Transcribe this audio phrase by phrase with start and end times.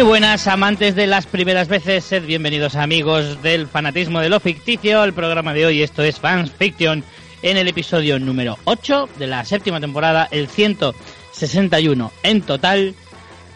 [0.00, 5.04] Muy buenas amantes de las primeras veces, sed bienvenidos amigos del fanatismo de lo ficticio.
[5.04, 7.04] El programa de hoy, esto es Fans Fiction,
[7.42, 12.94] en el episodio número 8 de la séptima temporada, el 161 en total,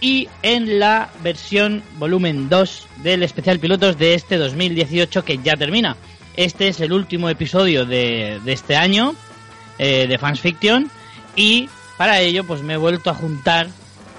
[0.02, 5.96] y en la versión volumen 2 del especial pilotos de este 2018 que ya termina.
[6.36, 9.14] Este es el último episodio de, de este año
[9.78, 10.90] eh, de Fans Fiction
[11.36, 13.68] y para ello pues me he vuelto a juntar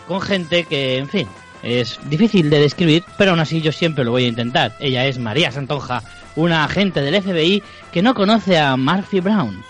[0.08, 1.28] con gente que, en fin,
[1.66, 4.74] es difícil de describir, pero aún así yo siempre lo voy a intentar.
[4.80, 6.04] Ella es María Santonja,
[6.36, 9.64] una agente del FBI que no conoce a Murphy Brown.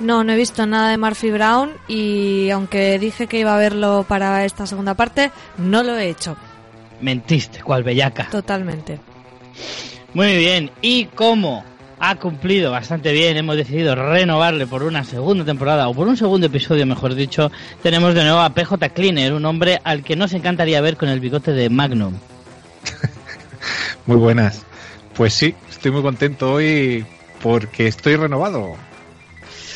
[0.00, 4.04] No, no he visto nada de Murphy Brown y aunque dije que iba a verlo
[4.08, 6.36] para esta segunda parte, no lo he hecho.
[7.00, 8.28] Mentiste, cual bellaca.
[8.30, 8.98] Totalmente.
[10.14, 11.64] Muy bien, y como
[12.10, 16.46] ha cumplido bastante bien, hemos decidido renovarle por una segunda temporada, o por un segundo
[16.46, 17.50] episodio, mejor dicho,
[17.82, 21.20] tenemos de nuevo a PJ Cleaner, un hombre al que nos encantaría ver con el
[21.20, 22.14] bigote de Magnum.
[24.06, 24.62] Muy buenas.
[25.14, 27.06] Pues sí, estoy muy contento hoy
[27.42, 28.74] porque estoy renovado.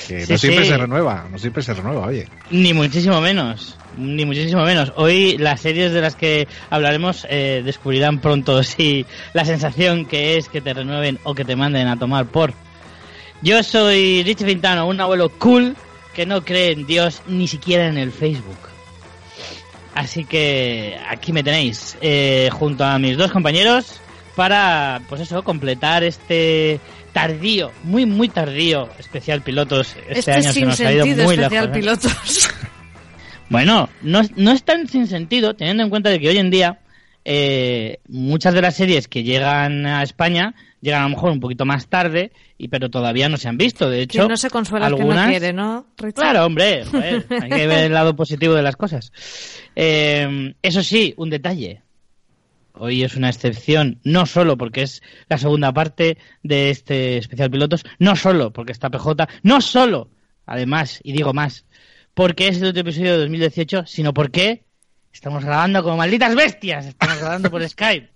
[0.08, 0.70] Que Sí, no siempre sí.
[0.70, 2.26] se renueva, no siempre se renueva, oye.
[2.50, 4.92] Ni muchísimo menos, ni muchísimo menos.
[4.96, 10.48] Hoy las series de las que hablaremos eh, descubrirán pronto si la sensación que es
[10.48, 12.52] que te renueven o que te manden a tomar por.
[13.42, 15.76] Yo soy Richie Fintano, un abuelo cool
[16.14, 18.56] que no cree en Dios ni siquiera en el Facebook.
[19.94, 24.00] Así que aquí me tenéis, eh, junto a mis dos compañeros,
[24.38, 26.78] para, pues eso, completar este
[27.12, 29.96] tardío, muy, muy tardío especial pilotos.
[30.08, 31.66] Este, Este, año se nos ha ido muy especial lejos.
[31.66, 31.80] ¿eh?
[31.80, 32.50] pilotos.
[33.50, 36.50] Bueno, no, es- no es tan sin sentido, teniendo en cuenta de que hoy en
[36.50, 36.80] día
[37.24, 41.64] eh, muchas de las series que llegan a España llegan a lo mejor un poquito
[41.64, 43.88] más tarde, y pero todavía no se han visto.
[43.90, 46.14] De hecho, que no se consuela el que algunas, no quiere, ¿no, Richard?
[46.14, 49.10] Claro, hombre, joder, hay que ver el lado positivo de las cosas.
[49.80, 51.82] Eh, eso sí, un detalle.
[52.80, 57.84] Hoy es una excepción, no solo porque es la segunda parte de este especial pilotos,
[57.98, 60.10] no solo porque está PJ, no solo,
[60.46, 61.66] además, y digo más,
[62.14, 64.64] porque es el otro episodio de 2018, sino porque
[65.12, 68.10] estamos grabando como malditas bestias, estamos grabando por Skype.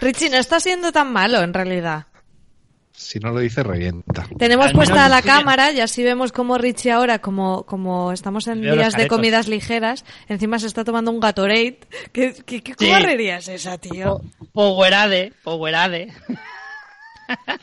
[0.00, 2.06] Richie, no está siendo tan malo en realidad.
[3.00, 4.26] Si no lo dice, revienta.
[4.38, 8.60] Tenemos Al puesta la cámara y así vemos como Richie ahora, como, como estamos en
[8.60, 11.78] Veo días de comidas ligeras, encima se está tomando un Gatorade.
[12.12, 12.86] ¿Qué, qué, qué Sí.
[12.88, 14.20] guarrería es esa, tío?
[14.52, 16.12] Powerade, Powerade.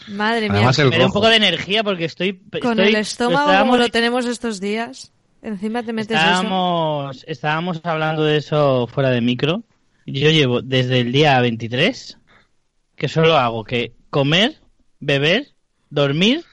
[0.10, 0.58] Madre mía.
[0.60, 2.34] Además, Me da un poco de energía porque estoy...
[2.62, 5.12] Con estoy- el estómago estábamos- como lo tenemos estos días,
[5.42, 6.26] encima te metes eso.
[6.26, 9.64] Estábamos, estábamos hablando de eso fuera de micro.
[10.06, 12.18] Yo llevo desde el día 23
[12.96, 14.56] que solo hago que comer,
[15.00, 15.48] beber,
[15.90, 16.44] dormir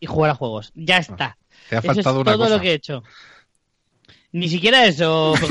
[0.00, 0.72] y jugar a juegos.
[0.74, 1.36] Ya está.
[1.68, 2.56] Te ha Eso es faltado una todo cosa.
[2.56, 3.02] lo que he hecho.
[4.32, 5.34] Ni siquiera eso,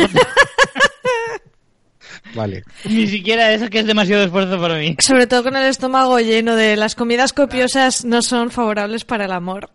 [2.36, 2.64] Vale.
[2.86, 4.96] ni siquiera eso que es demasiado esfuerzo para mí.
[5.00, 9.32] Sobre todo con el estómago lleno de las comidas copiosas no son favorables para el
[9.32, 9.70] amor.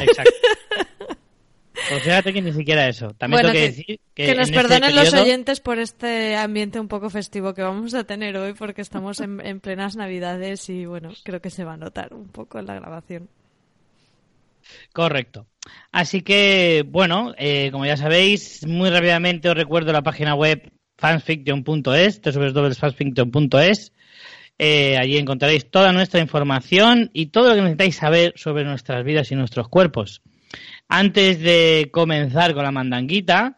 [0.00, 0.32] Exacto.
[1.88, 3.08] Pues fíjate que ni siquiera eso.
[3.18, 6.36] También Bueno, tengo que, que- decir que, Que nos este perdonen los oyentes por este
[6.36, 10.68] ambiente un poco festivo que vamos a tener hoy porque estamos en, en plenas navidades
[10.68, 13.28] y bueno, creo que se va a notar un poco en la grabación.
[14.92, 15.46] Correcto.
[15.90, 22.20] Así que, bueno, eh, como ya sabéis, muy rápidamente os recuerdo la página web fansfiction.es,
[22.22, 23.92] www.fansfiction.es.
[24.58, 29.32] Eh, allí encontraréis toda nuestra información y todo lo que necesitáis saber sobre nuestras vidas
[29.32, 30.22] y nuestros cuerpos.
[30.94, 33.56] Antes de comenzar con la mandanguita,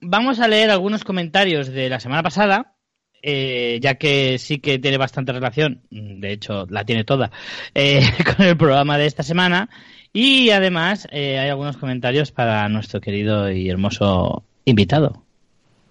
[0.00, 2.74] vamos a leer algunos comentarios de la semana pasada,
[3.22, 7.30] eh, ya que sí que tiene bastante relación, de hecho la tiene toda,
[7.76, 8.02] eh,
[8.36, 9.70] con el programa de esta semana.
[10.12, 15.22] Y además eh, hay algunos comentarios para nuestro querido y hermoso invitado.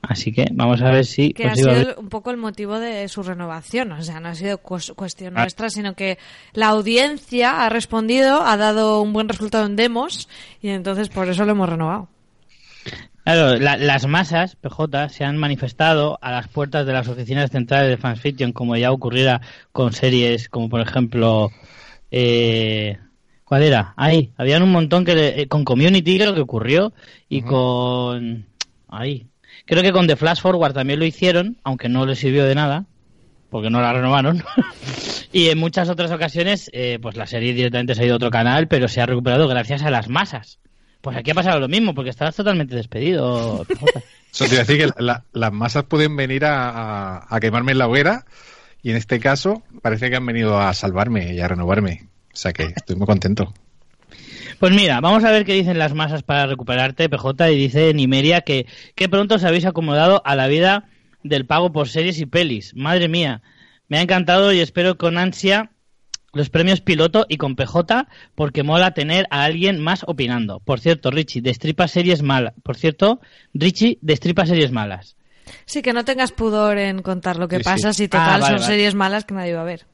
[0.01, 3.21] Así que vamos a ver si Que ha sido un poco el motivo de su
[3.21, 3.91] renovación.
[3.91, 5.41] O sea, no ha sido cues- cuestión Ah.
[5.41, 6.17] nuestra, sino que
[6.53, 10.29] la audiencia ha respondido, ha dado un buen resultado en demos
[10.61, 12.07] y entonces por eso lo hemos renovado.
[13.25, 17.89] Claro, la- las masas, PJ, se han manifestado a las puertas de las oficinas centrales
[17.89, 19.41] de Fansfiction, como ya ocurriera
[19.71, 21.51] con series como, por ejemplo,
[22.09, 22.97] eh,
[23.43, 23.93] ¿cuál era?
[23.97, 26.93] Ahí, habían un montón que le- eh, con Community creo que ocurrió
[27.27, 28.45] y con...
[28.87, 29.27] Ahí.
[29.69, 32.85] Creo que con The Flash Forward también lo hicieron, aunque no les sirvió de nada,
[33.51, 34.43] porque no la renovaron.
[35.31, 38.31] y en muchas otras ocasiones, eh, pues la serie directamente se ha ido a otro
[38.31, 40.57] canal, pero se ha recuperado gracias a las masas.
[41.01, 43.63] Pues aquí ha pasado lo mismo, porque estabas totalmente despedido.
[44.33, 48.25] Eso decir que la- las masas pueden venir a- a quemarme en la hoguera
[48.81, 52.07] y en este caso parece que han venido a salvarme y a renovarme.
[52.33, 53.53] O sea que estoy muy contento.
[54.59, 58.41] Pues mira, vamos a ver qué dicen las masas para recuperarte, PJ, y dice Nimeria
[58.41, 58.65] que,
[58.95, 60.89] que pronto os habéis acomodado a la vida
[61.23, 62.73] del pago por series y pelis.
[62.75, 63.41] Madre mía,
[63.87, 65.71] me ha encantado y espero con ansia
[66.33, 70.59] los premios piloto y con PJ porque mola tener a alguien más opinando.
[70.59, 72.53] Por cierto, Richie, destripa series malas.
[72.61, 73.21] Por cierto,
[73.53, 75.15] Richie, destripa series malas.
[75.65, 78.03] Sí, que no tengas pudor en contar lo que Sí, pasa sí.
[78.03, 78.65] si total Ah, vale, son vale.
[78.65, 79.85] series malas que nadie va a ver.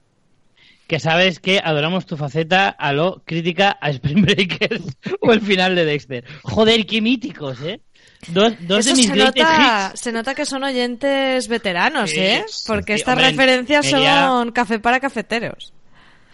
[0.88, 4.84] Que sabes que adoramos tu faceta a lo crítica a Spring Breakers
[5.22, 6.24] o el final de Dexter.
[6.44, 7.82] Joder, qué míticos, ¿eh?
[8.28, 10.00] Dos, dos Eso de mis se nota, hits.
[10.00, 12.46] se nota que son oyentes veteranos, Sí, ¿eh?
[12.68, 15.74] Porque sí, estas hombre, referencias son café para cafeteros.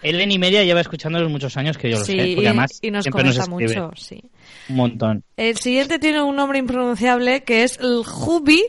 [0.03, 2.79] Ellen y Media lleva escuchándolos muchos años que yo lo sí, sé, porque y- además
[2.81, 4.21] y nos comenta mucho, sí.
[4.69, 5.23] un montón.
[5.37, 8.63] El siguiente tiene un nombre impronunciable que es el Jubi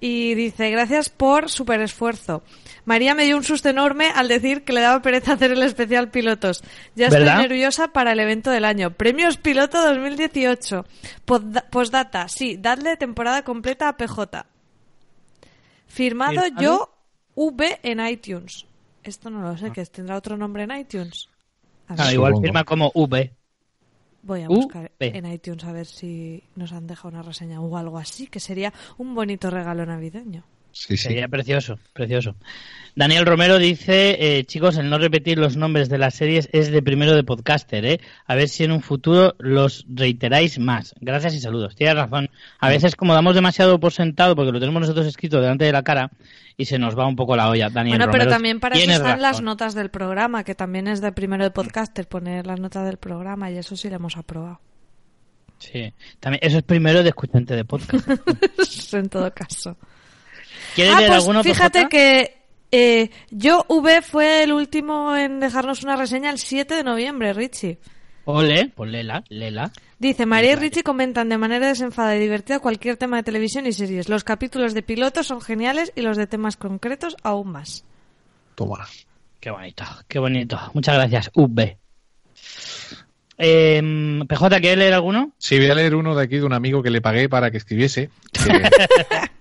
[0.00, 2.42] y dice, gracias por super esfuerzo.
[2.86, 6.08] María me dio un susto enorme al decir que le daba pereza hacer el especial
[6.10, 6.62] pilotos.
[6.94, 8.92] Ya estoy nerviosa para el evento del año.
[8.92, 10.84] Premios Piloto 2018.
[11.26, 14.46] Podda- Postdata, sí, dadle temporada completa a PJ.
[15.86, 16.62] Firmado ¿Firmado?
[16.62, 16.90] yo
[17.34, 18.66] V en iTunes.
[19.02, 21.28] Esto no lo sé, que tendrá otro nombre en iTunes.
[21.88, 22.06] A ver.
[22.06, 23.32] Ah, igual firma como V.
[24.22, 25.12] Voy a buscar B.
[25.14, 28.72] en iTunes a ver si nos han dejado una reseña o algo así, que sería
[28.98, 30.44] un bonito regalo navideño.
[30.76, 31.04] Sí, sí.
[31.04, 32.36] Sería precioso, precioso.
[32.94, 36.82] Daniel Romero dice, eh, chicos, el no repetir los nombres de las series es de
[36.82, 38.00] primero de podcaster, ¿eh?
[38.26, 40.94] A ver si en un futuro los reiteráis más.
[41.00, 41.76] Gracias y saludos.
[41.76, 42.28] Tienes razón.
[42.58, 45.82] A veces como damos demasiado por sentado, porque lo tenemos nosotros escrito delante de la
[45.82, 46.10] cara,
[46.58, 49.40] y se nos va un poco la olla, Daniel bueno, pero también para eso las
[49.40, 53.50] notas del programa, que también es de primero de podcaster, poner las notas del programa
[53.50, 54.60] y eso sí lo hemos aprobado.
[55.58, 55.92] Sí.
[56.20, 58.06] También, eso es primero de escuchante de podcast.
[58.92, 59.76] en todo caso.
[60.76, 61.88] ¿Quieres Ah, leer pues alguno, fíjate PJ?
[61.88, 62.36] que
[62.70, 67.78] eh, yo V fue el último en dejarnos una reseña el 7 de noviembre, Richie.
[68.26, 69.72] Ole, pues lela, lela.
[69.98, 73.72] Dice, María y Richie comentan de manera desenfadada y divertida cualquier tema de televisión y
[73.72, 74.08] series.
[74.08, 77.84] Los capítulos de pilotos son geniales y los de temas concretos aún más.
[78.54, 78.86] Toma.
[79.40, 80.58] Qué bonito, qué bonito.
[80.74, 81.78] Muchas gracias, V.
[83.38, 85.32] Eh, PJ, ¿quieres leer alguno?
[85.38, 87.58] Sí, voy a leer uno de aquí de un amigo que le pagué para que
[87.58, 88.10] escribiese.
[88.32, 88.40] Que,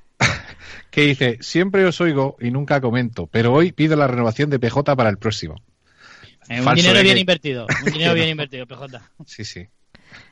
[0.96, 4.96] que dice, siempre os oigo y nunca comento, pero hoy pido la renovación de PJ
[4.96, 5.56] para el próximo.
[6.50, 7.04] Eh, un dinero ¿eh?
[7.04, 7.68] bien Que- invertido.
[7.86, 9.02] Un dinero bien invertido, PJ.
[9.26, 9.68] Sí, sí.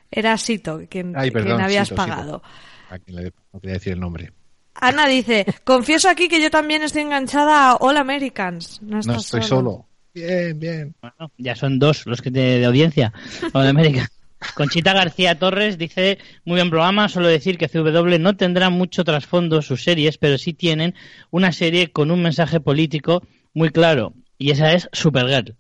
[0.10, 2.16] Era Sito quien, Ay, perdón, quien habías Sito, Sito.
[2.16, 2.44] pagado.
[2.90, 4.32] A quien le- no quería decir el nombre.
[4.76, 8.82] Ana dice, confieso aquí que yo también estoy enganchada a All Americans.
[8.82, 9.86] No, No estoy solo.
[10.14, 10.96] Bien, bien.
[11.02, 13.12] Bueno, ya son dos los que de, de audiencia.
[13.54, 14.08] O de América.
[14.56, 19.62] Conchita García Torres dice, muy buen programa, solo decir que CW no tendrá mucho trasfondo
[19.62, 20.96] sus series, pero sí tienen
[21.32, 23.24] una serie con un mensaje político
[23.54, 25.56] muy claro, y esa es Supergirl.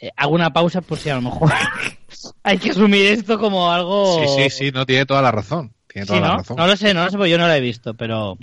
[0.00, 1.52] Eh, hago una pausa por si a lo mejor
[2.42, 4.20] hay que asumir esto como algo...
[4.36, 5.72] Sí, sí, sí, no tiene toda la razón.
[5.86, 6.36] Tiene Sí, toda la ¿no?
[6.38, 6.56] razón.
[6.56, 8.36] No lo sé, no lo sé, porque yo no la he visto, pero...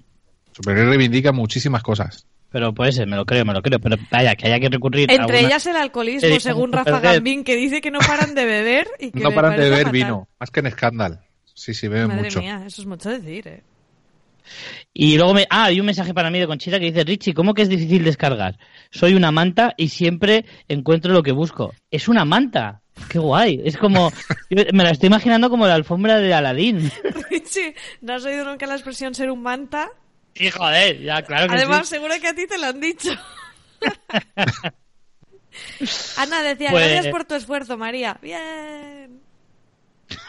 [0.54, 2.26] Supergirl reivindica muchísimas cosas.
[2.52, 3.80] Pero puede ser, me lo creo, me lo creo.
[3.80, 6.78] Pero vaya, que haya que recurrir a Entre una- ellas el alcoholismo, Sí, según como
[6.84, 7.14] Rafa Supergirl.
[7.16, 9.92] Gambín, que dice que no paran de beber y que No paran de beber fatal.
[9.94, 11.18] vino, más que en escándalo.
[11.54, 12.40] Sí, sí, beben Madre mucho.
[12.40, 13.64] mía, eso es mucho decir, ¿eh?
[14.94, 15.48] Y luego me...
[15.50, 18.04] Ah, hay un mensaje para mí de Conchita que dice, Richie, ¿cómo que es difícil
[18.04, 18.58] descargar?
[18.90, 21.74] Soy una manta y siempre encuentro lo que busco.
[21.92, 22.82] Es una manta.
[23.08, 23.62] Qué guay.
[23.64, 24.12] Es como...
[24.50, 26.92] yo me la estoy imaginando como la alfombra de Aladín.
[27.30, 29.90] Richie, ¿no has oído nunca la expresión ser un manta?
[30.36, 31.96] Sí, joder, ya, claro que Además, sí.
[31.96, 33.10] seguro que a ti te lo han dicho.
[36.18, 38.18] Ana decía, Pues- gracias por tu esfuerzo, María.
[38.22, 39.20] Bien.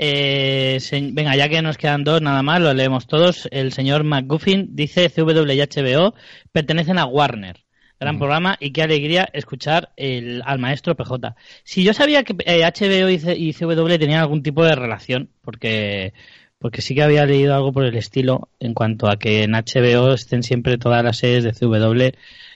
[0.00, 3.48] Eh, se- venga, ya que nos quedan dos nada más, lo leemos todos.
[3.50, 6.14] El señor McGuffin dice CW y HBO
[6.52, 7.64] pertenecen a Warner.
[7.98, 11.34] Gran programa y qué alegría escuchar el, al maestro PJ.
[11.64, 15.30] Si yo sabía que eh, HBO y, C- y CW tenían algún tipo de relación,
[15.42, 16.12] porque,
[16.58, 20.12] porque sí que había leído algo por el estilo en cuanto a que en HBO
[20.12, 22.02] estén siempre todas las series de CW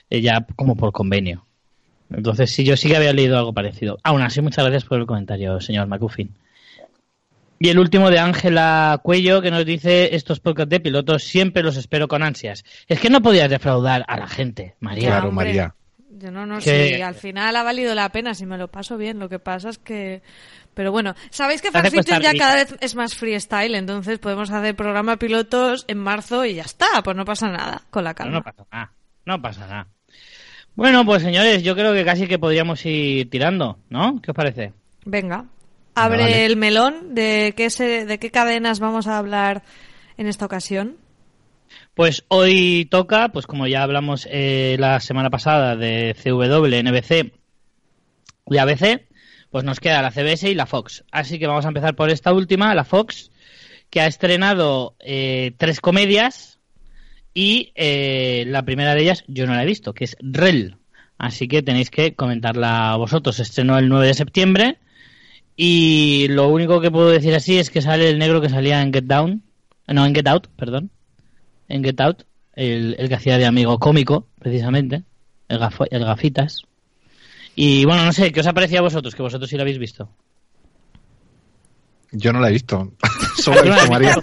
[0.09, 1.45] eh, ya como por convenio.
[2.11, 3.97] Entonces sí, yo sí que había leído algo parecido.
[4.03, 6.31] Aún así, muchas gracias por el comentario, señor McGuffin.
[7.59, 11.77] Y el último de Ángela Cuello, que nos dice, estos podcasts de pilotos siempre los
[11.77, 12.65] espero con ansias.
[12.87, 15.07] Es que no podías defraudar a la gente, María.
[15.07, 15.45] Claro, hombre.
[15.45, 15.75] María.
[16.19, 16.63] Yo no, no Que-
[16.95, 19.17] sé, al final ha valido la pena si me lo paso bien.
[19.17, 20.21] Lo que pasa es que...
[20.73, 25.17] Pero bueno, sabéis que Fanfiction ya cada vez es más freestyle, entonces podemos hacer programa
[25.17, 28.37] pilotos en marzo y ya está, pues no pasa nada, con la calma.
[28.37, 28.91] no pasa nada,
[29.25, 29.87] no pasa nada.
[30.75, 34.19] Bueno, pues señores, yo creo que casi que podríamos ir tirando, ¿no?
[34.21, 34.73] ¿Qué os parece?
[35.05, 35.45] Venga,
[35.93, 36.45] abre vale.
[36.45, 39.61] el melón de qué, se, de qué cadenas vamos a hablar
[40.17, 40.97] en esta ocasión.
[41.93, 47.33] Pues hoy toca, pues como ya hablamos eh, la semana pasada de CW, NBC
[48.47, 49.01] y ABC,
[49.53, 51.03] pues nos queda la CBS y la Fox.
[51.11, 53.29] Así que vamos a empezar por esta última, la Fox,
[53.91, 56.59] que ha estrenado eh, tres comedias
[57.35, 60.77] y eh, la primera de ellas yo no la he visto, que es Rel.
[61.19, 63.39] Así que tenéis que comentarla vosotros.
[63.39, 64.79] Estrenó el 9 de septiembre
[65.55, 68.91] y lo único que puedo decir así es que sale el negro que salía en
[68.91, 69.43] Get Down,
[69.87, 70.89] no, en Get Out, perdón,
[71.69, 72.23] en Get Out,
[72.55, 75.03] el, el que hacía de amigo cómico, precisamente,
[75.47, 76.63] el, gafo- el gafitas.
[77.55, 79.13] Y bueno, no sé, ¿qué os ha parecido a vosotros?
[79.15, 80.09] Que vosotros sí lo habéis visto.
[82.11, 82.91] Yo no la he visto.
[83.37, 84.15] Solo he ¿No la visto María.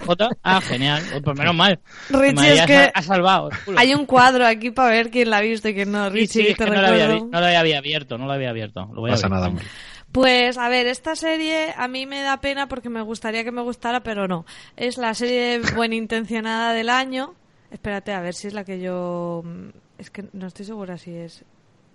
[0.43, 1.03] Ah, genial.
[1.23, 1.79] Pues menos mal.
[2.09, 3.49] Richie, María es que ha salvado.
[3.75, 6.09] hay un cuadro aquí para ver quién la ha visto y quién no.
[6.09, 7.25] Richie, sí, es te que no lo, había, recuerdo.
[7.25, 8.89] vi- no lo había abierto, no lo había abierto.
[8.93, 9.65] Lo voy a pasa nada, hombre.
[10.13, 13.61] Pues a ver, esta serie a mí me da pena porque me gustaría que me
[13.61, 14.45] gustara, pero no.
[14.77, 17.33] Es la serie buena intencionada del año.
[17.71, 19.43] Espérate, a ver si es la que yo...
[19.97, 21.43] Es que no estoy segura si es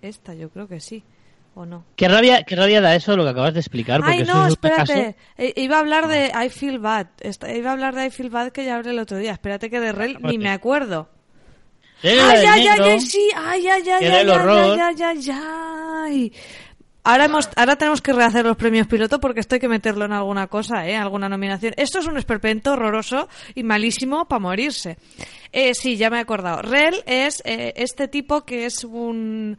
[0.01, 1.03] esta, yo creo que sí.
[1.59, 1.85] ¿O no?
[1.95, 4.01] ¿Qué rabia, qué rabia da eso lo que acabas de explicar?
[4.01, 4.93] Porque Ay, eso no, es un espérate.
[4.93, 7.07] caso- Eh, Iba a hablar de I Feel Bad.
[7.51, 9.31] Iba a hablar de I Feel Bad que ya hablé el otro día.
[9.31, 11.09] Espérate que de Rel ni me acuerdo.
[12.03, 16.33] Es Ay, ay, ay, ay, sí, ay, ay, ay, ay, ay, ay, ay.
[17.03, 20.11] Ahora, hemos, ahora tenemos que rehacer los premios piloto porque esto hay que meterlo en
[20.11, 20.95] alguna cosa, ¿eh?
[20.95, 21.73] Alguna nominación.
[21.77, 24.97] Esto es un esperpento horroroso y malísimo para morirse.
[25.51, 26.61] Eh, sí, ya me he acordado.
[26.61, 29.57] Rel es eh, este tipo que es un...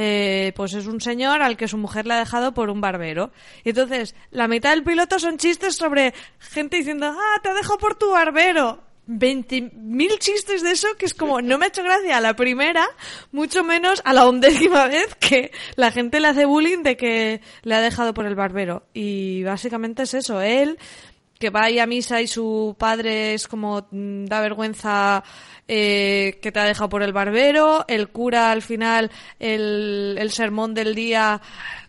[0.00, 3.32] eh, pues es un señor al que su mujer le ha dejado por un barbero.
[3.64, 7.96] Y entonces, la mitad del piloto son chistes sobre gente diciendo, ah, te dejo por
[7.96, 8.84] tu barbero.
[9.08, 12.86] 20.000 chistes de eso que es como, no me ha hecho gracia a la primera,
[13.32, 17.74] mucho menos a la undécima vez que la gente le hace bullying de que le
[17.74, 18.84] ha dejado por el barbero.
[18.92, 20.78] Y básicamente es eso, él
[21.38, 25.22] que va ahí a misa y su padre es como mm, da vergüenza
[25.68, 30.74] eh, que te ha dejado por el barbero, el cura al final el, el sermón
[30.74, 31.40] del día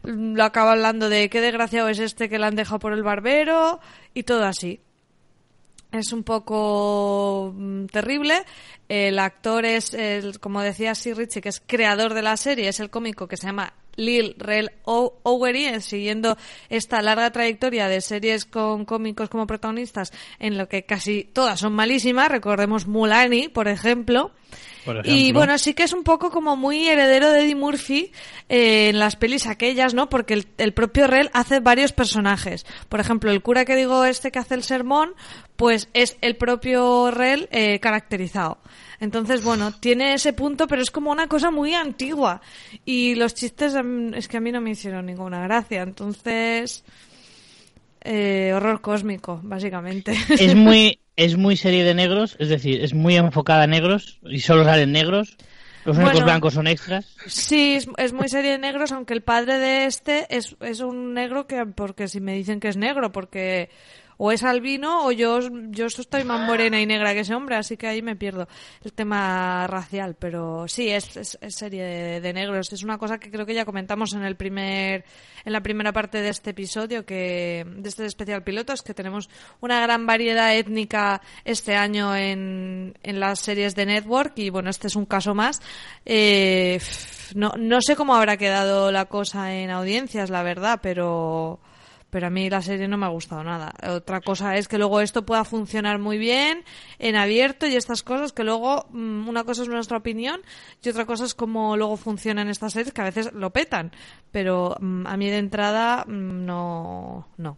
[0.04, 3.04] mm, lo acaba hablando de qué desgraciado es este que le han dejado por el
[3.04, 3.80] barbero
[4.14, 4.82] y todo así.
[5.92, 8.46] Es un poco mm, terrible.
[8.88, 12.80] El actor es, el, como decía Sir Richie, que es creador de la serie, es
[12.80, 16.38] el cómico que se llama Lil Rel O- Owery, eh, siguiendo
[16.70, 21.74] esta larga trayectoria de series con cómicos como protagonistas, en lo que casi todas son
[21.74, 22.30] malísimas.
[22.30, 24.32] Recordemos Mulani, por ejemplo.
[24.86, 28.12] Por Y bueno, sí que es un poco como muy heredero de Eddie Murphy
[28.48, 30.10] eh, en las pelis aquellas, ¿no?
[30.10, 32.66] Porque el, el propio Rel hace varios personajes.
[32.88, 35.14] Por ejemplo, el cura que digo este que hace el sermón,
[35.58, 38.58] pues es el propio Rel eh, caracterizado.
[39.00, 42.42] Entonces, bueno, tiene ese punto, pero es como una cosa muy antigua.
[42.86, 43.74] Y los chistes
[44.14, 45.82] es que a mí no me hicieron ninguna gracia.
[45.84, 46.84] Entonces,
[48.02, 50.14] eh, horror cósmico, básicamente.
[50.30, 54.40] es muy es muy serie de negros, es decir, es muy enfocada a negros y
[54.40, 55.36] solo salen negros.
[55.84, 56.26] Los únicos Bueno.
[56.28, 57.14] blancos son extras.
[57.28, 61.14] Sí, es, es muy serie de negros, aunque el padre de este es, es un
[61.14, 63.70] negro que, porque si me dicen que es negro, porque
[64.22, 67.78] o es albino o yo, yo estoy más morena y negra que ese hombre, así
[67.78, 68.50] que ahí me pierdo
[68.84, 72.74] el tema racial, pero sí, es, serie de, negros.
[72.74, 75.06] Es una cosa que creo que ya comentamos en el primer,
[75.46, 79.30] en la primera parte de este episodio, que, de este especial piloto, es que tenemos
[79.62, 84.88] una gran variedad étnica este año en, en las series de Network y bueno, este
[84.88, 85.62] es un caso más.
[86.06, 86.82] Eh,
[87.36, 91.62] no, no sé cómo habrá quedado la cosa en audiencias, la verdad, pero
[92.10, 93.74] pero a mí la serie no me ha gustado nada.
[93.88, 96.64] Otra cosa es que luego esto pueda funcionar muy bien
[96.98, 100.42] en abierto y estas cosas que luego mm, una cosa es nuestra opinión
[100.84, 103.92] y otra cosa es cómo luego funcionan estas series que a veces lo petan,
[104.32, 107.58] pero mm, a mí de entrada mm, no no.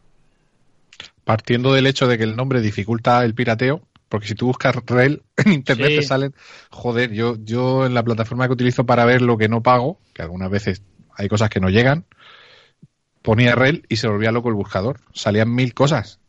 [1.24, 5.24] Partiendo del hecho de que el nombre dificulta el pirateo, porque si tú buscas Rel
[5.38, 5.96] en internet Sí.
[5.98, 6.34] te salen,
[6.70, 10.22] joder, yo, yo en la plataforma que utilizo para ver lo que no pago, que
[10.22, 10.82] algunas veces
[11.16, 12.06] hay cosas que no llegan,
[13.22, 15.00] ponía Rel y se volvía loco el buscador.
[15.14, 16.20] Salían mil cosas.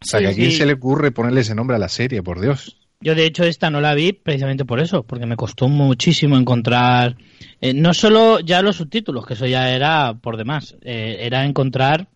[0.00, 0.56] O sea, Sí, que a quién sí.
[0.58, 2.76] se le ocurre ponerle ese nombre a la serie, por Dios.
[3.00, 7.16] Yo de hecho esta no la vi precisamente por eso, porque me costó muchísimo encontrar,
[7.60, 12.08] eh, no solo ya los subtítulos, que eso ya era por demás, eh, era encontrar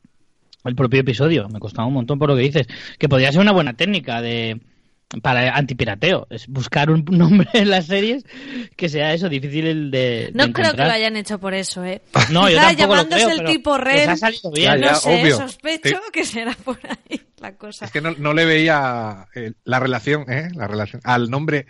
[0.64, 2.66] el propio episodio, me costaba un montón por lo que dices,
[2.98, 4.60] que podría ser una buena técnica de
[5.20, 8.24] para antipirateo, es buscar un nombre en las series
[8.76, 12.00] que sea eso, difícil de, de No creo que lo hayan hecho por eso, ¿eh?
[12.30, 14.72] No, yo tampoco lo llamándose creo, el tipo Ren, ha salido bien.
[14.72, 15.36] Ya, ya, no sé, obvio.
[15.36, 17.84] sospecho Te- que será por ahí la cosa.
[17.84, 20.48] Es que no, no le veía eh, la relación, ¿eh?
[20.54, 21.66] La relación al nombre.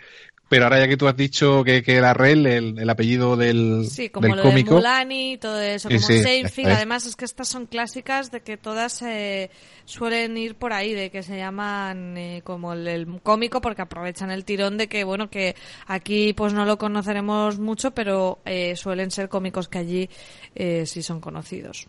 [0.53, 3.87] Pero ahora ya que tú has dicho que, que era Rel, el, el apellido del,
[3.89, 4.69] Sí, como del lo cómico.
[4.69, 6.67] de Mulani, todo eso, como sí, Seinfeld.
[6.69, 9.49] es- Además, es que estas son clásicas de que todas eh,
[9.85, 14.29] suelen ir por ahí, de que se llaman eh, como el, el cómico, porque aprovechan
[14.29, 15.55] el tirón de que, bueno, que
[15.87, 20.09] aquí pues no lo conoceremos mucho, pero eh, suelen ser cómicos que allí
[20.53, 21.87] eh, sí son conocidos.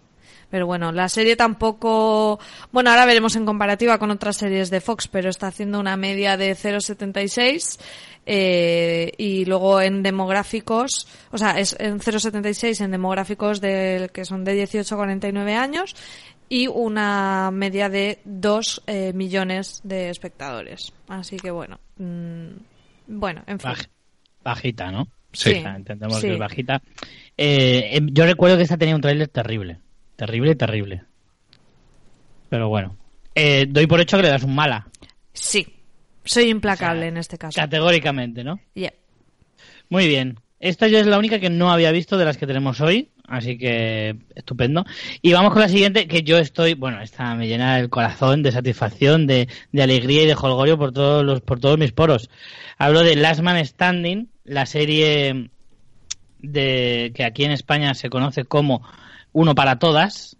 [0.50, 2.38] Pero bueno, la serie tampoco.
[2.71, 6.37] Bueno, ahora veremos en comparativa con otras series de Fox, pero está haciendo una media
[6.37, 7.80] de 0,76.
[8.26, 14.45] Eh, y luego en demográficos, o sea, es en 0,76 en demográficos del que son
[14.45, 15.95] de 18 a 49 años
[16.49, 20.93] y una media de 2 eh, millones de espectadores.
[21.09, 21.78] Así que bueno.
[21.99, 22.49] mm,
[23.09, 23.71] bueno, en fin.
[23.71, 23.88] Baj-
[24.43, 25.09] bajita, ¿no?
[25.33, 25.50] Sí.
[25.50, 26.26] O sea, entendemos Sí.
[26.28, 26.83] que es bajita.
[27.37, 29.78] Eh, em, yo recuerdo que esta tenía un tráiler terrible.
[30.16, 31.02] Terrible, terrible.
[32.49, 32.97] Pero bueno.
[33.35, 34.87] Eh, doy por hecho que le das un mala.
[35.33, 35.66] Sí.
[36.25, 37.61] Soy implacable O sea, en este caso.
[37.61, 38.61] Categóricamente, ¿no?
[38.75, 38.93] Yeah.
[39.88, 40.40] Muy bien.
[40.61, 43.59] Esta yo es la única que no había visto de las que tenemos hoy, así
[43.59, 44.87] que estupendo.
[45.21, 48.50] Y vamos con la siguiente, que yo estoy, bueno, esta me llena el corazón de
[48.50, 52.31] satisfacción, de, de alegría y de holgorio por todos los, por todos mis poros.
[52.78, 55.50] Hablo de Last Man Standing, la serie
[56.38, 58.83] de que aquí en España se conoce como
[59.33, 60.38] Uno para Todas,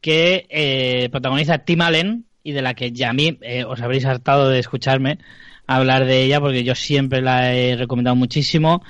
[0.00, 4.04] que eh, protagoniza Tim Allen y de la que ya a mí eh, os habréis
[4.04, 5.18] hartado de escucharme
[5.66, 8.84] hablar de ella porque yo siempre la he recomendado muchísimo.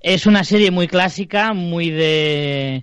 [0.00, 2.82] Es una serie muy clásica, muy de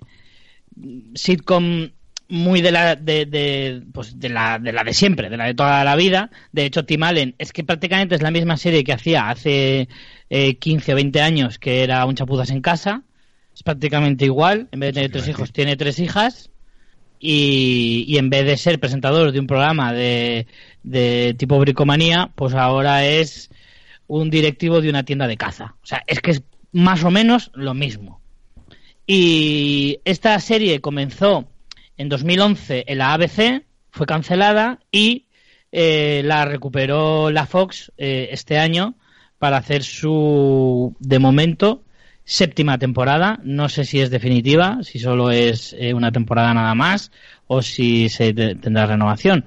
[1.14, 1.90] sitcom
[2.28, 5.54] muy de la de, de, pues de la de la de siempre, de la de
[5.54, 6.30] toda la vida.
[6.52, 9.88] De hecho, Tim Allen es que prácticamente es la misma serie que hacía hace
[10.30, 13.02] eh, 15 o 20 años, que era Un chapuzas en casa.
[13.52, 14.68] Es prácticamente igual.
[14.70, 16.51] En vez de tener tres hijos, tiene tres hijas.
[17.24, 20.48] Y, en vez de ser presentador de un programa de,
[20.82, 23.48] de tipo bricomanía, pues ahora es
[24.08, 25.76] un directivo de una tienda de caza.
[25.84, 28.20] O sea, es que es más o menos lo mismo.
[29.06, 31.48] Y esta serie comenzó
[31.96, 35.26] en 2011 en la ABC, fue cancelada y
[35.70, 38.94] eh, la recuperó la Fox eh, este año
[39.38, 41.84] para hacer su, de momento,
[42.24, 43.38] séptima temporada.
[43.44, 47.10] No sé si es definitiva, si solo es eh, una temporada nada más
[47.46, 49.44] o si se te- tendrá renovación.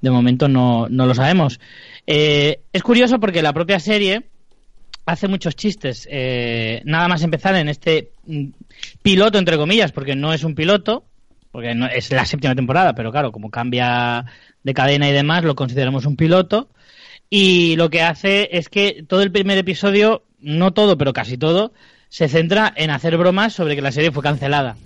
[0.00, 1.60] De momento no, no lo sabemos.
[2.06, 4.24] Eh, es curioso porque la propia serie
[5.06, 6.08] hace muchos chistes.
[6.10, 8.46] eh, nada más empezar en este mm,
[9.02, 11.04] piloto, entre comillas, porque no es un piloto,
[11.50, 14.24] porque no, es la séptima temporada, pero claro, como cambia
[14.62, 16.68] de cadena y demás, lo consideramos un piloto.
[17.30, 21.72] Y lo que hace es que todo el primer episodio, no todo, pero casi todo,
[22.14, 24.76] se centra en hacer bromas sobre que la serie fue cancelada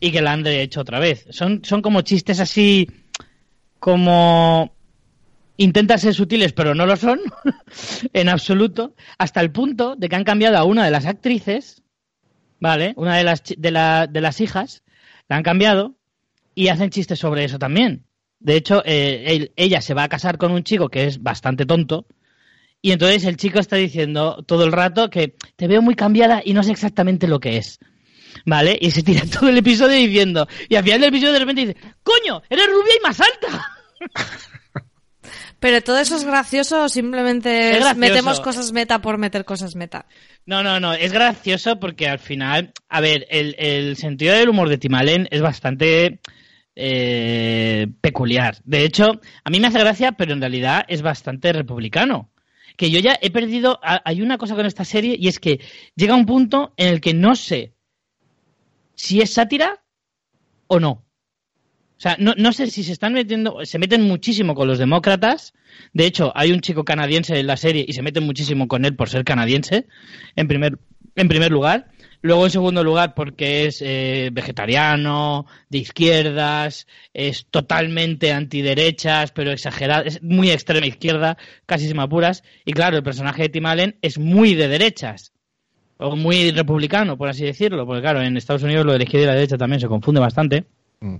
[0.00, 1.26] y que la han hecho otra vez.
[1.28, 2.88] Son, son como chistes así,
[3.78, 4.74] como
[5.58, 7.20] intentan ser sutiles, pero no lo son,
[8.14, 11.82] en absoluto, hasta el punto de que han cambiado a una de las actrices,
[12.58, 12.94] ¿vale?
[12.96, 14.82] Una de las, de, la- de las hijas,
[15.28, 15.94] la han cambiado
[16.54, 18.06] y hacen chistes sobre eso también.
[18.40, 22.06] De hecho, eh, ella se va a casar con un chico que es bastante tonto
[22.80, 26.54] y entonces el chico está diciendo todo el rato que te veo muy cambiada y
[26.54, 27.78] no sé exactamente lo que es.
[28.44, 28.78] ¿Vale?
[28.80, 31.76] Y se tira todo el episodio diciendo, y al final del episodio de repente dice,
[32.02, 33.66] coño, eres rubia y más alta.
[35.60, 37.96] Pero todo eso es gracioso o simplemente gracioso.
[37.96, 40.06] metemos cosas meta por meter cosas meta.
[40.46, 44.68] No, no, no, es gracioso porque al final, a ver, el, el sentido del humor
[44.68, 46.20] de Tim Allen es bastante
[46.76, 48.58] eh, peculiar.
[48.64, 52.30] De hecho, a mí me hace gracia, pero en realidad es bastante republicano.
[52.78, 55.60] Que yo ya he perdido, ha- hay una cosa con esta serie y es que
[55.96, 57.74] llega un punto en el que no sé
[58.94, 59.82] si es sátira
[60.68, 60.90] o no.
[60.90, 65.52] O sea, no, no sé si se están metiendo, se meten muchísimo con los demócratas.
[65.92, 68.94] De hecho, hay un chico canadiense en la serie y se meten muchísimo con él
[68.94, 69.88] por ser canadiense,
[70.36, 70.78] en primer,
[71.16, 71.90] en primer lugar.
[72.20, 80.04] Luego, en segundo lugar, porque es eh, vegetariano, de izquierdas, es totalmente antiderechas, pero exagerado,
[80.04, 82.42] es muy extrema izquierda, casi sin apuras.
[82.64, 85.32] Y claro, el personaje de Tim Allen es muy de derechas,
[85.98, 89.24] o muy republicano, por así decirlo, porque claro, en Estados Unidos lo de la izquierda
[89.24, 90.64] y la derecha también se confunde bastante.
[91.00, 91.16] Mm.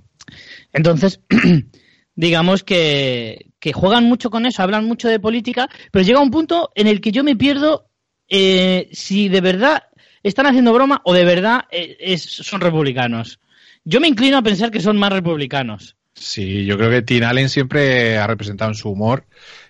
[0.73, 1.21] Entonces,
[2.17, 6.71] digamos que, que juegan mucho con eso, hablan mucho de política, pero llega un punto
[6.75, 7.89] en el que yo me pierdo
[8.29, 9.85] eh, si de verdad
[10.23, 13.41] están haciendo broma o de verdad eh, es- son republicanos.
[13.85, 15.97] Yo me inclino a pensar que son más republicanos.
[16.15, 19.25] Sí, yo creo que Tim Allen siempre ha representado en su humor,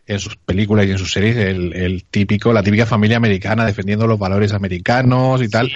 [0.06, 4.06] en sus películas y en sus series, el, el típico, la típica familia americana defendiendo
[4.06, 5.70] los valores americanos y tal.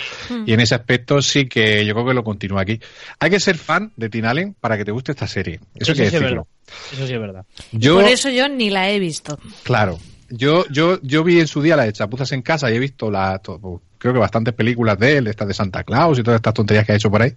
[0.47, 2.81] Y en ese aspecto sí que yo creo que lo continúa aquí.
[3.21, 5.61] Hay que ser fan de Tim Allen para que te guste esta serie.
[5.75, 6.29] Eso, hay que sí es decirlo.
[6.29, 6.47] verdad.
[6.95, 7.45] Eso sí es verdad.
[7.73, 9.39] Yo, Por eso yo ni la he visto.
[9.65, 9.99] claro,
[10.35, 13.11] Yo, yo, yo vi en su día la de Chapuzas en casa y he visto
[13.11, 13.41] la,
[13.99, 16.93] creo que bastantes películas de él, estas de Santa Claus y todas estas tonterías que
[16.93, 17.35] ha hecho por ahí.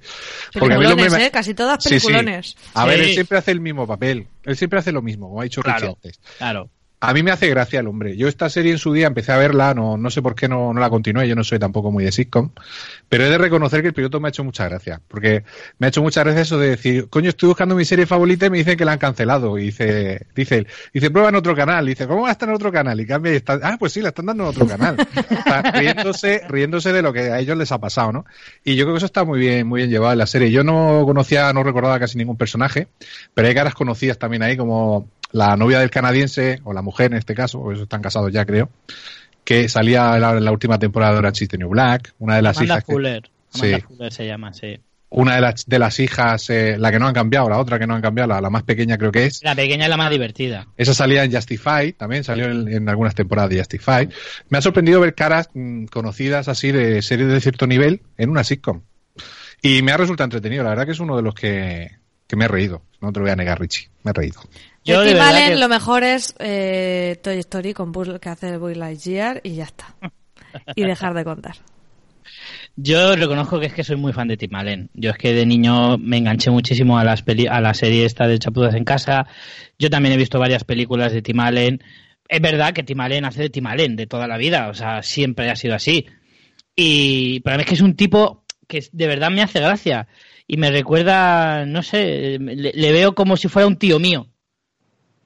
[0.53, 1.25] Porque a mí lo me...
[1.25, 1.29] ¿eh?
[1.29, 2.55] Casi todas peliculones.
[2.73, 4.27] A ver, él siempre hace el mismo papel.
[4.43, 6.19] Él siempre hace lo mismo, como ha dicho Richie antes.
[6.37, 6.69] Claro.
[7.07, 8.17] A mí me hace gracia el hombre.
[8.17, 10.73] Yo esta serie en su día empecé a verla, no, no sé por qué no,
[10.73, 12.49] no la continué, yo no soy tampoco muy de sitcom,
[13.07, 15.43] pero he de reconocer que el piloto me ha hecho mucha gracia, porque
[15.77, 18.49] me ha hecho mucha gracia eso de decir, coño, estoy buscando mi serie favorita y
[18.49, 21.85] me dicen que la han cancelado, y dice, dice él, dice, prueba en otro canal,
[21.85, 22.99] y dice, ¿cómo va a estar en otro canal?
[22.99, 24.97] Y cambia y está, ah, pues sí, la están dando en otro canal.
[25.75, 28.25] riéndose, riéndose de lo que a ellos les ha pasado, ¿no?
[28.63, 30.49] Y yo creo que eso está muy bien, muy bien llevado en la serie.
[30.49, 32.87] Yo no conocía, no recordaba casi ningún personaje,
[33.35, 37.17] pero hay caras conocidas también ahí como la novia del canadiense, o la mujer en
[37.17, 38.69] este caso, porque están casados ya creo,
[39.43, 42.55] que salía en la, última temporada de Orange is the New Black, una de las
[42.55, 42.85] Amanda hijas...
[42.85, 43.29] Fuller.
[43.53, 44.79] Amanda Fuller se llama, sí.
[45.09, 47.85] Una de las, de las hijas, eh, la que no han cambiado, la otra que
[47.85, 49.43] no han cambiado, la, más pequeña creo que es.
[49.43, 50.67] La pequeña es la más divertida.
[50.77, 54.07] Esa salía en Justify, también salió en, algunas temporadas de Justify.
[54.47, 58.45] Me ha sorprendido ver caras mm, conocidas así de series de cierto nivel en una
[58.45, 58.83] sitcom.
[59.61, 61.91] Y me ha resultado entretenido, la verdad que es uno de los que,
[62.25, 62.83] que me he reído.
[63.01, 64.41] No te lo voy a negar, Richie, me he reído.
[64.85, 69.41] Yo de Tim lo mejor es eh, Toy Story con Buzz, que hace Buzz Lightyear
[69.43, 69.95] y ya está.
[70.75, 71.55] y dejar de contar.
[72.75, 74.89] Yo reconozco que es que soy muy fan de Tim Allen.
[74.93, 78.37] Yo es que de niño me enganché muchísimo a, las a la serie esta de
[78.37, 79.27] Chapuzas en casa.
[79.79, 81.81] Yo también he visto varias películas de Tim Allen.
[82.27, 85.03] Es verdad que Tim Allen hace de Tim Allen de toda la vida, o sea,
[85.03, 86.05] siempre ha sido así.
[86.75, 90.07] Y para mí es que es un tipo que de verdad me hace gracia
[90.47, 94.27] y me recuerda, no sé, le veo como si fuera un tío mío.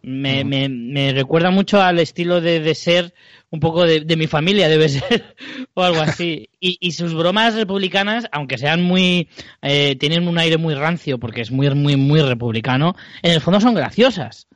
[0.09, 3.13] Me, me, me, recuerda mucho al estilo de, de ser
[3.51, 5.35] un poco de, de, mi familia, debe ser,
[5.75, 6.49] o algo así.
[6.61, 9.29] Y, y, sus bromas republicanas, aunque sean muy.
[9.61, 13.61] Eh, tienen un aire muy rancio, porque es muy, muy, muy republicano, en el fondo
[13.61, 14.47] son graciosas.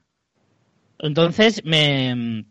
[1.00, 2.46] Entonces, me.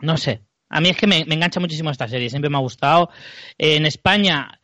[0.00, 0.40] No sé.
[0.70, 3.10] A mí es que me, me engancha muchísimo esta serie, siempre me ha gustado.
[3.58, 4.58] en España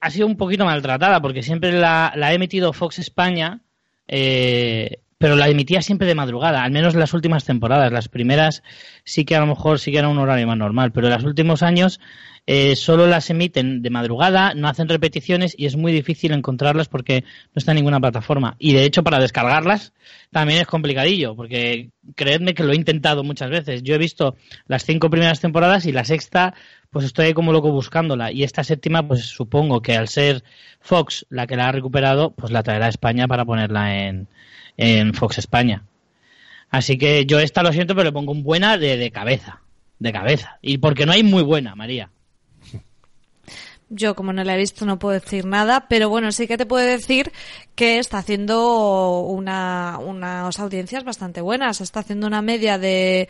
[0.00, 3.62] ha sido un poquito maltratada, porque siempre la, la he metido Fox España.
[4.06, 7.90] Eh, pero la emitía siempre de madrugada, al menos las últimas temporadas.
[7.90, 8.62] Las primeras
[9.04, 11.24] sí que a lo mejor sí que era un horario más normal, pero en los
[11.24, 11.98] últimos años
[12.46, 17.22] eh, solo las emiten de madrugada, no hacen repeticiones y es muy difícil encontrarlas porque
[17.22, 18.56] no está en ninguna plataforma.
[18.58, 19.94] Y de hecho para descargarlas
[20.30, 23.82] también es complicadillo, porque creedme que lo he intentado muchas veces.
[23.82, 26.52] Yo he visto las cinco primeras temporadas y la sexta
[26.94, 28.30] pues estoy como loco buscándola.
[28.30, 30.44] Y esta séptima, pues supongo que al ser
[30.78, 34.28] Fox la que la ha recuperado, pues la traerá a España para ponerla en,
[34.76, 35.82] en Fox España.
[36.70, 39.60] Así que yo esta lo siento, pero le pongo un buena de, de cabeza.
[39.98, 40.60] De cabeza.
[40.62, 42.10] Y porque no hay muy buena, María.
[43.90, 46.64] Yo, como no la he visto, no puedo decir nada, pero bueno, sí que te
[46.64, 47.32] puedo decir
[47.74, 51.80] que está haciendo una, unas audiencias bastante buenas.
[51.80, 53.28] Está haciendo una media de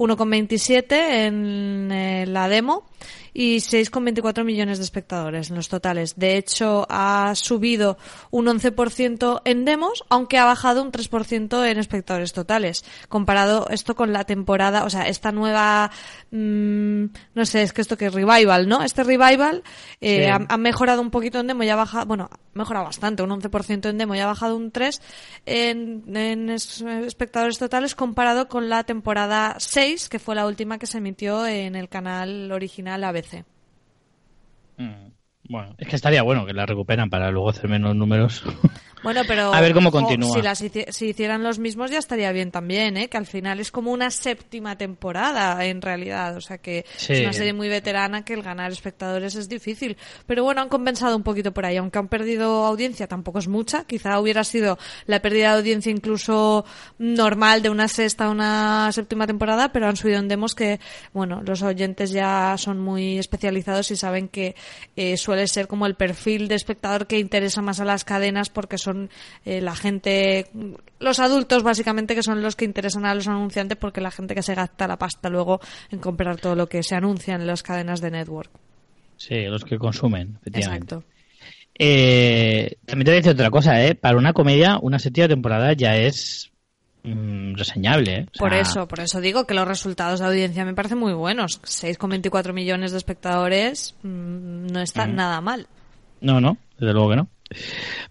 [0.00, 0.92] 1,27
[1.26, 2.86] en eh, la demo
[3.32, 6.14] y 6,24 millones de espectadores en los totales.
[6.16, 7.96] De hecho, ha subido
[8.30, 12.84] un 11% en demos, aunque ha bajado un 3% en espectadores totales.
[13.08, 15.90] Comparado esto con la temporada, o sea, esta nueva,
[16.30, 18.82] mmm, no sé, es que esto que es revival, ¿no?
[18.82, 19.62] Este revival
[20.00, 23.30] eh, ha, mejorado un poquito en demo y ha bajado, bueno, ha mejorado bastante, un
[23.30, 25.00] 11% en demo y ha bajado un 3%
[25.46, 30.98] en, en espectadores totales comparado con la temporada 6, que fue la última que se
[30.98, 33.44] emitió en el canal original ABC.
[34.76, 35.10] Mm,
[35.48, 38.44] bueno, es que estaría bueno que la recuperan para luego hacer menos números.
[39.02, 39.54] Bueno, pero.
[39.54, 40.34] a ver cómo continúa.
[40.34, 40.58] Si, las
[40.94, 43.08] si hicieran los mismos ya estaría bien también, ¿eh?
[43.08, 46.36] Que al final es como una séptima temporada, en realidad.
[46.36, 49.96] O sea que es una serie muy veterana que el ganar espectadores es difícil.
[50.26, 51.76] Pero bueno, han compensado un poquito por ahí.
[51.76, 53.84] Aunque han perdido audiencia, tampoco es mucha.
[53.84, 56.64] Quizá hubiera sido la pérdida de audiencia incluso
[56.98, 60.80] normal de una sexta a una séptima temporada, pero han subido en demos que,
[61.12, 64.54] bueno, los oyentes ya son muy especializados y saben que
[64.96, 68.78] eh, suele ser como el perfil de espectador que interesa más a las cadenas porque
[68.78, 69.10] son son
[69.44, 70.46] eh, la gente,
[70.98, 74.42] los adultos básicamente que son los que interesan a los anunciantes porque la gente que
[74.42, 78.00] se gasta la pasta luego en comprar todo lo que se anuncia en las cadenas
[78.00, 78.50] de network.
[79.16, 80.94] Sí, los que consumen, efectivamente.
[80.94, 81.04] Exacto.
[81.78, 83.94] Eh, también te voy a decir otra cosa, ¿eh?
[83.94, 86.50] Para una comedia, una séptima temporada ya es
[87.04, 88.16] mm, reseñable.
[88.16, 88.26] ¿eh?
[88.38, 91.60] por eso, por eso digo que los resultados de audiencia me parecen muy buenos.
[91.62, 95.68] 6,24 millones de espectadores mm, no está nada mal.
[96.20, 97.28] No, no, desde luego que no.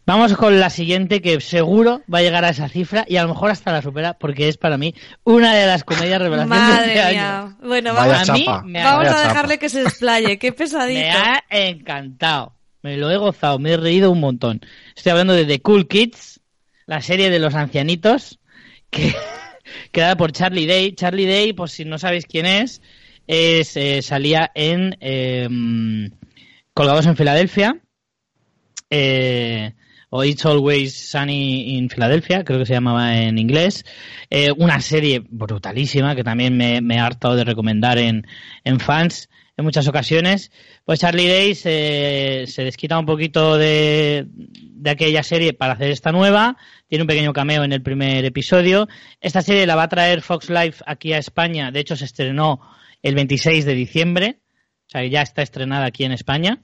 [0.05, 3.29] Vamos con la siguiente que seguro va a llegar a esa cifra y a lo
[3.29, 6.99] mejor hasta la supera porque es para mí una de las comedias revelaciones Madre de
[6.99, 7.39] este mía.
[7.39, 7.57] año.
[7.61, 10.37] Bueno, vamos, a, mí vamos a dejarle que se explaye.
[10.39, 10.99] Qué pesadito.
[11.51, 12.55] Me ha encantado.
[12.81, 14.61] Me lo he gozado, me he reído un montón.
[14.95, 16.39] Estoy hablando de The Cool Kids,
[16.85, 18.39] la serie de los ancianitos
[18.89, 19.13] que
[19.91, 20.93] creada por Charlie Day.
[20.93, 22.81] Charlie Day, por si no sabéis quién es,
[23.27, 26.09] es eh, salía en em,
[26.73, 27.81] Colgados en Filadelfia.
[28.89, 29.73] Eh,
[30.09, 33.85] o It's Always Sunny in Philadelphia, creo que se llamaba en inglés.
[34.29, 38.25] Eh, una serie brutalísima que también me, me he hartado de recomendar en,
[38.63, 40.51] en fans en muchas ocasiones.
[40.85, 46.11] Pues Charlie Day se, se desquita un poquito de, de aquella serie para hacer esta
[46.11, 46.57] nueva.
[46.87, 48.87] Tiene un pequeño cameo en el primer episodio.
[49.19, 51.71] Esta serie la va a traer Fox Life aquí a España.
[51.71, 52.61] De hecho, se estrenó
[53.03, 54.39] el 26 de diciembre.
[54.87, 56.63] O sea, ya está estrenada aquí en España.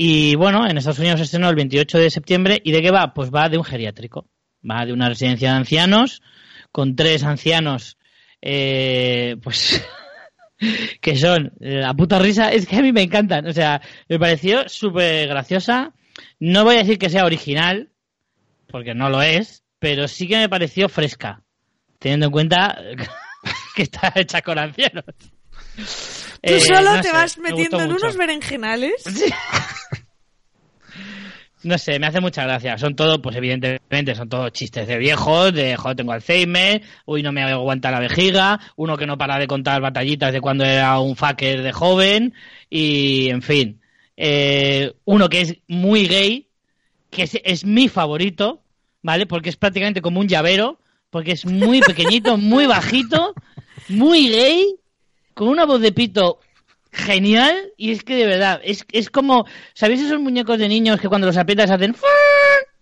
[0.00, 2.60] Y bueno, en Estados Unidos se estrenó el 28 de septiembre.
[2.62, 3.12] ¿Y de qué va?
[3.12, 4.28] Pues va de un geriátrico.
[4.68, 6.22] Va de una residencia de ancianos
[6.70, 7.98] con tres ancianos,
[8.40, 9.84] eh, pues,
[11.00, 12.52] que son la puta risa.
[12.52, 13.44] Es que a mí me encantan.
[13.48, 15.92] O sea, me pareció súper graciosa.
[16.38, 17.90] No voy a decir que sea original,
[18.68, 21.42] porque no lo es, pero sí que me pareció fresca,
[21.98, 22.78] teniendo en cuenta
[23.74, 25.04] que está hecha con ancianos.
[25.76, 25.82] Tú
[26.42, 28.04] Eh, solo no te sé, vas me metiendo en mucho.
[28.04, 28.92] unos berenjenales.
[31.64, 32.78] No sé, me hace mucha gracia.
[32.78, 37.32] Son todo, pues evidentemente, son todos chistes de viejos, de joder, tengo Alzheimer, uy, no
[37.32, 41.16] me aguanta la vejiga, uno que no para de contar batallitas de cuando era un
[41.16, 42.34] fucker de joven,
[42.70, 43.80] y en fin.
[44.16, 46.48] Eh, uno que es muy gay,
[47.10, 48.62] que es, es mi favorito,
[49.02, 49.26] ¿vale?
[49.26, 50.78] Porque es prácticamente como un llavero,
[51.10, 53.34] porque es muy pequeñito, muy bajito,
[53.88, 54.76] muy gay,
[55.34, 56.38] con una voz de pito
[56.98, 61.08] genial y es que de verdad, es, es como, ¿sabéis esos muñecos de niños que
[61.08, 61.94] cuando los aprietas hacen...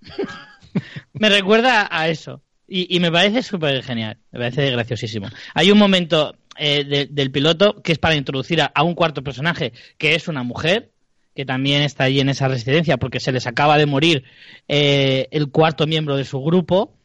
[1.15, 5.29] me recuerda a eso y, y me parece súper genial, me parece graciosísimo.
[5.55, 9.23] Hay un momento eh, de- del piloto que es para introducir a, a un cuarto
[9.23, 10.91] personaje que es una mujer
[11.35, 14.25] que también está allí en esa residencia porque se les acaba de morir
[14.69, 16.96] eh, el cuarto miembro de su grupo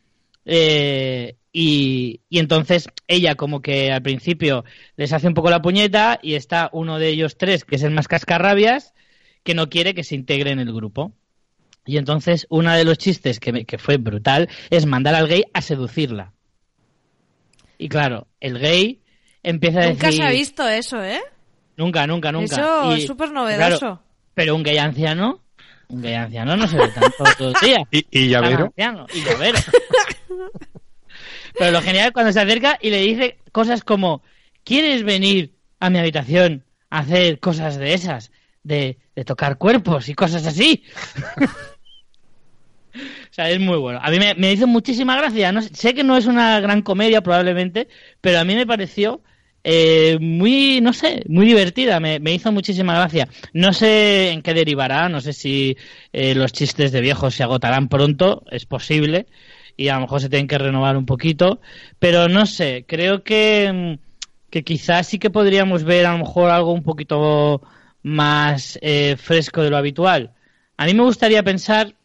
[0.45, 4.63] eh, y, y entonces ella como que al principio
[4.95, 7.91] les hace un poco la puñeta y está uno de ellos tres, que es el
[7.91, 8.93] más cascarrabias,
[9.43, 11.11] que no quiere que se integre en el grupo.
[11.85, 15.43] Y entonces uno de los chistes que, me- que fue brutal es mandar al gay
[15.53, 16.31] a seducirla.
[17.77, 19.01] Y claro, el gay
[19.43, 20.21] empieza a Nunca decir...
[20.21, 21.19] se ha visto eso, ¿eh?
[21.77, 22.55] Nunca, nunca, nunca.
[22.55, 23.79] Eso Y, es súper novedoso.
[23.79, 24.03] claro,
[24.35, 25.41] pero un gay anciano,
[25.91, 27.83] un gay anciano no se ve tanto todos los días.
[27.91, 28.65] Y, y llavero.
[28.65, 29.59] anciano, y llavero.
[31.57, 34.23] Pero lo genial es cuando se acerca y le dice cosas como,
[34.63, 38.31] ¿quieres venir a mi habitación a hacer cosas de esas?
[38.63, 40.83] De, de tocar cuerpos y cosas así.
[42.93, 43.99] o sea, es muy bueno.
[44.01, 45.51] A mí me, me hizo muchísima gracia.
[45.51, 47.87] No sé, sé que no es una gran comedia probablemente,
[48.21, 49.21] pero a mí me pareció
[49.63, 51.99] eh, muy, no sé, muy divertida.
[51.99, 53.27] Me, hizo muchísima gracia.
[53.53, 55.77] No sé en qué derivará, no sé si
[56.13, 59.27] eh, los chistes de viejos se agotarán pronto, es posible,
[59.77, 61.61] y a lo mejor se tienen que renovar un poquito,
[61.99, 63.99] pero no sé, creo que,
[64.49, 67.61] que quizás sí que podríamos ver a lo mejor algo un poquito
[68.03, 70.33] más eh, fresco de lo habitual.
[70.77, 71.95] A mí me gustaría pensar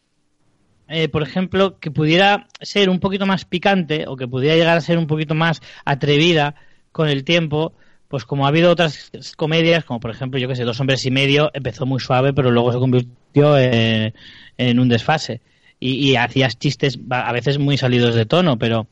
[0.88, 4.80] eh, por ejemplo, que pudiera ser un poquito más picante o que pudiera llegar a
[4.80, 6.54] ser un poquito más atrevida
[6.96, 7.74] con el tiempo,
[8.08, 11.10] pues como ha habido otras comedias, como por ejemplo, yo que sé, Dos hombres y
[11.10, 14.14] medio, empezó muy suave, pero luego se convirtió en,
[14.56, 15.42] en un desfase.
[15.78, 18.86] Y, y hacías chistes a veces muy salidos de tono, pero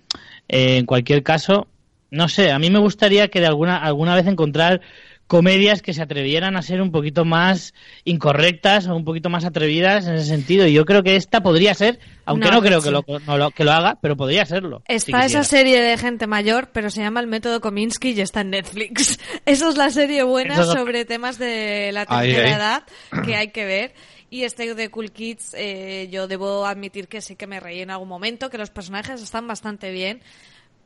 [0.50, 1.66] eh, en cualquier caso,
[2.10, 4.82] no sé, a mí me gustaría que de alguna, alguna vez encontrar
[5.26, 7.72] comedias que se atrevieran a ser un poquito más
[8.04, 10.66] incorrectas o un poquito más atrevidas en ese sentido.
[10.66, 13.50] Y yo creo que esta podría ser, aunque No, no, creo que lo, no lo-
[13.50, 14.82] que lo haga, pero podría serlo.
[14.88, 18.42] si Está esa serie de gente mayor, pero se llama El Método Kominsky y está
[18.42, 19.18] en Netflix.
[19.46, 22.54] Esa es la serie buena sobre temas de la Ahí, tercera ahí.
[22.54, 22.82] edad
[23.24, 23.94] que hay que ver.
[24.30, 27.90] Y este de Cool Kids, eh, yo debo admitir que sí que me reí en
[27.90, 30.20] algún momento, que los personajes están bastante bien,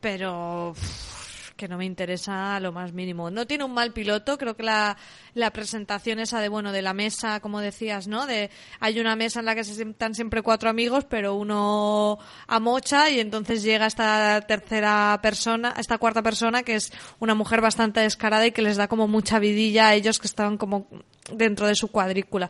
[0.01, 1.28] pero uff,
[1.59, 3.29] que no me interesa lo más mínimo.
[3.29, 4.95] No tiene un mal piloto, creo que la,
[5.33, 8.25] la presentación esa de, bueno, de la mesa, como decías, ¿no?
[8.25, 12.17] De, hay una mesa en la que se sientan siempre cuatro amigos, pero uno
[12.47, 17.99] amocha y entonces llega esta tercera persona, esta cuarta persona, que es una mujer bastante
[17.99, 20.87] descarada y que les da como mucha vidilla a ellos que estaban como
[21.29, 22.49] dentro de su cuadrícula.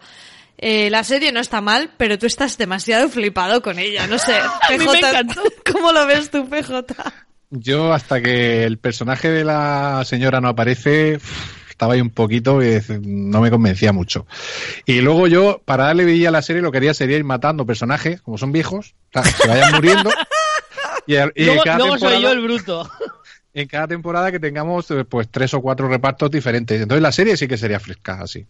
[0.56, 4.38] Eh, la serie no está mal, pero tú estás demasiado flipado con ella, no sé.
[4.70, 5.42] A mí me encantó.
[5.72, 6.86] ¿Cómo lo ves tú, PJ?
[7.52, 11.20] Yo hasta que el personaje de la señora no aparece,
[11.70, 14.28] estaba ahí un poquito y no me convencía mucho.
[14.86, 17.66] Y luego yo, para darle vidilla a la serie, lo que quería sería ir matando
[17.66, 20.10] personajes, como son viejos, o sea, que se vayan muriendo.
[21.08, 22.92] Y, y en Luego, cada luego soy temporada- yo el bruto.
[23.56, 26.80] en cada temporada que tengamos eh, pues tres o cuatro repartos diferentes.
[26.80, 28.46] Entonces la serie sí que sería fresca así.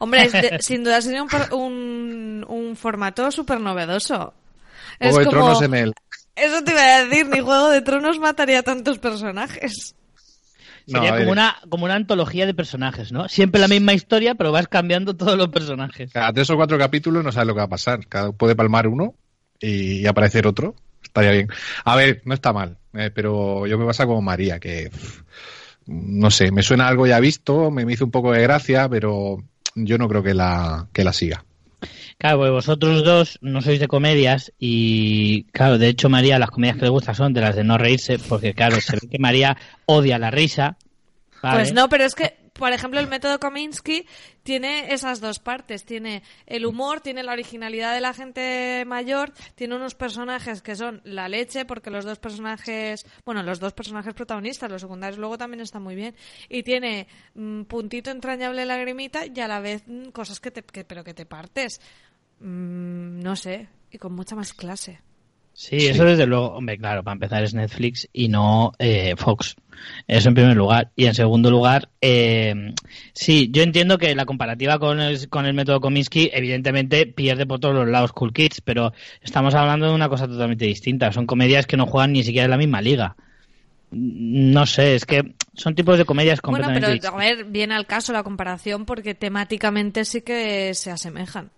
[0.00, 4.34] Hombre, es de- sin duda sería un, un, un formato súper novedoso.
[4.98, 5.94] Es Juego de como, Tronos en el
[6.34, 9.94] Eso te iba a decir, ni Juego de Tronos mataría tantos personajes.
[10.86, 13.28] Sería como, una, como una antología de personajes, ¿no?
[13.28, 16.12] Siempre la misma historia, pero vas cambiando todos los personajes.
[16.12, 18.06] Cada tres o cuatro capítulos no sabes lo que va a pasar.
[18.08, 19.14] Cada puede palmar uno
[19.60, 20.74] y, y aparecer otro.
[21.02, 21.48] Estaría bien.
[21.84, 25.22] A ver, no está mal, eh, pero yo me pasa como María, que pff,
[25.86, 29.42] no sé, me suena algo ya visto, me, me hizo un poco de gracia, pero
[29.74, 31.44] yo no creo que la, que la siga.
[32.18, 36.84] Claro, vosotros dos no sois de comedias y, claro, de hecho María las comedias que
[36.84, 40.18] le gustan son de las de no reírse, porque, claro, se ve que María odia
[40.18, 40.76] la risa.
[41.42, 41.58] ¿vale?
[41.58, 44.06] Pues no, pero es que, por ejemplo, el método Kominsky
[44.42, 45.84] tiene esas dos partes.
[45.84, 51.00] Tiene el humor, tiene la originalidad de la gente mayor, tiene unos personajes que son
[51.04, 55.60] la leche, porque los dos personajes, bueno, los dos personajes protagonistas, los secundarios luego también
[55.60, 56.14] están muy bien.
[56.48, 60.84] Y tiene mm, puntito entrañable lagrimita y a la vez mm, cosas que te, que,
[60.84, 61.80] pero que te partes.
[62.40, 65.00] Mm, no sé, y con mucha más clase.
[65.54, 69.54] Sí, eso desde luego, hombre, claro, para empezar es Netflix y no eh, Fox.
[70.06, 70.90] Eso en primer lugar.
[70.96, 72.74] Y en segundo lugar, eh,
[73.12, 77.60] sí, yo entiendo que la comparativa con el, con el método Kominsky evidentemente pierde por
[77.60, 81.12] todos los lados Cool Kids, pero estamos hablando de una cosa totalmente distinta.
[81.12, 83.16] Son comedias que no juegan ni siquiera en la misma liga.
[83.90, 87.86] No sé, es que son tipos de comedias Bueno, completamente pero a ver, viene al
[87.86, 91.50] caso la comparación porque temáticamente sí que se asemejan.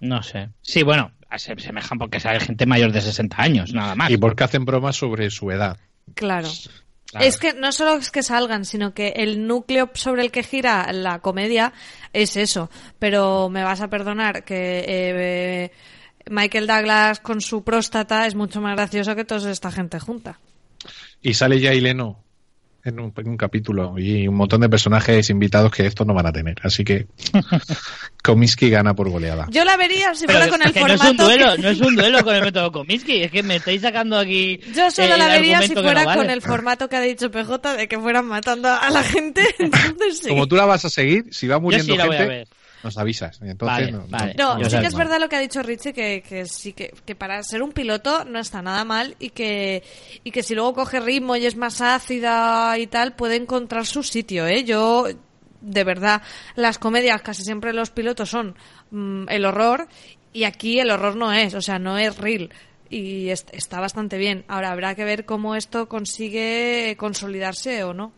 [0.00, 0.50] No sé.
[0.60, 4.10] Sí, bueno, se asemejan porque sale gente mayor de 60 años, nada más.
[4.10, 5.78] Y porque hacen bromas sobre su edad.
[6.14, 6.48] Claro.
[7.06, 7.24] Claro.
[7.24, 10.92] Es que no solo es que salgan, sino que el núcleo sobre el que gira
[10.92, 11.72] la comedia
[12.12, 12.68] es eso.
[12.98, 15.72] Pero me vas a perdonar que eh,
[16.28, 20.40] Michael Douglas con su próstata es mucho más gracioso que toda esta gente junta.
[21.22, 22.25] Y sale ya Leno
[22.86, 26.26] en un, en un capítulo y un montón de personajes invitados que estos no van
[26.26, 26.56] a tener.
[26.62, 27.06] Así que
[28.22, 29.46] Comiskey gana por goleada.
[29.50, 31.10] Yo la vería si Pero fuera con el que no es formato.
[31.10, 33.82] un duelo, que- no es un duelo con el método Kominsky, es que me estáis
[33.82, 34.60] sacando aquí.
[34.74, 36.20] Yo solo eh, la vería si fuera no vale.
[36.22, 39.42] con el formato que ha dicho PJ de que fueran matando a la gente.
[39.58, 40.28] Entonces sí.
[40.28, 42.34] Como tú la vas a seguir, si va Yo muriendo sí la voy a gente,
[42.34, 42.48] ver.
[42.84, 43.40] Nos avisas.
[43.42, 44.34] Entonces, Vale, no- no- vale.
[44.38, 46.92] No, Yo sí que es verdad lo que ha dicho Richie, que, que sí que,
[47.04, 49.82] que para ser un piloto no está nada mal y que,
[50.24, 54.02] y que si luego coge ritmo y es más ácida y tal, puede encontrar su
[54.02, 54.64] sitio, ¿eh?
[54.64, 55.06] Yo,
[55.60, 56.22] de verdad,
[56.54, 58.56] las comedias casi siempre los pilotos son
[58.90, 59.88] mm, el horror
[60.32, 62.50] y aquí el horror no es, o sea, no es real.
[62.88, 64.44] Y est- está bastante bien.
[64.46, 68.12] Ahora habrá que ver cómo esto consigue consolidarse o no.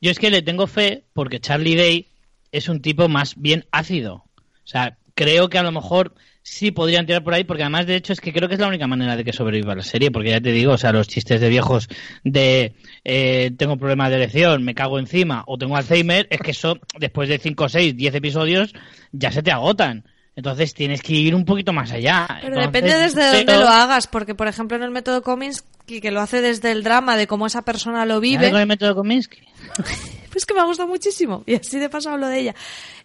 [0.00, 2.08] Yo es que le tengo fe porque Charlie Day
[2.52, 4.24] es un tipo más bien ácido.
[4.36, 7.96] O sea, creo que a lo mejor sí podrían tirar por ahí, porque además, de
[7.96, 10.30] hecho, es que creo que es la única manera de que sobreviva la serie, porque
[10.30, 11.88] ya te digo, o sea, los chistes de viejos
[12.24, 16.78] de eh, tengo problemas de elección, me cago encima o tengo Alzheimer, es que eso,
[16.98, 18.74] después de 5, 6, 10 episodios,
[19.12, 20.04] ya se te agotan.
[20.34, 22.26] Entonces tienes que ir un poquito más allá.
[22.40, 26.00] Pero Entonces, depende desde pero- dónde lo hagas, porque por ejemplo en el método Kominsky,
[26.00, 28.66] que lo hace desde el drama de cómo esa persona lo ¿Sabes vive, con el
[28.66, 29.40] método Kominsky?
[30.32, 32.54] pues que me ha gustado muchísimo y así de paso hablo de ella.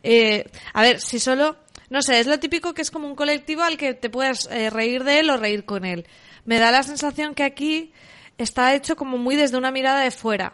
[0.03, 1.57] Eh, a ver, si solo,
[1.89, 4.69] no sé, es lo típico que es como un colectivo al que te puedes eh,
[4.69, 6.05] reír de él o reír con él.
[6.45, 7.91] Me da la sensación que aquí
[8.37, 10.53] está hecho como muy desde una mirada de fuera.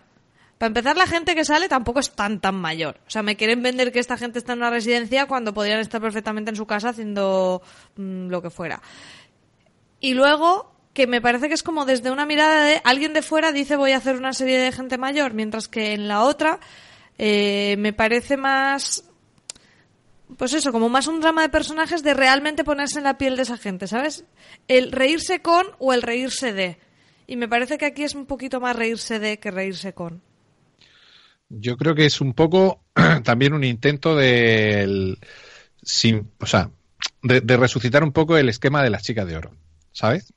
[0.58, 3.00] Para empezar, la gente que sale tampoco es tan tan mayor.
[3.08, 6.00] O sea, me quieren vender que esta gente está en una residencia cuando podrían estar
[6.00, 7.62] perfectamente en su casa haciendo
[7.98, 8.82] mm, lo que fuera.
[10.00, 13.52] Y luego, que me parece que es como desde una mirada de alguien de fuera
[13.52, 16.60] dice voy a hacer una serie de gente mayor, mientras que en la otra
[17.18, 19.04] eh, me parece más,
[20.38, 23.44] pues eso, como más un drama de personajes de realmente ponerse en la piel de
[23.44, 24.26] esa gente, ¿sabes?
[24.68, 26.78] El reírse con o el reírse de.
[27.28, 30.22] Y me parece que aquí es un poquito más reírse de que reírse con.
[31.60, 32.84] Yo creo que es un poco
[33.24, 35.18] también un intento del
[35.82, 36.70] sin, o sea,
[37.22, 39.52] de, de resucitar un poco el esquema de las chicas de oro,
[39.92, 40.34] ¿sabes?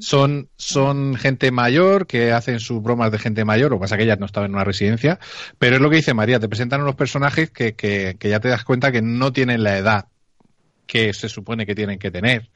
[0.00, 4.18] Son, son gente mayor que hacen sus bromas de gente mayor, o pasa que ellas
[4.18, 5.18] no estaban en una residencia,
[5.58, 8.48] pero es lo que dice María, te presentan unos personajes que, que, que ya te
[8.48, 10.06] das cuenta que no tienen la edad
[10.86, 12.50] que se supone que tienen que tener.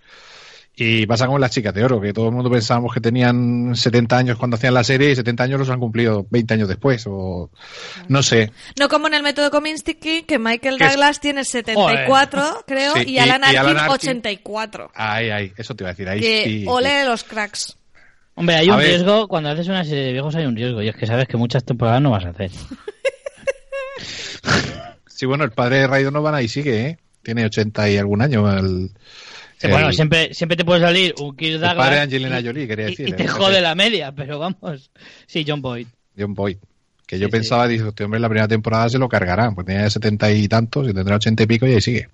[0.76, 4.16] Y pasa como las chicas de oro, que todo el mundo pensábamos que tenían 70
[4.18, 7.48] años cuando hacían la serie y 70 años los han cumplido 20 años después, o
[8.08, 8.50] no sé.
[8.78, 13.04] No como en el método Kominsky, que Michael Que es- Douglas tiene 74, creo, Sí,
[13.06, 14.90] y y- Alan y Alan Arkin Arkin- 84.
[14.96, 16.64] Ahí, ahí, eso te iba a decir, ahí Que sí.
[16.66, 16.96] ole sí.
[16.96, 17.76] de los cracks.
[18.34, 18.88] Hombre, hay A un ver.
[18.88, 21.36] riesgo, cuando haces una serie de viejos hay un riesgo, y es que sabes que
[21.36, 22.50] muchas temporadas no vas a hacer.
[25.06, 26.98] Sí, bueno, el padre de Ray Donovan ahí sigue, ¿eh?
[27.22, 28.52] Tiene 80 y algún año.
[28.52, 28.90] El,
[29.58, 32.86] Sí, el- bueno, siempre, siempre te puede salir un Kirk Douglas padre Angelina Jolie, quería
[32.86, 33.08] decir.
[33.08, 34.90] Y, te el- jode la media, pero vamos.
[35.26, 35.86] Sí, John Boyd.
[36.18, 36.56] John Boyd.
[37.06, 39.66] Que yo Sí, pensaba, dice, este hombre en la primera temporada se lo cargarán, pues
[39.66, 42.08] tenía 70 y tantos y tendrá 80 y pico y ahí sigue.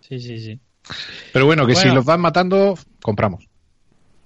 [0.00, 0.58] Sí, sí, sí.
[1.32, 1.90] Pero bueno, que Bueno.
[1.90, 3.46] si los van matando, compramos.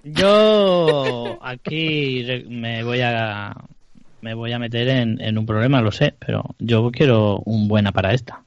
[0.03, 3.53] Yo aquí me voy a
[4.21, 7.91] me voy a meter en, en un problema, lo sé, pero yo quiero un buena
[7.91, 8.43] para esta.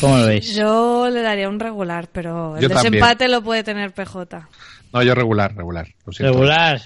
[0.00, 0.54] ¿Cómo lo veis?
[0.54, 2.92] Yo le daría un regular, pero el Yo también.
[2.92, 4.48] desempate lo puede tener PJ.
[4.92, 5.88] No, yo regular, regular.
[6.06, 6.12] Lo.
[6.12, 6.80] Regular.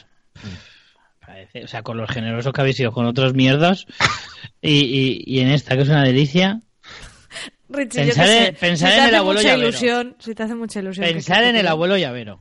[1.24, 3.86] Parece- o sea, con los generosos que habéis sido con otros mierdas
[4.60, 6.60] y, y, y en esta que es una delicia.
[7.68, 9.68] Richie, Pensar yo en- sé, pensar si en te el abuelo mucha llavero.
[9.68, 11.06] ilusión, si te hace mucha ilusión.
[11.06, 12.40] Pensar en el abuelo llavero.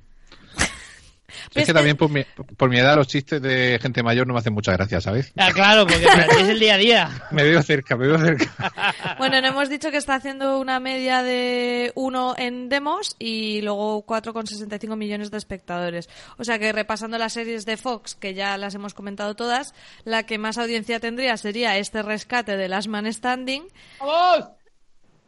[1.53, 2.23] Es que también por mi,
[2.57, 5.31] por mi edad los chistes de gente mayor no me hacen mucha gracia, ¿sabes?
[5.37, 6.05] Ah, claro, porque
[6.39, 7.27] es el día a día.
[7.31, 8.71] Me veo cerca, me veo cerca.
[9.17, 14.05] Bueno, no hemos dicho que está haciendo una media de 1 en demos y luego
[14.05, 16.09] 4,65 millones de espectadores.
[16.37, 19.73] O sea que repasando las series de Fox, que ya las hemos comentado todas,
[20.05, 23.63] la que más audiencia tendría sería este rescate de Last Man Standing.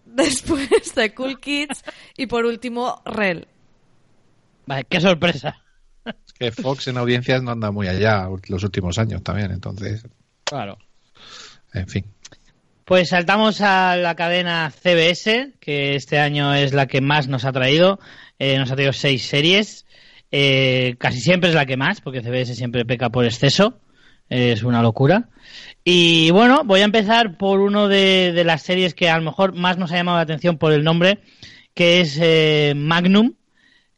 [0.06, 1.84] Después de Cool Kids
[2.18, 3.48] y por último Rel.
[4.66, 5.63] Vale, qué sorpresa.
[6.40, 10.04] Que Fox en audiencias no anda muy allá los últimos años también, entonces,
[10.46, 10.78] Claro.
[11.74, 12.06] en fin.
[12.86, 17.54] Pues saltamos a la cadena CBS, que este año es la que más nos ha
[17.54, 17.98] traído.
[18.40, 19.86] Eh, nos ha traído seis series.
[20.32, 23.80] Eh, casi siempre es la que más, porque CBS siempre peca por exceso.
[24.30, 25.30] Eh, es una locura.
[25.86, 29.54] Y bueno, voy a empezar por uno de, de las series que a lo mejor
[29.54, 31.20] más nos ha llamado la atención por el nombre,
[31.74, 33.34] que es Magnum,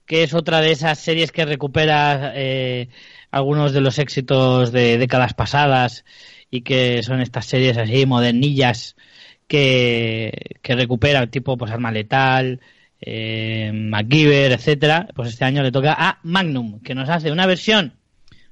[0.06, 2.90] que es otra de esas series que recupera eh,
[3.32, 6.06] algunos de los éxitos de décadas pasadas
[6.52, 8.96] y que son estas series así modernillas
[9.48, 12.62] que, que recuperan tipo pues Arma Letal,
[13.02, 15.08] eh, MacGyver, etcétera.
[15.16, 17.94] Pues este año le toca a Magnum, que nos hace una versión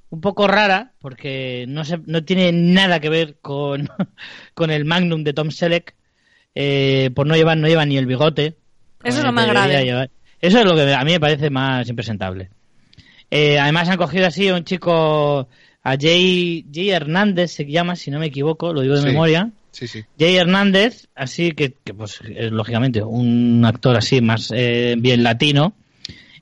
[0.10, 3.90] un poco rara porque no se, no tiene nada que ver con,
[4.54, 5.96] con el Magnum de Tom Selleck.
[6.56, 8.58] Eh, por no llevar no lleva ni el bigote.
[9.04, 9.84] Eso me debería agrada.
[9.84, 10.10] llevar.
[10.44, 12.50] Eso es lo que a mí me parece más impresentable.
[13.32, 15.48] Eh, además han cogido así a un chico,
[15.84, 19.08] a Jay, Jay Hernández se llama, si no me equivoco, lo digo de Sí.
[19.08, 19.52] memoria.
[19.72, 20.04] Sí, sí.
[20.20, 25.76] Jay Hernández, así que, que, pues es lógicamente un actor así más eh, bien latino.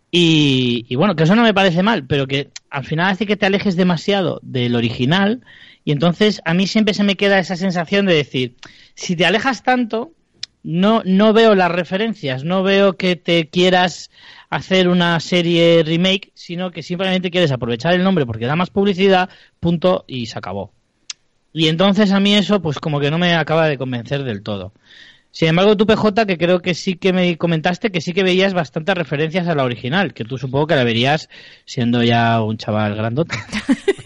[0.10, 3.38] Y, y bueno, que eso no me parece mal, pero que al final hace que
[3.38, 5.42] te alejes demasiado del original.
[5.86, 8.56] Y entonces a mí siempre se me queda esa sensación de decir,
[8.96, 10.12] si te alejas tanto,
[10.64, 14.12] no, no veo las referencias, no veo que te quieras
[14.50, 19.30] hacer una serie remake, sino que simplemente quieres aprovechar el nombre porque da más publicidad,
[19.60, 20.72] punto, y se acabó.
[21.54, 24.74] Y entonces a mí eso pues como que no me acaba de convencer del todo.
[25.32, 28.54] Sin embargo, tú PJ, que creo que sí que me comentaste que sí que veías
[28.54, 31.30] bastantes referencias a la original, que tú supongo que la verías
[31.66, 33.38] siendo ya un chaval grandote.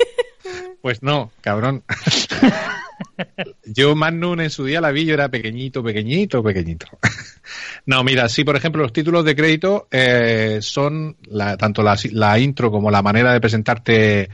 [0.86, 1.84] Pues no, cabrón.
[3.66, 6.88] yo Magnum en su día la vi, yo era pequeñito, pequeñito, pequeñito.
[7.86, 12.72] no, mira, sí, por ejemplo, los títulos de crédito eh, son la- tanto la, intro
[12.72, 14.30] como la manera de presentarte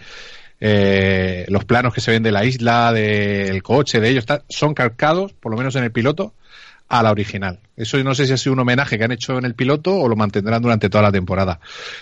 [0.59, 4.73] eh, los planos que se ven de la isla, del coche, de ellos, está- son
[4.73, 6.33] calcados, por lo menos en el piloto,
[6.87, 7.59] a la original.
[7.77, 10.09] Eso no sé si ha sido un homenaje que han hecho en el piloto o
[10.09, 11.61] lo mantendrán durante toda la temporada.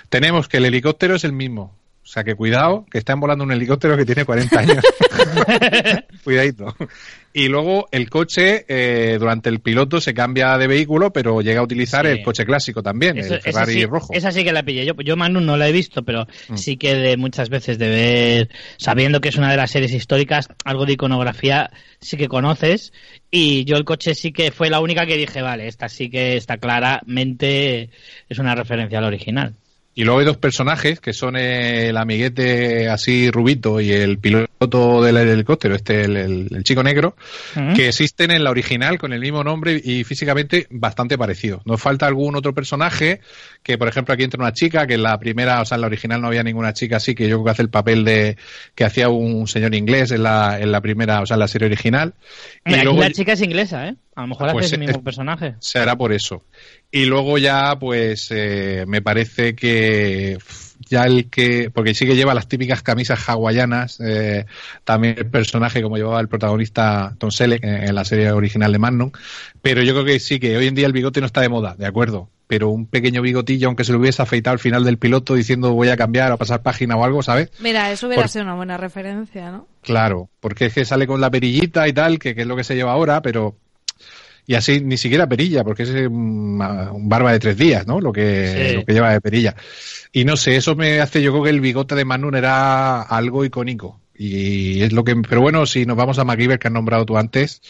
[0.09, 1.75] Tenemos que el helicóptero es el mismo.
[2.09, 4.77] O sea que cuidado, que están volando un helicóptero que tiene 40 años.
[6.23, 6.75] Cuidadito.
[7.33, 11.63] Y luego el coche, eh, durante el piloto se cambia de vehículo, pero llega a
[11.63, 12.13] utilizar Sí.
[12.13, 14.11] el coche clásico también, Eso- el esa Ferrari sí- rojo.
[14.11, 14.87] Esa sí que la pillé.
[14.87, 16.57] Yo, yo Magnum no la he visto, pero Mm.
[16.57, 20.47] sí que de muchas veces de ver, sabiendo que es una de las series históricas,
[20.65, 21.69] algo de iconografía
[22.01, 22.91] sí que conoces.
[23.29, 26.37] Y yo el coche sí que fue la única que dije, vale, esta sí que
[26.37, 27.91] está claramente,
[28.27, 29.53] es una referencia al original.
[29.95, 35.17] Y luego hay dos personajes que son el amiguete así rubito y el piloto del
[35.17, 37.17] helicóptero, este, el, el- el chico negro,
[37.75, 41.61] que existen en la original con el mismo nombre y físicamente bastante parecido.
[41.65, 43.19] Nos falta algún otro personaje
[43.61, 45.87] que, por ejemplo, aquí entra una chica, que en la primera, o sea, en la
[45.87, 48.37] original no había ninguna chica así, que yo creo que hace el papel de
[48.75, 51.65] que hacía un señor inglés en la, en la primera, o sea, en la serie
[51.67, 52.13] original.
[52.65, 53.95] Y Aquí luego la chica es inglesa, ¿eh?
[54.15, 55.55] A lo mejor Pues hace es- mismo personaje.
[55.59, 56.43] será por eso.
[56.91, 60.37] Y luego ya, pues, eh, me parece que
[60.89, 64.45] ya el que, porque sí que lleva las típicas camisas hawaianas, eh,
[64.85, 68.79] también el personaje como llevaba el protagonista Tom Selleck en, en la serie original de
[68.79, 69.11] Magnum,
[69.61, 71.75] pero yo creo que sí que hoy en día el bigote no está de moda,
[71.77, 75.35] de acuerdo, pero un pequeño bigotillo, aunque se lo hubiese afeitado al final del piloto
[75.35, 77.51] diciendo voy a cambiar o a pasar página o algo, ¿sabes?
[77.59, 79.67] Mira, eso hubiera Por- sido una buena referencia, ¿no?
[79.83, 82.63] Claro, porque es que sale con la perillita y tal, que, que es lo que
[82.63, 83.55] se lleva ahora, pero.
[84.49, 88.01] Y así ni siquiera perilla, porque es un, un barba de tres días, ¿no?
[88.01, 88.75] Lo que, Sí.
[88.77, 89.53] lo que lleva de perilla.
[90.11, 93.45] Y no sé, eso me hace, yo creo que el bigote de Magnum era algo
[93.45, 94.01] icónico.
[94.17, 95.15] Y es lo que.
[95.17, 97.61] Pero bueno, si nos vamos a MacGyver que has nombrado tú antes,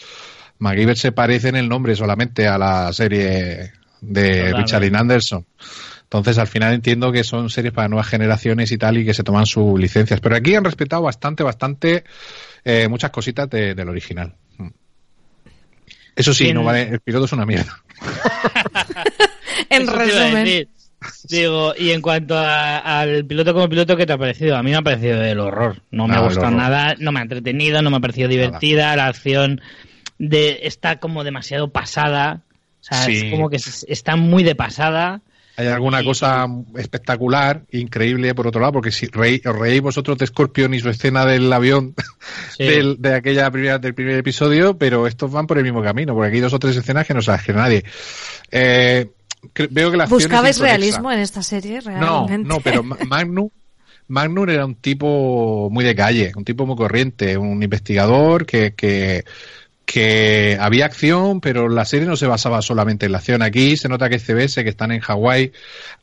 [0.58, 4.56] MacGyver se parece en el nombre solamente a la serie de Totalmente.
[4.56, 5.44] Richard Dean Anderson.
[6.04, 9.22] Entonces, al final entiendo que son series para nuevas generaciones y tal, y que se
[9.22, 10.18] toman sus licencias.
[10.20, 12.04] Pero aquí han respetado bastante, bastante
[12.64, 14.34] eh, muchas cositas de- del original.
[16.20, 17.82] Eso sí, no vale, el piloto es una mierda.
[19.70, 20.68] En Eso resumen.
[21.28, 24.56] Digo, y en cuanto a- al piloto como piloto, ¿qué te ha parecido?
[24.56, 25.82] A mí me ha parecido del horror.
[25.90, 26.58] No me No, ha gustado horror.
[26.60, 28.94] nada, no me ha entretenido, no me ha parecido divertida.
[28.96, 29.60] La acción
[30.18, 32.42] de está como demasiado pasada.
[32.80, 33.12] O sea, Sí.
[33.16, 35.22] es como que es- está muy de pasada.
[35.60, 36.46] Hay alguna cosa
[36.76, 40.88] espectacular, increíble, por otro lado, porque si reí- os reís vosotros de Scorpion y su
[40.88, 41.94] escena del avión
[42.56, 42.64] Sí.
[42.64, 46.28] del, de aquella primera, del primer episodio, pero estos van por el mismo camino, porque
[46.28, 47.84] aquí hay dos o tres escenas que no se las que nadie.
[48.50, 49.10] Eh,
[49.70, 51.80] veo que la ¿Buscabais realismo en esta serie?
[51.84, 52.48] No, Realmente.
[52.48, 53.48] no, pero Ma- Magnum,
[54.08, 59.24] Magnum era un tipo muy de calle, un tipo muy corriente, un investigador que, que,
[59.92, 63.42] que había acción, pero la serie no se basaba solamente en la acción.
[63.42, 65.52] Aquí se nota que es CBS, que están en Hawái.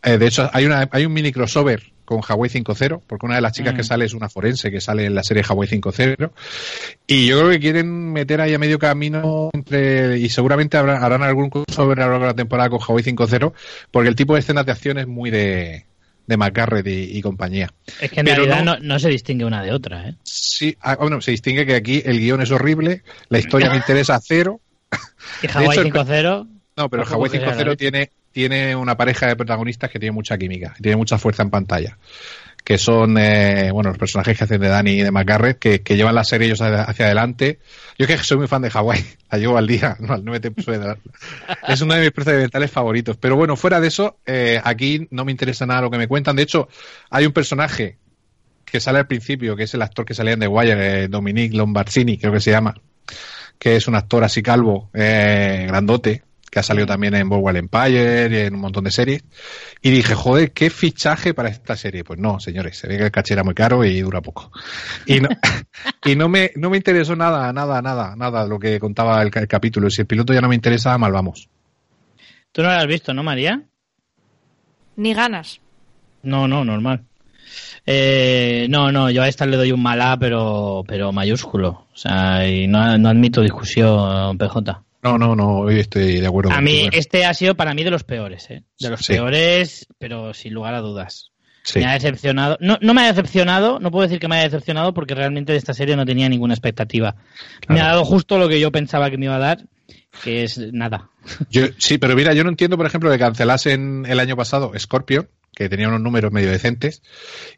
[0.04, 3.42] Eh, de hecho, hay, una, hay un mini crossover con Hawaii 5.0, porque una de
[3.42, 3.78] las chicas Mm.
[3.78, 6.32] que sale es una forense que sale en la serie Hawaii 5.0.
[7.06, 10.18] Y yo creo que quieren meter ahí a medio camino entre.
[10.20, 13.54] Y seguramente habrá- harán algún crossover a lo largo de la temporada con Hawaii 5.0,
[13.92, 15.86] porque el tipo de escenas de acción es muy de,
[16.28, 17.72] de McGarrett y, y compañía.
[18.00, 20.16] Es que en Pero realidad no- no, no se distingue una de otra, ¿eh?
[20.24, 24.20] Sí, ah, bueno, se distingue que aquí el guion es horrible, la historia me interesa
[24.24, 24.60] cero.
[25.42, 26.48] Y Hawaii hecho, el- 5-0.
[26.76, 27.76] No, pero la 5.0 leche.
[27.78, 31.98] tiene, tiene una pareja de protagonistas que tiene mucha química, tiene mucha fuerza en pantalla.
[32.68, 35.96] Que son, eh, bueno, los personajes que hacen de Danny y de McGarrett, que, que
[35.96, 37.60] llevan la serie ellos hacia, adelante.
[37.98, 40.84] Yo que soy muy fan de Hawaii, la llevo al día, no al 9 episodios
[40.84, 40.98] de
[41.66, 43.16] Es uno de mis procedimentales favoritos.
[43.16, 46.36] Pero bueno, fuera de eso, eh, aquí no me interesa nada lo que me cuentan.
[46.36, 46.68] De hecho,
[47.10, 48.00] hay un personaje
[48.66, 51.56] que sale al principio, que es el actor que salía en The Wire, eh, Dominique
[51.56, 52.76] Lombardini, creo que se llama,
[53.58, 58.30] que es un actor así calvo, eh, grandote, que ha salido también en Boardwalk Empire
[58.30, 59.24] y en un montón de series.
[59.82, 62.04] Y dije, joder, qué fichaje para esta serie.
[62.04, 64.52] Pues no, señores, se ve que el caché era muy caro y dura poco.
[65.06, 65.30] Y no,
[66.06, 69.48] y no me, no me interesó nada, nada, nada, nada lo que contaba el, el
[69.48, 69.90] capítulo.
[69.90, 71.50] Si el piloto ya no me interesa, mal vamos.
[72.52, 73.64] Tú no la has visto, ¿no, María?
[74.96, 75.60] Ni ganas.
[76.24, 77.04] No, no, normal.
[77.86, 81.88] Eh, no, no, yo a esta le doy un malá, pero, pero mayúsculo.
[81.94, 84.84] O sea, y no, no admito discusión, PJ.
[85.08, 86.90] No, no, no, hoy estoy de acuerdo A mí eh.
[86.94, 88.64] este ha sido para mí de los peores, ¿eh?
[88.80, 89.14] De los Sí.
[89.14, 91.32] peores, pero sin lugar a dudas.
[91.64, 91.80] Sí.
[91.80, 92.58] Me ha decepcionado.
[92.62, 95.58] No, no me ha decepcionado, no puedo decir que me haya decepcionado porque realmente de
[95.58, 97.16] esta serie no tenía ninguna expectativa.
[97.68, 99.66] Me ha dado justo lo que yo pensaba que me iba a dar,
[100.24, 101.10] que es nada.
[101.50, 105.30] Yo, sí, pero mira, yo no entiendo, por ejemplo, que cancelasen el año pasado Scorpion,
[105.54, 107.02] que tenía unos números medio decentes.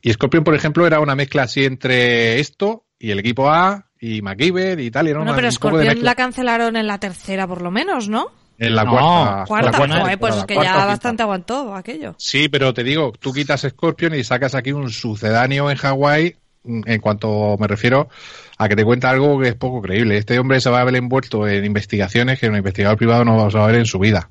[0.01, 4.21] Y Scorpion, por ejemplo, era una mezcla así entre esto y el equipo A y
[4.21, 5.07] MacGyver y tal.
[5.07, 7.61] Y era Bueno, una, pero un poco de Scorpion la cancelaron en la tercera, por
[7.61, 8.27] lo menos, ¿no?
[8.57, 9.45] En la No, cuarta.
[9.47, 10.87] Cuarta, la cuarta joder, pues es que cuarta ya quinta.
[10.87, 12.15] bastante aguantó aquello.
[12.17, 16.81] Sí, pero te digo, tú quitas Scorpion y sacas aquí un sucedáneo en Hawái, mm,
[16.85, 18.09] en cuanto me refiero
[18.57, 20.17] a que te cuenta algo que es poco creíble.
[20.17, 23.63] Este hombre se va a ver envuelto en investigaciones que un investigador privado no va
[23.63, 24.29] a ver en su vida.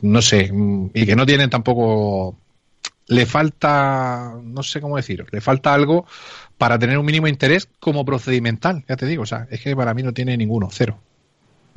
[0.00, 2.38] No sé, mm, y que no tienen tampoco...
[3.08, 6.06] Le falta, no sé cómo decir, le falta algo
[6.58, 9.94] para tener un mínimo interés como procedimental, ya te digo, o sea, es que para
[9.94, 11.00] mí no tiene ninguno, cero.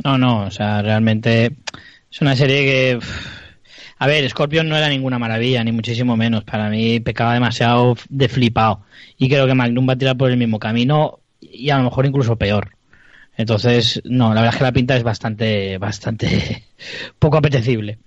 [0.04, 1.56] No, no, o sea, realmente
[2.12, 3.00] es una serie que...
[4.00, 6.44] A ver, Scorpion no era ninguna maravilla, ni muchísimo menos.
[6.44, 8.82] Para mí pecaba demasiado de flipado.
[9.18, 12.08] Y creo que Magnum va a tirar por el mismo camino y a lo mejor
[12.08, 12.72] incluso peor.
[13.38, 16.64] Entonces, no, la verdad es que la pinta es bastante, bastante
[17.20, 18.00] poco apetecible.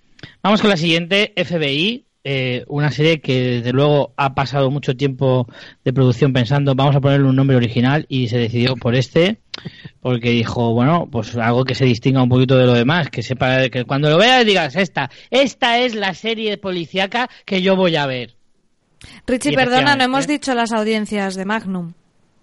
[0.42, 5.46] Vamos con la siguiente, FBI, eh, una serie que desde luego ha pasado mucho tiempo
[5.84, 9.40] de producción pensando, vamos a ponerle un nombre original y se decidió por este,
[10.00, 13.68] porque dijo, bueno, pues algo que se distinga un poquito de lo demás, que sepa,
[13.68, 18.06] que cuando lo veas digas, esta, esta es la serie policíaca que yo voy a
[18.06, 18.34] ver.
[19.26, 21.92] Richie, Y perdona, no hemos dicho las audiencias de Magnum.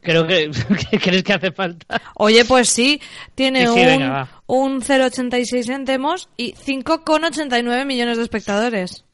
[0.01, 0.51] Creo que,
[1.01, 2.01] crees que hace falta.
[2.15, 3.01] Oye, pues sí,
[3.35, 9.05] tiene Sí, sí, un, venga, un 0,86 céntimos y 5,89 millones de espectadores.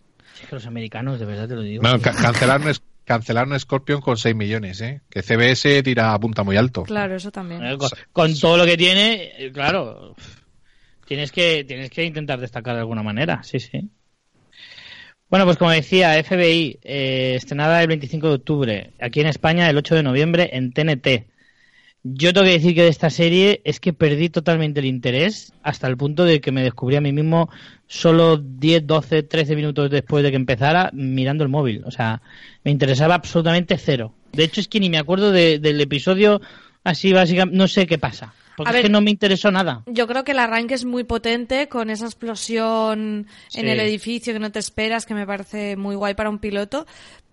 [0.49, 1.81] Que los americanos, de verdad te lo digo.
[1.81, 5.01] Bueno, ca- cancelaron, es- cancelaron Scorpion con 6 millones, ¿eh?
[5.09, 6.83] Que CBS tira a punta muy alto.
[6.83, 7.61] Claro, eso también.
[7.77, 10.15] Con, con todo lo que tiene, eh, claro,
[11.05, 13.89] tienes que, tienes que intentar destacar de alguna manera, sí, sí.
[15.29, 19.77] Bueno, pues como decía, FBI, eh, estrenada el 25 de octubre, aquí en España el
[19.77, 21.27] 8 de noviembre en TNT.
[22.03, 25.87] Yo tengo que decir que de esta serie es que perdí totalmente el interés hasta
[25.87, 27.49] el punto de que me descubrí a mí mismo
[27.87, 31.83] solo 10, 12, 13 minutos después de que empezara mirando el móvil.
[31.85, 32.21] O sea,
[32.63, 34.13] me interesaba absolutamente cero.
[34.31, 36.39] De hecho, es que ni me acuerdo de- del episodio
[36.83, 38.33] así básicamente, no sé qué pasa.
[38.55, 39.83] Porque A es que no me interesó nada.
[39.85, 43.59] Yo creo que el arranque es muy potente con esa explosión Sí.
[43.59, 46.87] en el edificio que no te esperas, que me parece muy guay para un piloto.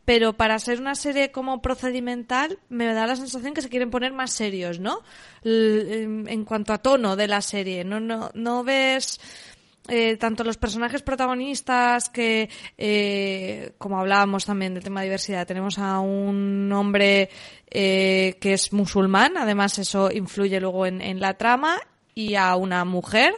[0.04, 4.12] Pero para ser una serie como procedimental, me da la sensación que se quieren poner
[4.12, 5.00] más serios, ¿no?
[5.44, 7.84] En, en cuanto a tono de la serie.
[7.84, 9.18] No, no, no ves
[9.88, 15.78] eh, tanto los personajes protagonistas que, eh, como hablábamos también del tema de diversidad, tenemos
[15.78, 17.30] a un hombre
[17.70, 21.78] eh, que es musulmán, además eso influye luego en, en la trama,
[22.14, 23.34] y a una mujer.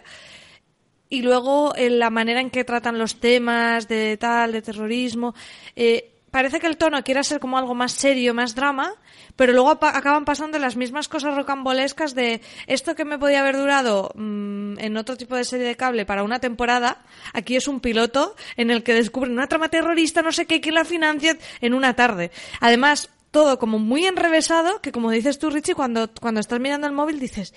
[1.09, 5.35] Y luego en la manera en que tratan los temas de tal, de terrorismo.
[5.75, 8.95] eh, parece que el tono quiere ser como algo más serio, más drama,
[9.37, 14.11] pero luego acaban pasando las mismas cosas rocambolescas de esto que me podía haber durado
[14.15, 17.03] mm, en otro tipo de serie de cable para una temporada,
[17.33, 20.73] aquí es un piloto en el que descubren una trama terrorista, no sé qué, que
[20.73, 22.31] la financia en una tarde.
[22.61, 26.93] Además, todo como muy enrevesado, que como dices tú, Richie, cuando, cuando estás mirando el
[26.93, 27.55] móvil dices,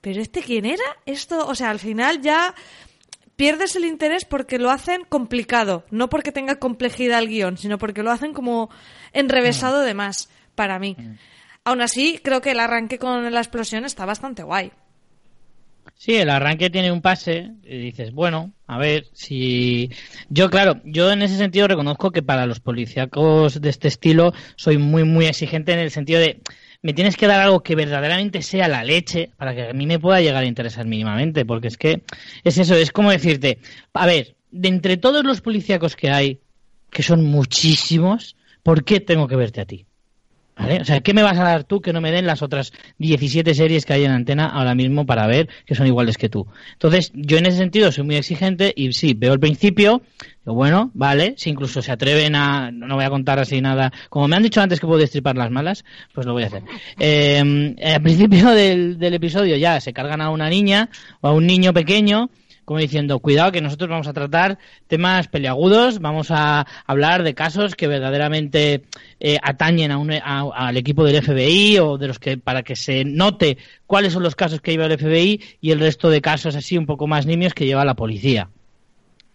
[0.00, 0.84] ¿pero este quién era?
[1.06, 2.54] Esto, o sea, al final ya
[3.36, 8.02] pierdes el interés porque lo hacen complicado, no porque tenga complejidad el guion, sino porque
[8.02, 8.70] lo hacen como
[9.12, 10.96] enrevesado de más, para mí.
[11.64, 14.72] Aún así, creo que el arranque con la explosión está bastante guay.
[15.94, 19.90] Sí, el arranque tiene un pase y dices, bueno, a ver si...
[20.28, 24.78] Yo, claro, yo en ese sentido reconozco que para los policíacos de este estilo soy
[24.78, 26.40] muy, muy exigente en el sentido de
[26.82, 30.00] me tienes que dar algo que verdaderamente sea la leche para que a mí me
[30.00, 32.02] pueda llegar a interesar mínimamente, porque es que
[32.44, 33.58] es eso, es como decirte,
[33.94, 36.40] a ver, de entre todos los policíacos que hay,
[36.90, 39.86] que son muchísimos, ¿por qué tengo que verte a ti?
[40.80, 43.54] O sea, ¿qué me vas a dar tú que no me den las otras 17
[43.54, 46.46] series que hay en antena ahora mismo para ver que son iguales que tú?
[46.72, 50.02] Entonces, yo en ese sentido soy muy exigente y sí, veo el principio,
[50.44, 54.28] digo, bueno, vale, si incluso se atreven a, no voy a contar así nada, como
[54.28, 55.84] me han dicho antes que puedo destripar las malas,
[56.14, 56.62] pues lo voy a hacer.
[56.98, 60.88] Eh, al principio del, del episodio ya se cargan a una niña
[61.20, 62.30] o a un niño pequeño
[62.64, 67.74] como diciendo, cuidado que nosotros vamos a tratar temas peliagudos, vamos a hablar de casos
[67.74, 68.82] que verdaderamente
[69.20, 72.76] eh, atañen a un- a- al equipo del FBI o de los que para que
[72.76, 76.54] se note cuáles son los casos que lleva el FBI y el resto de casos
[76.56, 78.48] así un poco más nimios que lleva la policía.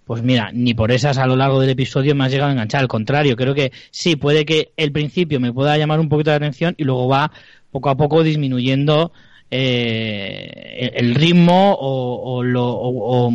[0.05, 2.80] Pues mira, ni por esas a lo largo del episodio me has llegado a enganchar.
[2.80, 6.38] Al contrario, creo que sí, puede que el principio me pueda llamar un poquito la
[6.38, 7.30] atención y luego va
[7.71, 9.11] poco a poco disminuyendo
[9.52, 13.28] eh, el ritmo o, o lo- o-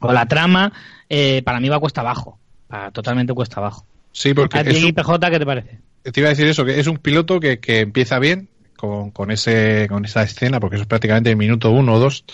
[0.00, 0.72] o- la trama.
[1.08, 2.38] eh, para mí va cuesta abajo.
[2.68, 3.84] Para, totalmente cuesta abajo.
[4.12, 5.78] Sí, porque ¿A ti, un- PJ, qué te parece?
[6.02, 9.30] te iba a decir eso, que es un piloto que, que empieza bien con, con
[9.30, 12.24] ese con esa escena, porque eso es prácticamente el minuto uno o dos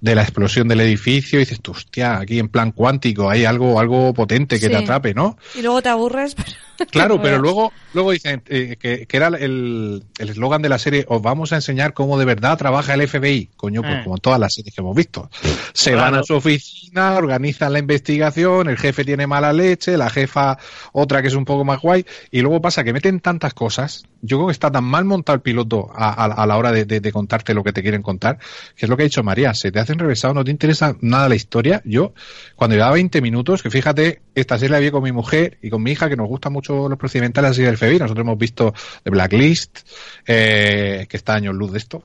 [0.00, 3.78] de la explosión del edificio, y dices, tú, hostia, aquí en plan cuántico hay algo
[3.80, 4.72] algo potente que Sí.
[4.72, 5.36] te atrape, ¿no?
[5.54, 6.34] Y luego te aburres.
[6.34, 6.50] pero-
[6.90, 7.42] Claro, no pero veas.
[7.42, 11.52] luego, luego dicen eh, que, que era el el eslogan de la serie, os vamos
[11.52, 13.50] a enseñar cómo de verdad trabaja el FBI.
[13.56, 14.00] Coño, pues Eh.
[14.04, 15.28] como todas las series que hemos visto.
[15.74, 16.10] Se Claro.
[16.12, 20.56] van a su oficina, organizan la investigación, el jefe tiene mala leche, la jefa
[20.92, 24.04] otra que es un poco más guay, y luego pasa que meten tantas cosas.
[24.22, 26.84] Yo creo que está tan mal montado el piloto a, a- a la hora de,
[26.84, 28.38] de- de contarte lo que te quieren contar,
[28.76, 31.28] que es lo que ha dicho María, se te hacen revesado, no te interesa nada
[31.28, 31.80] la historia.
[31.84, 32.12] Yo,
[32.56, 35.82] cuando llevaba 20 minutos, que fíjate, esta serie la vi con mi mujer y con
[35.82, 37.98] mi hija, que nos gustan mucho los procedimentales así del FBI.
[37.98, 38.74] Nosotros hemos visto
[39.04, 39.78] The Blacklist,
[40.26, 42.04] eh, que está años luz de esto.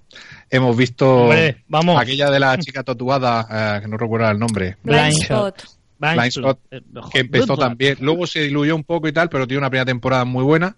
[0.50, 2.00] Hemos visto Hombre, vamos.
[2.02, 4.78] aquella de la chica tatuada, eh, que no recuerdo el nombre.
[4.84, 5.64] Blind Blind Spot.
[5.98, 7.98] Blind Blind Spot, Eh, que empezó también.
[8.02, 10.76] Luego se diluyó un poco y tal, pero tiene una primera temporada muy buena.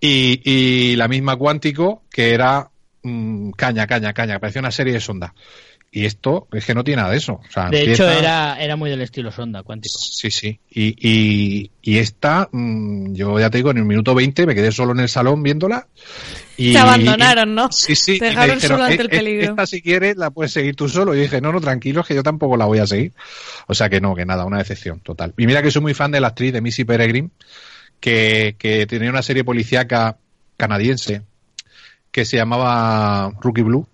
[0.00, 2.70] Y, y la misma Cuántico, que era
[3.02, 5.34] mm, caña, caña, caña, que parecía una serie de sonda.
[5.92, 7.32] Y esto es que no tiene nada de eso.
[7.34, 9.98] O sea, De empieza- hecho, era, era muy del estilo Sonda, cuántico.
[9.98, 10.60] Sí, sí.
[10.70, 14.70] Y, y, y esta, mm, yo ya te digo, en el minuto 20 me quedé
[14.70, 15.88] solo en el salón viéndola.
[16.56, 17.72] Y, Te abandonaron, ¿no?
[17.72, 18.20] Sí, sí.
[18.20, 19.50] Te dejaron dijeron, solo ante "Eh, el eh, peligro.
[19.50, 21.12] Esta si quieres la puedes seguir tú solo.
[21.12, 23.12] Y dije, no, no, tranquilos, que yo tampoco la voy a seguir.
[23.66, 25.34] O sea que no, que nada, una decepción total.
[25.38, 27.30] Y mira que soy muy fan de la actriz de Missy Peregrine,
[28.00, 30.16] que, que tenía una serie policíaca
[30.56, 31.22] canadiense
[32.10, 33.86] que se llamaba Rookie Blue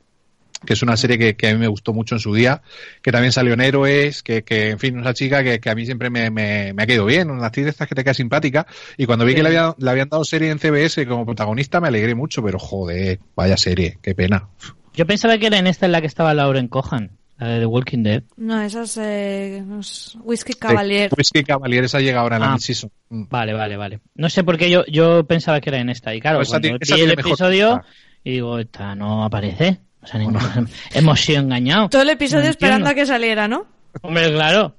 [0.64, 2.62] que es una serie que, que a mí me gustó mucho en su día,
[3.02, 5.84] que también salió en Héroes, que, que en fin, una chica que, que a mí
[5.84, 8.66] siempre me, me, me ha quedado bien, una actriz de estas que te queda simpática,
[8.96, 11.88] y cuando vi que le, había, le habían dado serie en CBS como protagonista me
[11.88, 14.48] alegré mucho, pero joder, vaya serie, qué pena.
[14.94, 17.66] Yo pensaba que era en esta en la que estaba Lauren Cohan, la de The
[17.66, 18.22] Walking Dead.
[18.37, 21.11] No, esa es, eh, es Whisky Cavalier.
[21.16, 22.53] Whisky Cavalier, esa llega ahora en la Ah.
[22.55, 22.91] mid-season.
[23.11, 23.24] Mm.
[23.28, 24.01] Vale, vale, vale.
[24.14, 26.14] No sé por qué yo, yo pensaba que era en esta.
[26.14, 27.82] Y claro, Pues cuando vi el episodio,
[28.24, 29.80] y digo, esta no aparece.
[30.03, 30.39] O sea, ningún-
[30.95, 31.91] hemos sido engañados.
[31.91, 33.66] Todo el episodio No esperando a que saliera, ¿no?
[34.03, 34.74] Hombre, claro.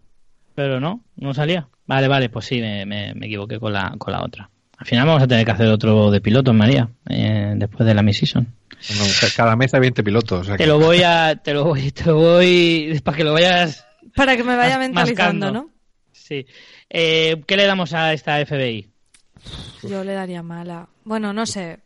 [0.56, 1.68] Pero no, no salía.
[1.86, 4.50] Vale, vale, pues sí, me, me, me equivoqué con la, con la otra.
[4.78, 8.04] Al final vamos a tener que hacer otro de pilotos, María, eh, después de la
[8.04, 8.46] mid-season.
[8.46, 9.06] No,
[9.36, 10.42] cada mes hay 20 pilotos.
[10.42, 13.34] o sea Te lo voy a, te lo voy, te lo voy, para que lo
[13.34, 15.52] vayas, Para que me vaya Mas- mentalizando, mascando.
[15.68, 15.74] ¿no?
[16.12, 16.46] sí.
[16.90, 18.88] Eh, ¿Qué le damos a esta FBI?
[19.84, 20.88] Yo le daría mala.
[21.04, 21.80] Bueno, no sé.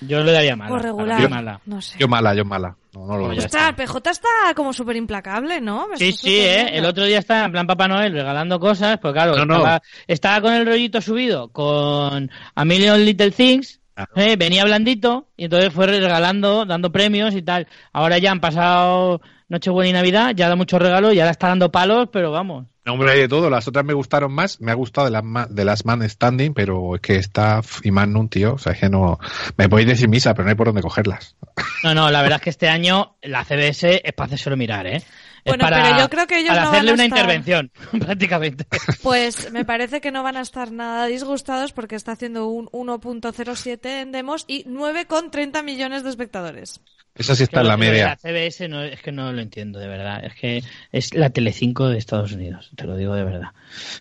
[0.00, 0.72] Yo le daría mala.
[0.74, 1.20] O regular.
[1.20, 1.60] mí mala.
[1.66, 1.96] No sé.
[1.98, 2.76] Yo mala, yo mala.
[2.94, 5.88] No, no lo Pues Está, el PJ está como súper implacable, ¿no?
[5.88, 6.76] Me Sí, está sí, ¿eh?
[6.78, 9.56] El otro día estaba en plan Papá Noel regalando cosas, pues claro, No, no.
[9.56, 14.12] Estaba, estaba con el rollito subido, con A Million Little Things, Claro.
[14.14, 14.36] ¿eh?
[14.36, 17.66] venía blandito, y entonces fue regalando, dando premios y tal.
[17.92, 21.72] Ahora ya han pasado Nochebuena y Navidad, ya da muchos regalos, ya ahora está dando
[21.72, 22.66] palos, pero vamos.
[22.88, 23.50] No, hombre, hay de todo.
[23.50, 24.62] Las otras me gustaron más.
[24.62, 25.22] Me ha gustado de las,
[25.54, 28.54] de las Man Standing, pero es que está y Magnum, tío.
[28.54, 29.18] O sea, es que no.
[29.58, 31.36] Me podéis decir misa, pero no hay por dónde cogerlas.
[31.84, 34.96] No, no, la verdad es que este año la CBS es para hacérselo mirar, ¿eh?
[34.96, 35.04] Es
[35.44, 37.70] Bueno, para, pero yo creo que ellos para no hacerle van a una estar- intervención,
[38.00, 38.66] prácticamente.
[39.02, 44.02] Pues me parece que no van a estar nada disgustados porque está haciendo un 1.07
[44.02, 46.80] en demos y 9,30 millones de espectadores.
[47.14, 48.08] Esa sí está Que en la media.
[48.08, 50.24] La CBS no, es que no lo entiendo, de verdad.
[50.24, 50.62] Es que
[50.92, 53.50] es la Telecinco de Estados Unidos, te lo digo de verdad.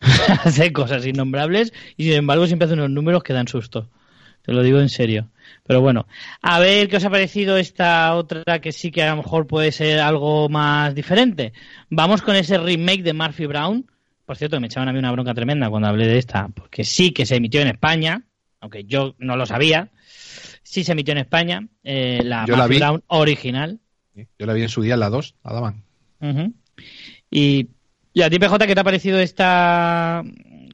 [0.43, 3.89] hace cosas innombrables y sin embargo siempre hace unos números que dan susto.
[4.43, 5.29] Te lo digo en serio.
[5.65, 6.07] Pero bueno,
[6.43, 9.71] a ver qué os ha parecido esta otra que sí que a lo mejor puede
[9.71, 11.53] ser algo más diferente.
[11.89, 13.89] Vamos con ese remake de Murphy Brown.
[14.25, 17.11] Por cierto, me echaban a mí una bronca tremenda cuando hablé de esta, porque sí
[17.11, 18.25] que se emitió en España,
[18.61, 19.89] aunque yo no lo sabía.
[20.61, 22.79] Sí se emitió en España, eh, la Yo la Murphy vi.
[22.79, 23.79] Brown original.
[24.13, 25.83] Yo la vi en su día la 2, la daban.
[26.19, 26.53] Ujú.
[27.29, 27.69] y,
[28.17, 30.23] y a ti, PJ, ¿qué te ha parecido esta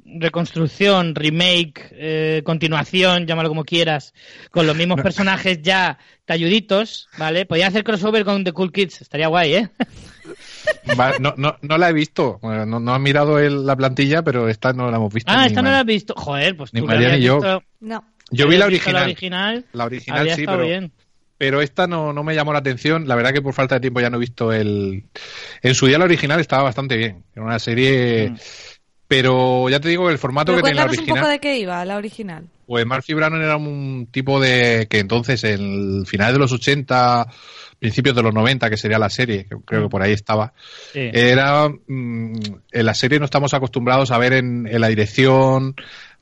[0.05, 4.13] reconstrucción, remake, eh, continuación, llámalo como quieras,
[4.51, 7.45] con los mismos personajes ya talluditos, ¿vale?
[7.45, 9.69] Podía hacer crossover con The Cool Kids, estaría guay, ¿eh?
[10.97, 12.39] Va, no, no, no la he visto.
[12.41, 15.31] Bueno, no, no he mirado el- la plantilla, pero esta no la hemos visto.
[15.33, 16.13] Ah, esta no la has visto.
[16.15, 17.35] Joder, pues Ni tú María ni yo.
[17.41, 18.05] visto- No.
[18.31, 18.95] Yo vi la original.
[18.95, 20.91] La original, La original sí, pero, bien.
[21.43, 23.05] Pero esta no, no me llamó la atención.
[23.05, 25.03] La verdad que por falta de tiempo ya no he visto el...
[25.61, 27.21] En su día la original estaba bastante bien.
[27.35, 28.29] Era una serie...
[28.29, 28.37] Mm.
[29.09, 31.19] Pero ya te digo, el formato Pero que tenía la cuéntanos un original...
[31.19, 32.47] poco de qué iba la original.
[32.65, 37.27] Pues Murphy Brown era un tipo de que entonces en el final de los 80,
[37.77, 40.53] principios de los 90, que sería la serie, que creo que por ahí estaba,
[40.93, 41.11] Sí.
[41.13, 42.33] era mm,
[42.71, 45.75] en la serie no estamos acostumbrados a ver en, en la dirección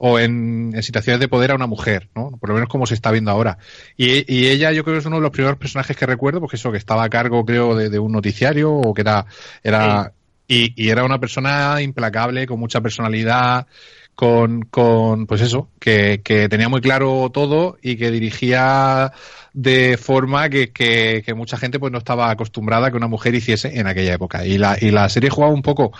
[0.03, 2.31] o en, en situaciones de poder a una mujer, ¿no?
[2.31, 3.59] Por lo menos como se está viendo ahora.
[3.95, 6.55] Y, y ella yo creo que es uno de los primeros personajes que recuerdo, porque
[6.55, 9.27] eso que estaba a cargo creo de, de un noticiario o que era
[9.63, 10.11] era
[10.47, 13.67] y, y era una persona implacable, con mucha personalidad,
[14.15, 19.13] con, con pues eso, que, que tenía muy claro todo y que dirigía
[19.53, 23.35] de forma que, que, que mucha gente pues no estaba acostumbrada a que una mujer
[23.35, 24.47] hiciese en aquella época.
[24.47, 25.91] Y la, y la serie jugaba un poco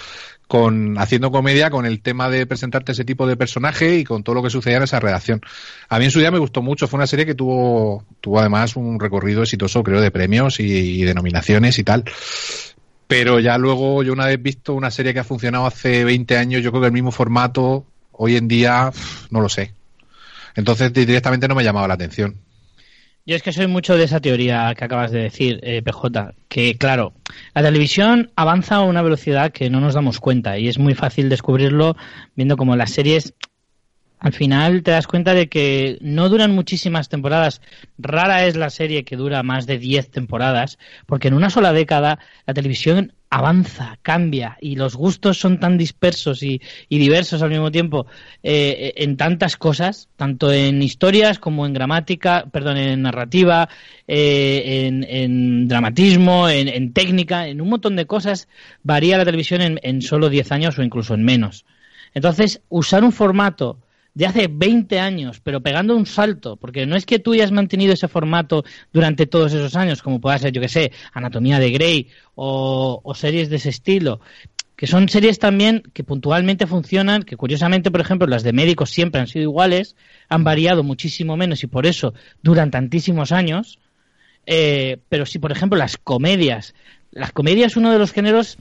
[0.52, 4.36] con haciendo comedia con el tema de presentarte ese tipo de personaje y con todo
[4.36, 5.39] lo que sucedía en esa redacción.
[5.88, 8.76] A mí en su día me gustó mucho, fue una serie que tuvo, tuvo además
[8.76, 12.04] un recorrido exitoso, creo, de premios y, de nominaciones y tal.
[13.08, 16.62] Pero ya luego, yo una vez visto una serie que ha funcionado hace 20 años,
[16.62, 18.91] yo creo que el mismo formato, hoy en día,
[19.30, 19.74] no lo sé.
[20.56, 22.36] Entonces directamente no me llamaba la atención.
[23.24, 26.76] Yo es que soy mucho de esa teoría que acabas de decir, eh, PJ, que
[26.78, 27.14] claro,
[27.54, 31.30] la televisión avanza a una velocidad que no nos damos cuenta y es muy fácil
[31.30, 31.96] descubrirlo
[32.36, 33.36] viendo como las series
[34.22, 37.60] al final te das cuenta de que no duran muchísimas temporadas.
[37.98, 42.20] Rara es la serie que dura más de 10 temporadas, porque en una sola década
[42.46, 48.06] la televisión avanza, cambia y los gustos son tan dispersos y, diversos al mismo tiempo
[48.44, 53.70] eh, en tantas cosas, tanto en historias como en gramática, perdón, en narrativa,
[54.08, 58.48] eh, en, en dramatismo, en, en técnica, en un montón de cosas,
[58.84, 61.66] varía la televisión en, en solo 10 años o incluso en menos.
[62.14, 63.80] Entonces, usar un formato
[64.14, 67.93] de hace 20 años, pero pegando un salto, porque no es que tú hayas mantenido
[67.93, 72.09] ese formato durante todos esos años, como pueda ser, yo que sé, Anatomía de Grey
[72.36, 74.20] o, series de ese estilo,
[74.76, 79.22] que son series también que puntualmente funcionan, que curiosamente, por ejemplo, las de médicos siempre
[79.22, 79.95] han sido iguales,
[80.28, 83.80] han variado muchísimo menos y por eso duran tantísimos años,
[84.45, 86.74] eh, pero si, por ejemplo, las comedias,
[87.12, 88.57] las comedias es uno de los géneros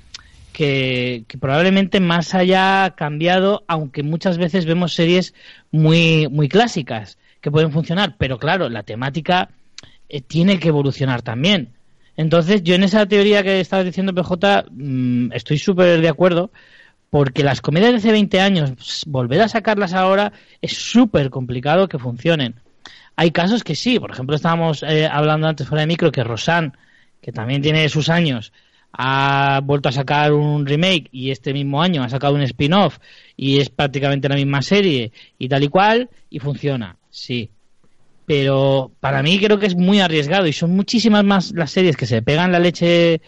[0.53, 5.35] que, probablemente más haya cambiado, aunque muchas veces vemos series
[5.71, 9.51] muy, muy clásicas que pueden funcionar, pero claro, la temática
[10.09, 11.71] eh, tiene que evolucionar también.
[12.17, 16.51] Entonces, yo en esa teoría que estabas diciendo, PJ, mmm, estoy súper de acuerdo,
[17.09, 21.89] porque las comedias de hace 20 años, pues, volver a sacarlas ahora es súper complicado
[21.89, 22.55] que funcionen.
[23.17, 26.73] Hay casos que sí, por ejemplo, estábamos eh, hablando antes fuera de micro que Rosanne,
[27.21, 28.53] que también tiene sus años,
[28.93, 32.99] ha vuelto a sacar un remake y este mismo año ha sacado un spin-off
[33.37, 37.51] y es prácticamente la misma serie y tal y cual y funciona, sí.
[38.27, 42.07] Pero para mí creo que es muy arriesgado y son muchísimas más las series que
[42.07, 43.21] se pegan la leche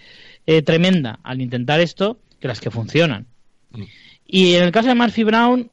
[0.46, 3.26] eh, tremenda al intentar esto que las que funcionan.
[3.70, 3.82] Mm.
[4.26, 5.70] Y en el caso de Murphy Brown,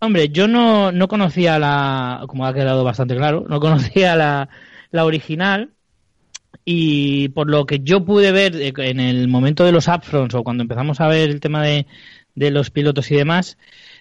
[0.00, 4.48] hombre, yo no, no conocía la, como ha quedado bastante claro, no conocía la,
[4.90, 5.70] la original
[6.66, 10.44] y por lo que yo pude ver eh, en el momento de los upfronts o
[10.44, 11.86] cuando empezamos a ver el tema de,
[12.34, 13.56] de los pilotos y demás,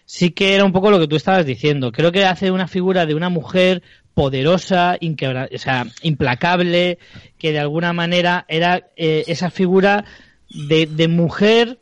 [0.05, 1.91] sí que era un poco lo que tú estabas diciendo.
[1.91, 3.83] Creo que hace una figura de una mujer
[4.15, 6.97] poderosa, o sea, implacable,
[7.37, 10.05] que de alguna manera era eh, esa figura
[10.49, 11.79] de, de, mujer,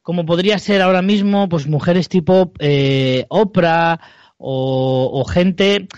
[0.00, 4.00] como podría ser ahora mismo, pues mujeres tipo eh, Oprah
[4.38, 5.88] o, gente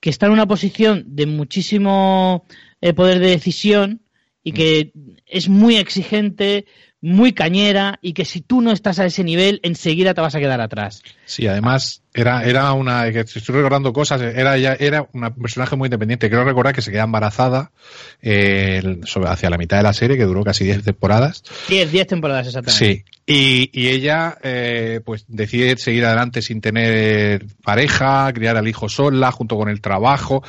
[0.00, 2.44] que está en una posición de muchísimo
[2.84, 4.02] el poder de decisión
[4.42, 4.92] y que
[5.24, 6.66] es muy exigente,
[7.00, 10.38] muy cañera y que si tú no estás a ese nivel, enseguida te vas a
[10.38, 11.02] quedar atrás.
[11.24, 16.28] Sí, además era, era una, estoy recordando cosas, era ya, era un personaje muy independiente.
[16.28, 17.72] Quiero recordar que se queda embarazada
[18.20, 21.42] eh, sobre, hacia la mitad de la serie, que duró casi 10 temporadas.
[21.70, 22.84] 10, 10 temporadas exactamente.
[22.86, 28.90] Sí, y, y ella eh, pues decide seguir adelante sin tener pareja, criar al hijo
[28.90, 30.44] sola, junto con el trabajo,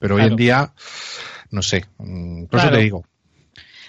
[0.00, 0.72] pero hoy en día
[1.56, 3.06] no sé, mm, por eso te digo.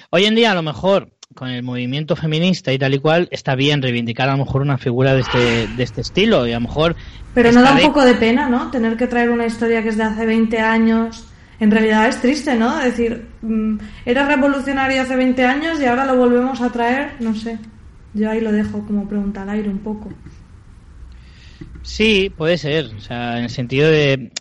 [0.10, 3.56] Hoy en día, a lo mejor, con el movimiento feminista y tal y cual, está
[3.56, 6.62] bien reivindicar a lo mejor una figura de este, de este estilo y a lo
[6.62, 6.96] mejor...
[7.34, 8.72] Pero no da un poco de pena, ¿no?
[8.72, 11.26] Tener que traer una historia que es de hace 20 años.
[11.60, 12.80] En realidad es triste, ¿no?
[12.80, 17.36] Es decir, mm, era revolucionario hace 20 años y ahora lo volvemos a traer, no
[17.36, 17.60] sé.
[18.14, 20.10] Yo ahí lo dejo como pregunta al aire un poco.
[21.82, 22.86] Sí, puede ser.
[22.96, 24.32] O sea, en el sentido de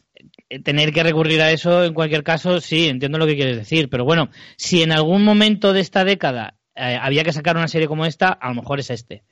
[0.65, 3.89] tener que recurrir a eso, en cualquier caso, sí, entiendo lo que quieres decir.
[3.89, 7.89] Pero bueno, si en algún momento de esta década eh, había que sacar una serie
[7.89, 9.25] como esta, a lo mejor es este.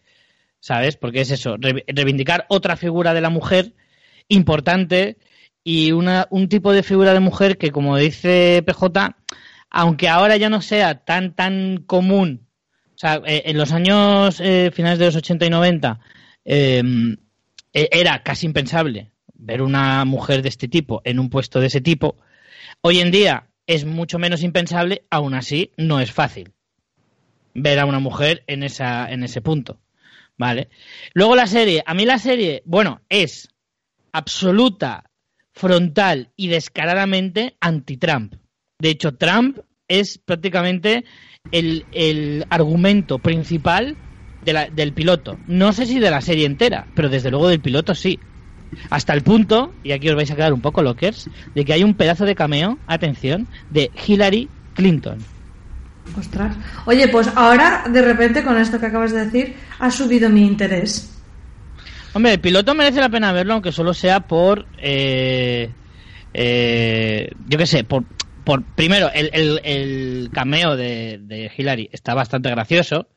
[0.61, 0.97] ¿Sabes?
[0.97, 3.75] Porque es eso, reivindicar otra figura de la mujer
[4.29, 5.19] importante
[5.63, 9.15] y una, un tipo de figura de mujer que, como dice PJ,
[9.69, 12.49] aunque ahora ya no sea tan, tan común,
[12.95, 14.37] o sea, eh, en los años
[14.73, 16.01] finales de los 80 y 90
[17.75, 22.17] era casi impensable ver una mujer de este tipo en un puesto de ese tipo,
[22.81, 26.53] hoy en día es mucho menos impensable, aún así no es fácil
[27.55, 29.81] ver a una mujer en, esa, en ese punto.
[30.37, 30.69] ¿Vale?
[31.13, 33.51] Luego la serie, a mí la serie, bueno, es
[34.13, 35.11] absoluta,
[35.53, 38.35] frontal y descaradamente anti-Trump.
[38.81, 41.05] De hecho, Trump es prácticamente
[41.53, 43.97] el, argumento principal
[44.43, 45.39] del piloto.
[45.47, 48.19] No sé si de la serie entera, pero desde luego del piloto sí.
[48.91, 51.85] Hasta el punto, y aquí os vais a quedar un poco lockers, de que hay
[51.85, 55.19] un pedazo de cameo, atención, de Hillary Clinton.
[56.19, 56.57] Ostras.
[56.85, 61.11] Oye, pues ahora, de repente, con esto que acabas de decir, ha subido mi interés.
[62.13, 64.67] Hombre, el piloto merece la pena verlo, aunque solo sea por.
[64.79, 65.71] Eh,
[66.33, 68.05] eh, yo qué sé, por.
[68.45, 73.09] por primero, el, cameo de, Hillary está bastante gracioso.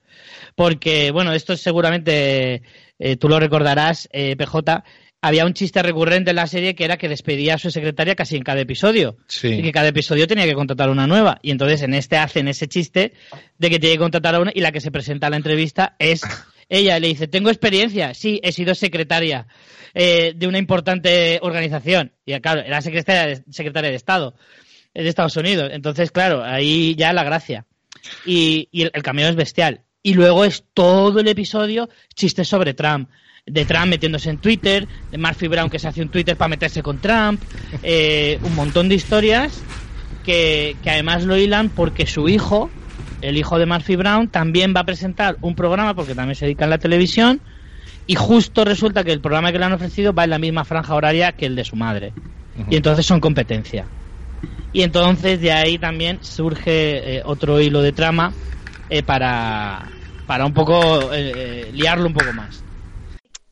[0.56, 2.64] Porque, bueno, esto seguramente
[2.98, 4.84] eh, tú lo recordarás, PJ
[5.28, 8.38] había un chiste recurrente en la serie que era que despedía a su secretaria casi
[8.38, 9.18] en cada episodio.
[9.44, 11.40] Y que cada episodio tenía que contratar una nueva.
[11.42, 13.14] Y entonces en este hacen ese chiste
[13.58, 15.96] de que tiene que contratar a una y la que se presenta a la entrevista
[16.00, 16.22] es
[16.70, 17.00] ella.
[17.00, 18.14] Le dice, tengo experiencia.
[18.14, 19.48] Sí, he sido secretaria
[19.94, 22.14] eh, de una importante organización.
[22.26, 24.34] Y claro, era secretaria de, secretaria de Estado
[24.94, 25.70] de Estados Unidos.
[25.74, 27.66] Entonces, claro, ahí ya la gracia.
[28.26, 29.82] Y, el, el cameo es bestial.
[30.02, 33.10] Y luego es todo el episodio chistes sobre Trump
[33.48, 36.84] de Trump metiéndose en Twitter, de Murphy Brown que se hace un Twitter para meterse
[36.84, 37.42] con Trump,
[37.82, 39.62] eh, un montón de historias
[40.24, 42.70] que, además lo hilan porque su hijo,
[43.22, 46.66] el hijo de Murphy Brown, también va a presentar un programa porque también se dedica
[46.66, 47.40] a la televisión
[48.06, 50.94] y justo resulta que el programa que le han ofrecido va en la misma franja
[50.94, 52.14] horaria que el de su madre.
[52.70, 53.86] Y entonces son competencia.
[54.74, 58.34] Y entonces de ahí también surge eh, otro hilo de trama
[58.90, 59.90] eh, para,
[60.26, 61.10] para un poco
[61.74, 62.67] liarlo un poco más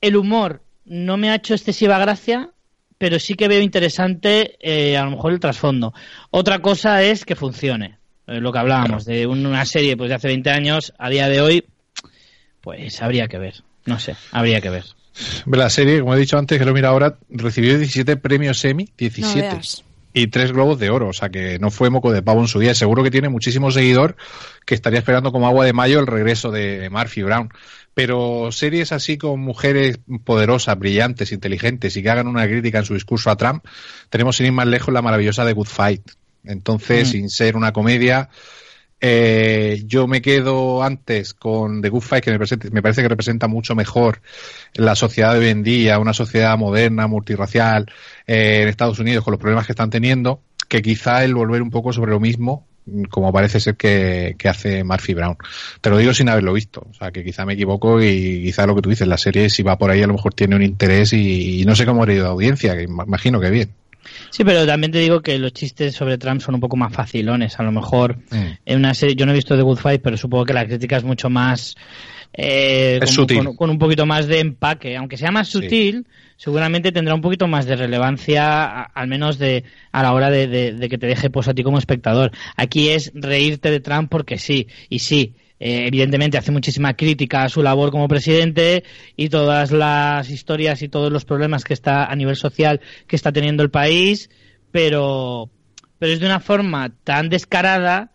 [0.08, 2.50] el humor no me ha hecho excesiva gracia,
[2.98, 5.94] pero sí que veo interesante eh, a lo mejor el trasfondo.
[6.30, 7.98] Otra cosa es que funcione.
[8.28, 11.42] Eh, lo que hablábamos de una serie pues de hace 20 años a día de
[11.42, 11.66] hoy,
[12.62, 13.56] pues habría que ver.
[13.86, 14.86] No sé, habría que ver.
[15.46, 19.60] La serie, como he dicho antes, que lo mira ahora, recibió 17 premios Emmy, 17.
[20.14, 22.60] y tres globos de oro, o sea que no fue moco de pavo en su
[22.60, 22.76] día.
[22.76, 24.18] Seguro que tiene muchísimo seguidor
[24.66, 27.50] que estaría esperando como agua de mayo el regreso de Murphy Brown
[27.96, 32.94] pero series así con mujeres poderosas, brillantes, inteligentes y que hagan una crítica en su
[32.94, 33.66] discurso a Trump,
[34.12, 36.12] tenemos sin ir más lejos la maravillosa de Good Fight.
[36.44, 37.12] Entonces, mm.
[37.12, 38.30] sin ser una comedia,
[39.02, 43.10] Eh, yo me quedo antes con The Good Fight, que me, presente- me parece que
[43.10, 44.22] representa mucho mejor
[44.74, 47.86] la sociedad de hoy en día, una sociedad moderna, multirracial,
[48.26, 50.40] eh, en Estados Unidos, con los problemas que están teniendo,
[50.70, 52.66] que quizá el volver un poco sobre lo mismo,
[53.10, 55.38] como parece ser que, que hace Murphy Brown.
[55.82, 58.76] Te lo digo sin haberlo visto, o sea, que quizá me equivoco y quizá lo
[58.76, 61.14] que tú dices, la serie si va por ahí a lo mejor tiene un interés
[61.14, 63.70] y, y no sé cómo ha ido de audiencia, que imagino que bien.
[64.30, 67.60] Sí, pero también te digo que los chistes sobre Trump son un poco más facilones.
[67.60, 70.46] A lo mejor en una serie, yo no he visto The Good Fight, pero supongo
[70.46, 71.76] que la crítica es mucho más.
[72.34, 73.44] eh, Es con, sutil.
[73.44, 74.96] Con, con un poquito más de empaque.
[74.96, 76.04] Aunque sea más Sí.
[76.38, 80.98] Seguramente tendrá un poquito más de relevancia, al menos de a la hora de que
[80.98, 82.32] te deje pues a ti como espectador.
[82.56, 85.36] Aquí es reírte de Trump porque sí, y sí.
[85.60, 88.84] eh, evidentemente hace muchísima crítica a su labor como presidente
[89.16, 93.32] y todas las historias y todos los problemas que está a nivel social que está
[93.32, 94.30] teniendo el país,
[94.72, 95.50] pero,
[95.98, 98.12] pero es de una forma tan descarada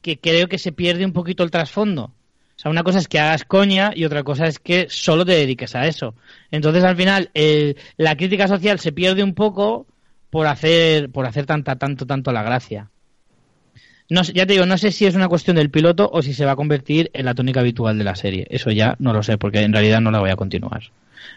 [0.00, 2.13] que creo que se pierde un poquito el trasfondo.
[2.56, 5.32] O sea, una cosa es que hagas coña y otra cosa es que solo te
[5.32, 6.14] dediques a eso.
[6.50, 9.86] Entonces, al final, el- la crítica social se pierde un poco
[10.30, 12.90] por hacer, por hacer tanta, tanto, tanto la gracia.
[14.10, 16.44] No, ya te digo, no sé si es una cuestión del piloto o si se
[16.44, 18.46] va a convertir en la tónica habitual de la serie.
[18.50, 20.82] Eso ya no lo sé, porque en realidad no la voy a continuar.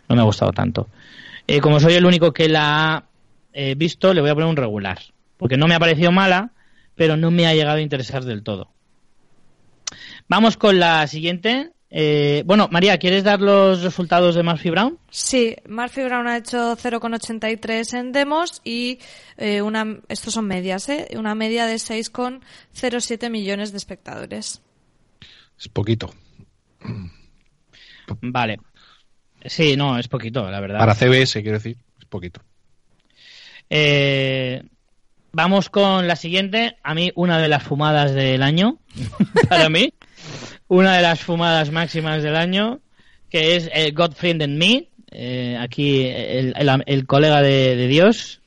[0.09, 0.87] No me ha gustado tanto.
[1.47, 3.03] Eh, como soy el único que la ha
[3.53, 4.99] eh, visto, le voy a poner un regular.
[5.37, 6.51] Porque no me ha parecido mala,
[6.95, 8.69] pero no me ha llegado a interesar del todo.
[10.27, 11.71] Vamos con la siguiente.
[11.89, 14.99] Eh, bueno, María, ¿quieres dar los resultados de Murphy Brown?
[15.09, 18.99] Sí, Murphy Brown ha hecho 0,83 en demos y
[19.37, 21.07] eh, una, estos son medias, ¿eh?
[21.15, 24.61] Una media de 6,07 millones de espectadores.
[25.57, 26.13] Es poquito.
[28.21, 28.59] Vale.
[29.45, 30.79] Sí, no, es poquito, la verdad.
[30.79, 32.41] Para CBS, quiero decir, es poquito.
[33.69, 34.61] Eh,
[35.31, 36.77] vamos con la siguiente.
[36.83, 38.79] A mí, una de las fumadas del año.
[39.49, 39.93] para mí.
[40.67, 42.79] Una de las fumadas máximas del año.
[43.29, 44.87] Que es eh, Godfriend and Me.
[45.11, 48.41] eh, aquí el, el- el colega de, de Dios.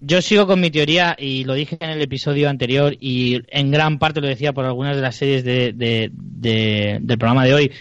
[0.00, 3.98] Yo sigo con mi teoría y lo dije en el episodio anterior y en gran
[3.98, 7.72] parte lo decía por algunas de las series de- de- de- del programa de hoy,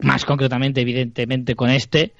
[0.00, 2.12] más concretamente, evidentemente, con este,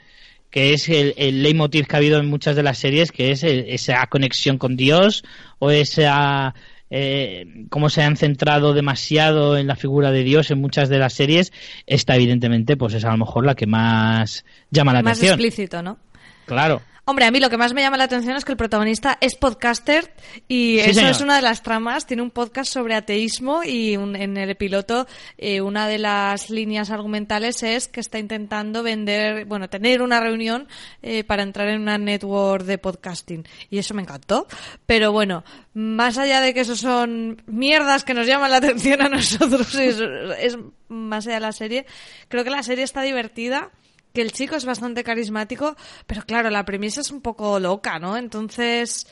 [0.50, 3.44] que es el, el leitmotiv que ha habido en muchas de las series, que es
[3.44, 5.22] eh, esa conexión con Dios
[5.60, 6.54] o esa
[6.90, 11.12] eh, cómo se han centrado demasiado en la figura de Dios en muchas de las
[11.14, 11.52] series,
[11.86, 15.40] esta evidentemente pues es a lo mejor la que más llama la Más atención.
[15.40, 15.98] explícito, ¿no?
[16.46, 16.82] Claro.
[17.08, 19.36] Hombre, a mí lo que más me llama la atención es que el protagonista es
[19.36, 20.12] podcaster
[20.48, 21.10] y Sí, eso señor.
[21.12, 22.04] es una de las tramas.
[22.04, 25.06] Tiene un podcast sobre ateísmo y un- en el piloto
[25.38, 30.66] eh, una de las líneas argumentales es que está intentando vender, bueno, tener una reunión
[31.00, 34.48] eh, para entrar en una network de podcasting y eso me encantó.
[34.86, 35.44] Pero bueno,
[35.74, 40.00] más allá de que eso son mierdas que nos llaman la atención a nosotros, es,
[40.40, 41.86] es más allá de la serie,
[42.26, 43.70] creo que la serie está divertida
[44.16, 48.16] que el chico es bastante carismático, pero claro, la premisa es un poco loca, ¿no?
[48.16, 49.06] Entonces,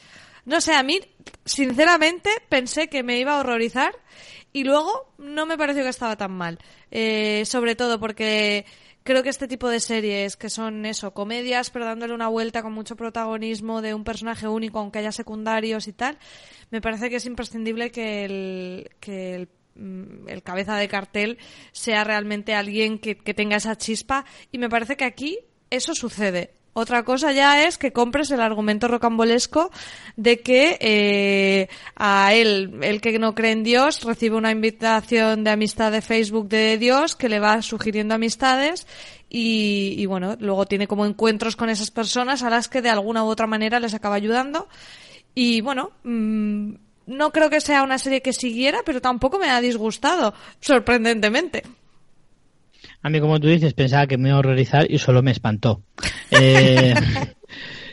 [0.47, 0.99] no sé, a mí,
[1.45, 3.93] sinceramente, pensé que me iba a horrorizar
[4.51, 6.59] y luego no me pareció que estaba tan mal.
[6.91, 8.65] Eh, sobre todo porque
[9.03, 12.73] creo que este tipo de series, que son eso, comedias, pero dándole una vuelta con
[12.73, 16.17] mucho protagonismo de un personaje único, aunque haya secundarios y tal,
[16.71, 21.39] me parece que es imprescindible que el, que el el cabeza de cartel
[21.73, 25.39] sea realmente alguien que, que tenga esa chispa y me parece que aquí
[25.71, 26.53] eso sucede.
[26.77, 29.71] Otra cosa ya es que compres el argumento rocambolesco
[30.17, 35.51] de que eh, a él, el que no cree en Dios, recibe una invitación de
[35.51, 38.89] amistad de Facebook de Dios que le va sugiriendo amistades
[39.31, 43.23] y, y bueno, luego tiene como encuentros con esas personas a las que de alguna
[43.23, 44.67] u otra manera les acaba ayudando.
[45.33, 46.75] Y bueno, mm,
[47.07, 51.63] no creo que sea una serie que siguiera, pero tampoco me ha disgustado, sorprendentemente.
[53.03, 55.83] A mí, como tú dices, pensaba que me iba a horrorizar y solo me espantó.
[56.37, 56.95] Eh,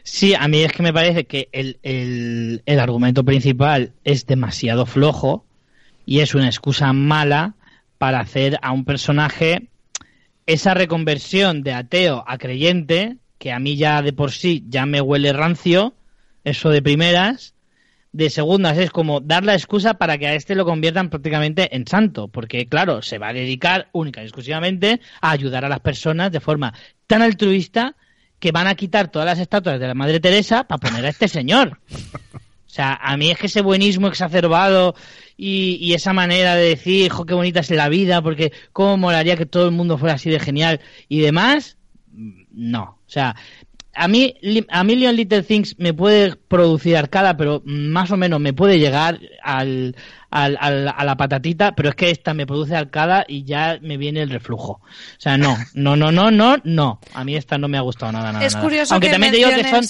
[0.03, 4.87] sí, a mí es que me parece que el, el, el argumento principal es demasiado
[4.87, 5.45] flojo
[6.07, 7.53] y es una excusa mala
[7.99, 9.69] para hacer a un personaje
[10.47, 15.01] esa reconversión de ateo a creyente, que a mí ya de por sí ya me
[15.01, 15.93] huele rancio,
[16.43, 17.53] eso de primeras,
[18.13, 21.87] de segundas es como dar la excusa para que a este lo conviertan prácticamente en
[21.87, 26.31] santo, porque claro, se va a dedicar única y exclusivamente a ayudar a las personas
[26.31, 26.73] de forma
[27.07, 27.95] tan altruista
[28.39, 31.27] que van a quitar todas las estatuas de la Madre Teresa para poner a este
[31.27, 31.79] señor.
[32.71, 34.95] O sea, a mí es que ese buenismo exacerbado
[35.37, 39.45] y, esa manera de decir, jo, qué bonita es la vida, porque cómo molaría que
[39.45, 41.77] todo el mundo fuera así de genial y demás,
[42.13, 42.83] no.
[42.83, 43.35] O sea,
[43.93, 44.35] a mí
[44.69, 49.19] a Million Little Things me puede producir arcada, pero más o menos me puede llegar
[49.43, 49.95] al,
[50.29, 54.21] al, a la patatita, pero es que esta me produce arcada y ya me viene
[54.21, 54.73] el reflujo.
[54.73, 56.99] O sea, no, no, no, no, no, no.
[57.13, 58.45] A mí esta no me ha gustado nada, nada.
[58.45, 59.83] Es curioso Aunque que también te digo que son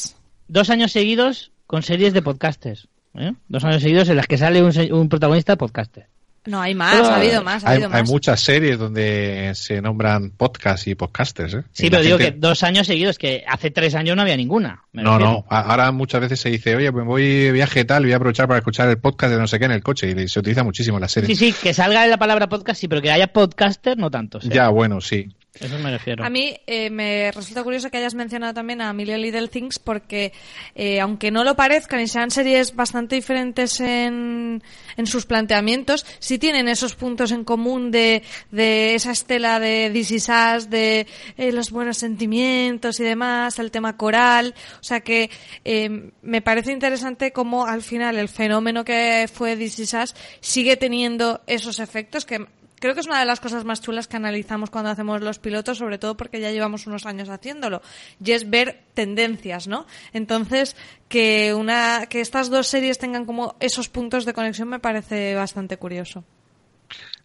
[0.48, 2.88] dos años seguidos con series de podcasters.
[3.16, 3.34] ¿eh?
[3.48, 6.08] Dos años seguidos en las que sale un, un protagonista podcaster.
[6.46, 8.10] No, hay más, ha habido más, ha Hay, habido hay más.
[8.10, 11.54] muchas series donde se nombran podcasts y podcasters.
[11.54, 11.64] ¿eh?
[11.72, 14.24] Sí, Y pero la digo gente- que dos años seguidos, que hace tres años no
[14.24, 14.84] había ninguna.
[14.92, 15.32] No, refiero.
[15.32, 15.46] no.
[15.56, 18.58] Ahora muchas veces se dice, oye, pues voy de viaje tal, voy a aprovechar para
[18.58, 20.10] escuchar el podcast de no sé qué en el coche.
[20.10, 21.38] Y se utiliza muchísimo en las series.
[21.38, 24.42] Sí, sí, que salga la palabra podcast, sí, pero que haya podcaster, no tanto.
[24.42, 24.50] ¿sí?
[24.50, 25.30] Ya, bueno, sí.
[25.60, 26.24] Eso me refiero.
[26.24, 30.32] A mí eh, me resulta curioso que hayas mencionado también a Million Little Things porque,
[30.76, 34.64] eh, aunque no lo parezcan y sean series bastante diferentes en,
[34.96, 40.12] en sus planteamientos, sí tienen esos puntos en común de, de esa estela de This
[40.12, 41.06] Is de
[41.38, 44.56] eh, los buenos sentimientos y demás, el tema coral.
[44.80, 45.30] O sea que
[45.66, 51.42] eh, me parece interesante cómo al final el fenómeno que fue This Is sigue teniendo
[51.46, 52.46] esos efectos que
[52.82, 55.78] Creo que es una de las cosas más chulas que analizamos cuando hacemos los pilotos,
[55.78, 57.82] sobre todo porque ya llevamos unos años haciéndolo,
[58.22, 59.86] y es ver tendencias, ¿no?
[60.12, 60.76] Entonces,
[61.08, 65.78] que una, que estas dos series tengan como esos puntos de conexión me parece bastante
[65.78, 66.26] curioso.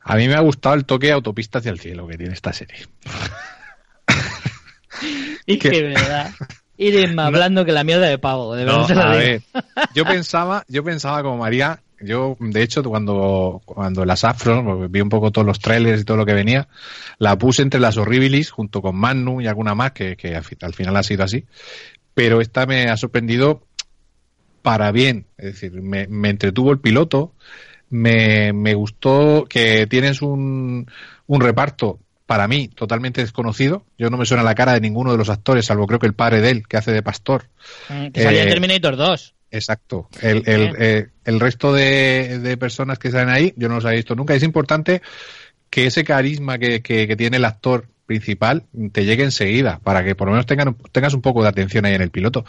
[0.03, 2.87] A mí me ha gustado el toque autopista hacia el cielo que tiene esta serie.
[5.47, 6.31] y que- que verdad.
[6.79, 9.43] Ir más hablando que la mierda de pavo, de verdad No, a ver,
[9.95, 15.01] yo pensaba, yo pensaba como María, yo de hecho cuando, cuando las Afros, porque vi
[15.01, 16.68] un poco todos los trailers y todo lo que venía,
[17.18, 20.57] la puse entre las Horribilis junto con Magnum y alguna más que, que al, fi-
[20.61, 21.44] al final ha sido así,
[22.14, 23.62] pero esta me ha sorprendido
[24.62, 27.32] para bien, es decir, me, me entretuvo el piloto,
[27.88, 30.90] me, me gustó que tienes un,
[31.26, 35.18] un reparto para mí totalmente desconocido, yo no me suena la cara de ninguno de
[35.18, 37.44] los actores, salvo creo que el padre de él, que hace de pastor.
[37.88, 39.34] Mm, Que salía en Eh, Terminator 2.
[39.57, 40.09] Exacto.
[40.21, 43.97] El, el, eh, el resto de, de personas que salen ahí, yo no los he
[43.97, 44.35] visto nunca.
[44.35, 45.03] Es importante
[45.71, 50.15] que ese carisma que, que, que tiene el actor principal te llegue enseguida, para que
[50.15, 52.45] por lo menos tengan, tengas un poco de atención ahí en el piloto.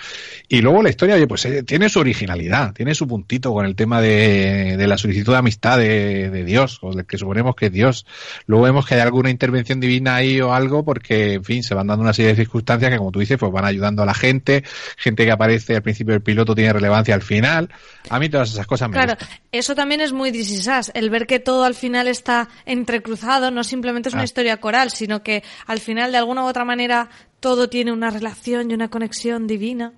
[0.47, 3.75] Y luego la historia, oye, pues eh, tiene su originalidad, tiene su puntito con el
[3.75, 7.65] tema de, de la solicitud de amistad de, de Dios, o del que suponemos que
[7.67, 8.05] es Dios.
[8.45, 11.87] Luego vemos que hay alguna intervención divina ahí o algo, porque, en fin, se van
[11.87, 14.63] dando una serie de circunstancias que, como tú dices, pues van ayudando a la gente,
[14.97, 17.69] gente que aparece al principio del piloto tiene relevancia al final.
[18.09, 19.37] A mí todas esas cosas me Claro, gustan.
[19.51, 23.51] eso también es muy This Is Us, el ver que todo al final está entrecruzado,
[23.51, 24.25] no simplemente es una Ah.
[24.25, 28.71] historia coral, sino que al final de alguna u otra manera todo tiene una relación
[28.71, 29.93] y una conexión divina.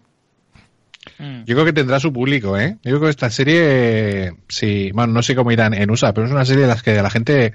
[1.17, 1.43] Mm.
[1.45, 2.77] Yo creo que tendrá su público, ¿eh?
[2.83, 6.33] Yo creo que esta serie, sí, bueno, no sé cómo irán en USA, pero es
[6.33, 7.53] una serie de las que a la gente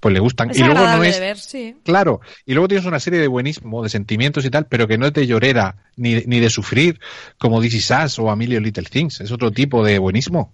[0.00, 0.50] pues le gustan.
[0.50, 1.76] Es y luego no es, de ver, sí.
[1.82, 5.06] claro, y luego tienes una serie de buenismo, de sentimientos y tal, pero que no
[5.06, 7.00] es de llorera ni, ni de sufrir,
[7.38, 9.22] como This Is Us o A Million Little Things.
[9.22, 10.52] Es otro tipo de buenismo.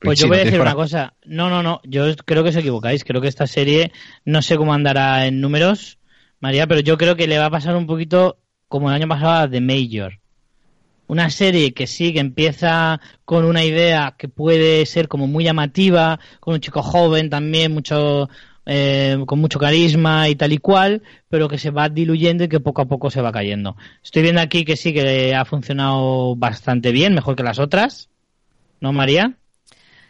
[0.00, 1.14] Pues Richie, yo voy a ¿no decir una cosa.
[1.24, 1.80] No, no, no.
[1.84, 3.04] Yo creo que os equivocáis.
[3.04, 3.90] Creo que esta serie,
[4.24, 5.98] no sé cómo andará en números,
[6.44, 8.36] María, pero yo creo que le va a pasar un poquito
[8.68, 10.20] como el año pasado The Major.
[11.06, 16.20] Una serie que sí, que empieza con una idea que puede ser como muy llamativa,
[16.40, 18.28] con un chico joven también, mucho
[18.66, 22.60] eh, con mucho carisma y tal y cual, pero que se va diluyendo y que
[22.60, 23.78] poco a poco se va cayendo.
[24.02, 28.10] Estoy viendo aquí que sí, que ha funcionado bastante bien, mejor que las otras.
[28.80, 29.38] ¿No, María?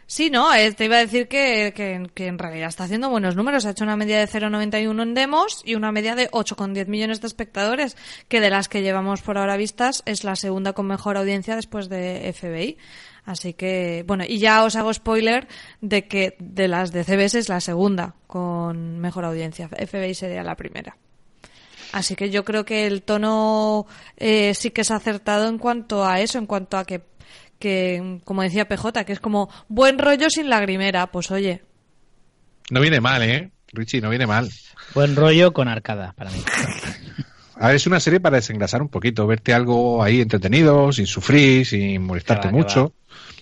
[0.07, 3.35] Sí, no, eh, te iba a decir que, que, que en realidad está haciendo buenos
[3.35, 3.65] números.
[3.65, 7.27] Ha hecho una media de 0,91 en demos y una media de 8,10 millones de
[7.27, 7.97] espectadores,
[8.27, 11.89] que de las que llevamos por ahora vistas es la segunda con mejor audiencia después
[11.89, 12.77] de FBI.
[13.25, 15.47] Así que, bueno, y ya os hago spoiler
[15.81, 19.67] de que de las de CBS es la segunda con mejor audiencia.
[19.67, 20.95] FBI sería la primera.
[21.91, 23.87] Así que yo creo que el tono
[24.17, 27.01] eh, sí que es acertado en cuanto a eso, en cuanto a que,
[27.65, 31.07] que, como decía PJ, que es como buen rollo sin lagrimera.
[31.07, 31.63] Pues oye,
[32.69, 33.49] No viene mal, ¿eh?
[33.73, 34.49] Richie, no viene mal.
[34.93, 36.37] Buen rollo con arcada para mí.
[37.57, 41.65] A ver, es una serie para desengrasar un poquito, verte algo ahí entretenido, sin sufrir,
[41.65, 42.93] sin molestarte va, mucho.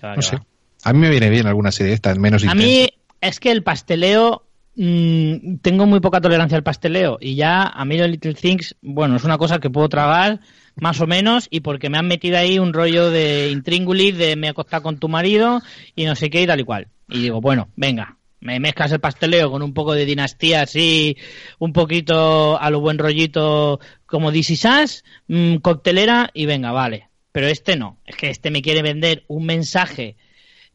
[0.01, 0.37] Va, No sé.
[0.37, 0.45] va.
[0.85, 2.65] A mí me viene bien alguna serie de estas, menos A intensa.
[2.65, 2.89] mí
[3.19, 4.45] es que el pasteleo
[4.75, 9.15] mm, tengo muy poca tolerancia al pasteleo y ya a mí los Little Things, bueno,
[9.17, 10.39] es una cosa que puedo tragar
[10.75, 14.47] más o menos y porque me han metido ahí un rollo de intríngulis de me
[14.47, 15.61] he acostado con tu marido
[15.95, 16.87] y no sé qué y tal y cual.
[17.09, 21.17] Y digo, bueno, venga, me mezclas el pasteleo con un poco de dinastía así,
[21.59, 27.09] un poquito a lo buen rollito como This Is Us, mm, coctelera y venga, vale.
[27.31, 30.17] Pero este no, es que este me quiere vender un mensaje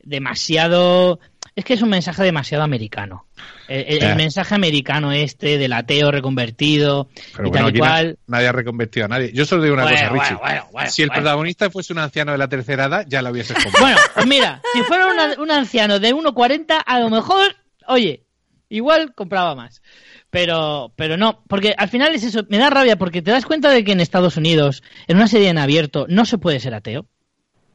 [0.02, 1.20] demasiado
[1.59, 3.26] es que es un mensaje demasiado americano.
[3.66, 8.18] El, el- el mensaje americano este del ateo reconvertido Pero y bueno, tal y cual.
[8.28, 9.32] nadie ha reconvertido a nadie.
[9.32, 10.36] Yo solo digo una Bueno, cosa, Richie.
[10.72, 13.85] bueno, si el protagonista fuese un anciano de la tercera edad, ya lo hubieses comprado.
[13.86, 17.56] Bueno, pues mira, si fuera una- un anciano de 1,40, a lo mejor,
[17.89, 18.24] oye,
[18.68, 19.82] igual compraba más.
[20.30, 23.70] Pero, pero no, porque al final es eso, me da rabia porque te das cuenta
[23.70, 27.06] de que en Estados Unidos, en una serie en abierto, no se puede ser ateo.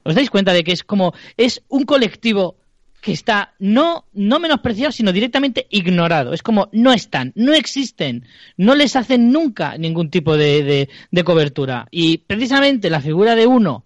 [0.03, 2.57] ¿Os dais cuenta de que es como, es un colectivo
[3.03, 6.31] que está no, no menospreciado, sino directamente ignorado?
[6.31, 8.25] Es como, no están, no existen,
[8.55, 11.85] no les hacen nunca ningún tipo de, de- cobertura.
[11.91, 13.84] Y precisamente la figura de uno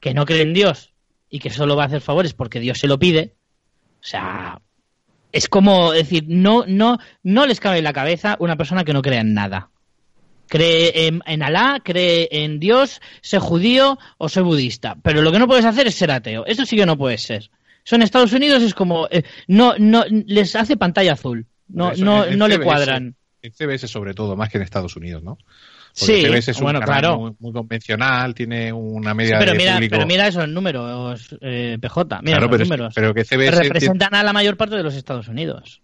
[0.00, 0.92] que no cree en Dios
[1.30, 3.34] y que solo va a hacer favores porque Dios se lo pide,
[4.02, 4.60] o sea,
[5.32, 9.00] es como decir, no, no, no les cabe en la cabeza una persona que no
[9.00, 9.70] crea en nada.
[10.46, 14.96] Cree en, en Alá, cree en Dios, sé judío o soy budista.
[15.02, 16.44] Pero lo que no puedes hacer es ser ateo.
[16.46, 17.50] Eso sí que no puedes ser.
[17.88, 21.46] Eso en Estados Unidos es como, eh, no, no, les hace pantalla azul.
[21.68, 23.16] No, eso, no, en- en no le cuadran.
[23.40, 25.38] En CBS sobre todo, más que en Estados Unidos, ¿no?
[25.94, 27.18] Sí, CBS es un bueno, canal claro.
[27.18, 29.92] muy, muy convencional, tiene una Sí, media pero de mira, público...
[29.94, 32.20] pero mira esos números, eh, PJ.
[32.20, 32.92] Mira Claro, esos pero, es- números.
[32.94, 35.80] pero que CBS tiene- representan a la mayor parte de los Estados Unidos.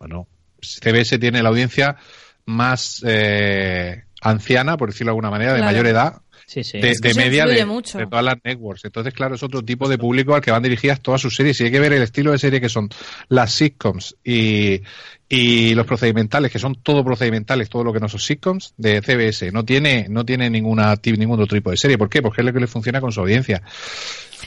[0.00, 0.26] Bueno,
[0.60, 1.98] CBS tiene la audiencia
[2.46, 5.70] más eh, anciana, por decirlo de alguna manera, de Claro.
[5.72, 6.21] mayor edad,
[6.52, 6.78] Sí, sí.
[6.80, 7.96] de, Es que de media de, mucho.
[7.96, 8.84] de todas las networks.
[8.84, 11.58] Entonces, claro, es otro tipo de público al que van dirigidas todas sus series.
[11.58, 12.90] Y hay que ver el estilo de serie que son
[13.30, 14.82] las sitcoms y,
[15.30, 19.50] y los procedimentales, que son todo procedimentales, todo lo que no son sitcoms, de CBS.
[19.50, 21.96] No tiene, no tiene ninguna, ningún otro tipo de serie.
[21.96, 22.20] ¿Por qué?
[22.20, 23.62] Porque es lo que le funciona con su audiencia.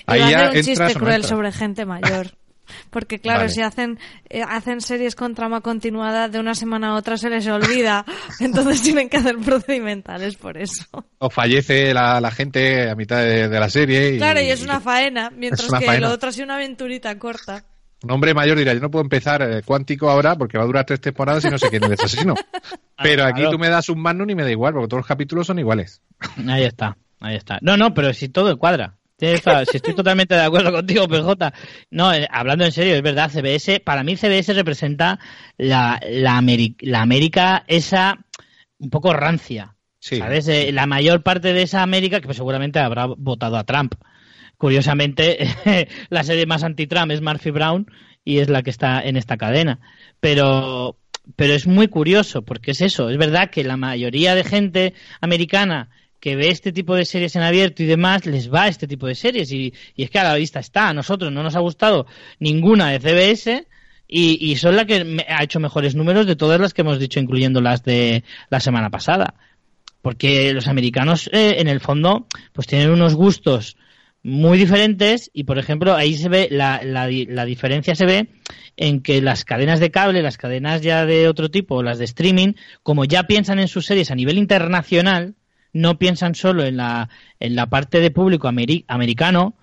[0.06, 1.30] Ahí ya un entras chiste no cruel entras.
[1.30, 2.27] sobre gente mayor.
[2.90, 3.50] Porque claro, Vale.
[3.50, 7.48] si hacen eh, hacen series con trama continuada de una semana a otra se les
[7.48, 8.06] olvida,
[8.40, 10.86] entonces tienen que hacer procedimentales por eso.
[11.20, 14.18] O fallece la, la gente a mitad de, de la serie.
[14.18, 16.08] Claro, y es una faena, mientras una que faena.
[16.08, 17.64] lo otro ha sido una aventurita corta.
[18.04, 20.86] Un hombre mayor dirá, yo no puedo empezar eh, cuántico ahora porque va a durar
[20.86, 22.36] tres temporadas y no sé quién es el asesino.
[23.02, 23.52] Pero aquí claro.
[23.52, 26.02] tú me das un magnum y me da igual, porque todos los capítulos son iguales.
[26.48, 27.58] Ahí está, ahí está.
[27.62, 28.96] No, no, pero si todo cuadra.
[29.18, 31.54] Si estoy totalmente de acuerdo contigo, PJ.
[31.92, 35.20] No, eh, hablando en serio, es verdad, CBS, para mí CBS representa
[35.58, 38.26] la, la, Ameri- la América esa
[38.78, 39.76] un poco rancia.
[40.00, 40.18] Sí.
[40.18, 40.48] ¿Sabes?
[40.50, 43.96] Eh, la mayor parte de esa América, que pues, seguramente habrá votado a Trump.
[44.58, 45.48] Curiosamente,
[46.10, 47.90] la serie más anti-Trump es Murphy Brown
[48.24, 49.80] y es la que está en esta cadena.
[50.20, 50.98] Pero,
[51.36, 53.10] pero es muy curioso, porque es eso.
[53.10, 55.90] Es verdad que la mayoría de gente americana
[56.26, 59.14] que ve este tipo de series en abierto y demás, les va este tipo de
[59.14, 59.52] series.
[59.52, 60.89] Y, y es que a la vista está.
[60.89, 62.07] A nosotros no nos ha gustado
[62.39, 63.68] ninguna de CBS.
[64.07, 67.19] Y, y son la que ha hecho mejores números de todas las que hemos dicho,
[67.19, 69.35] incluyendo las de la semana pasada
[70.02, 73.76] porque los americanos eh, en el fondo pues tienen unos gustos
[74.22, 78.27] muy diferentes y por ejemplo ahí se ve la, la, la diferencia se ve
[78.77, 82.53] en que las cadenas de cable las cadenas ya de otro tipo las de streaming
[82.84, 85.34] como ya piensan en sus series a nivel internacional
[85.76, 87.10] no piensan solo en la
[87.41, 89.56] en la parte de público ameri- americano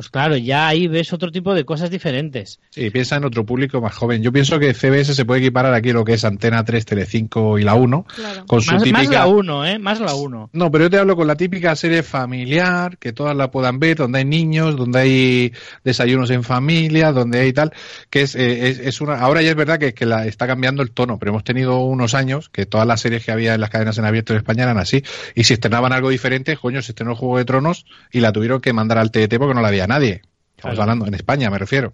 [0.00, 3.80] pues claro ya ahí ves otro tipo de cosas diferentes Sí, piensa en otro público
[3.82, 4.22] más joven.
[4.22, 7.64] Yo pienso que CBS se puede equiparar aquí lo que es Antena 3, Telecinco y
[7.64, 8.46] la 1, Claro.
[8.46, 9.02] con su más, típica...
[9.02, 11.76] más la 1 eh más la 1 No, pero yo te hablo con la típica
[11.76, 15.52] serie familiar, que todas la puedan ver, donde hay niños, donde hay
[15.84, 17.72] desayunos en familia, donde hay tal,
[18.08, 20.82] que es, eh, es, es una, ahora ya es verdad que, que la está cambiando
[20.82, 23.68] el tono, pero hemos tenido unos años que todas las series que había en las
[23.70, 25.02] cadenas en abierto en España eran así,
[25.34, 28.72] y si estrenaban algo diferente, coño, se estrenó Juego de Tronos y la tuvieron que
[28.72, 30.22] mandar al TDT porque no la había nadie.
[30.56, 30.82] Estamos Claro.
[30.82, 31.92] hablando, en España me refiero.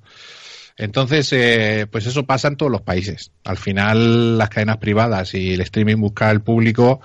[0.79, 3.31] Entonces, eh, pues eso pasa en todos los países.
[3.45, 7.01] Al final, las cadenas privadas y el streaming busca el público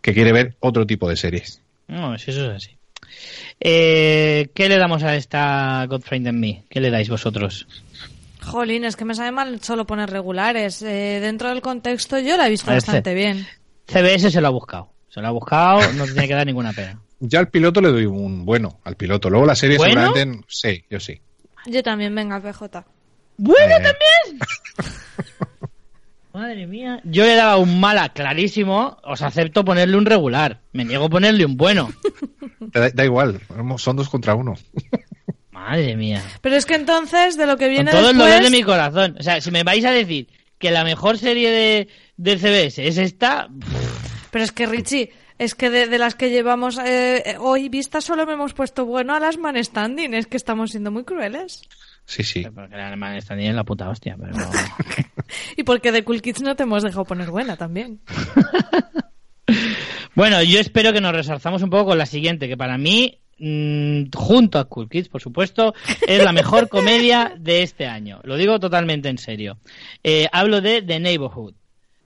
[0.00, 1.60] que quiere ver otro tipo de series.
[1.88, 2.76] No, si eso es así.
[3.60, 6.64] Eh, ¿Qué le damos a esta Godfriend and Me?
[6.68, 7.66] ¿Qué le dais vosotros?
[8.42, 10.80] Jolín, es que me sabe mal solo poner regulares.
[10.82, 13.46] Eh, dentro del contexto yo la he visto bastante bien.
[13.88, 14.90] CBS se lo ha buscado.
[15.08, 17.00] Se lo ha buscado, no tiene que dar ninguna pena.
[17.20, 19.30] Ya al piloto le doy un bueno al piloto.
[19.30, 19.94] Luego la serie ¿Bueno?
[20.12, 21.20] seguramente sí, yo sí.
[21.66, 22.84] Yo también, venga, PJ.
[23.38, 23.82] ¡Bueno Eh.
[23.82, 24.40] también!
[26.32, 27.00] Madre mía.
[27.04, 30.60] Yo le daba un mala clarísimo, os acepto ponerle un regular.
[30.72, 31.90] Me niego a ponerle un bueno.
[32.72, 33.40] Da, da igual,
[33.78, 34.54] son dos contra uno.
[35.52, 36.22] Madre mía.
[36.42, 38.50] Pero es que entonces, de lo que Con viene todo el dolor después...
[38.50, 39.16] de mi corazón.
[39.18, 40.28] O sea, si me vais a decir
[40.58, 43.48] que la mejor serie de, de CBS es esta,
[44.30, 48.04] Pero es que, Richie, es que de, de las que llevamos eh, eh, hoy vistas
[48.04, 50.14] solo me hemos puesto bueno a las man standing.
[50.14, 51.62] Es que estamos siendo muy crueles.
[52.06, 52.46] Sí, sí.
[52.54, 54.34] Porque la está ni en la puta hostia, pero...
[55.56, 58.00] Y porque de Cool Kids no te hemos dejado poner buena también.
[60.14, 64.04] bueno, yo espero que nos resalzamos un poco con la siguiente, que para mí mm,
[64.14, 65.74] junto a Cool Kids, por supuesto,
[66.06, 68.20] es la mejor comedia de este año.
[68.22, 69.58] Lo digo totalmente en serio.
[70.04, 71.54] Eh, hablo de The Neighborhood.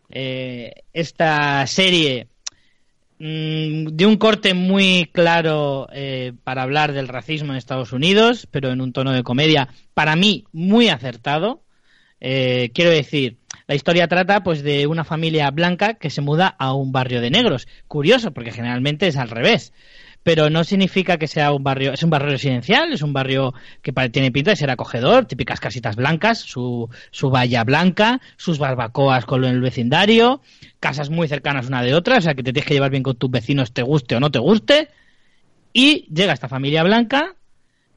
[0.09, 2.29] Eh, esta serie
[3.21, 8.81] de un corte muy claro eh, para hablar del racismo en Estados Unidos, pero en
[8.81, 11.63] un tono de comedia, para mí, muy acertado.
[12.19, 13.37] Eh, quiero decir,
[13.67, 17.31] la historia trata pues de una familia blanca que se muda a un barrio de
[17.31, 17.69] negros.
[17.89, 19.75] Curioso, porque generalmente es al revés.
[20.23, 23.91] Pero no significa que sea un barrio, es un barrio residencial, es un barrio que
[24.11, 29.45] tiene pinta de ser acogedor, típicas casitas blancas, su, su valla blanca, sus barbacoas con
[29.45, 30.43] el vecindario,
[30.79, 33.17] casas muy cercanas una de otra, o sea que te tienes que llevar bien con
[33.17, 34.89] tus vecinos, te guste o no te guste.
[35.73, 37.35] Y llega esta familia blanca,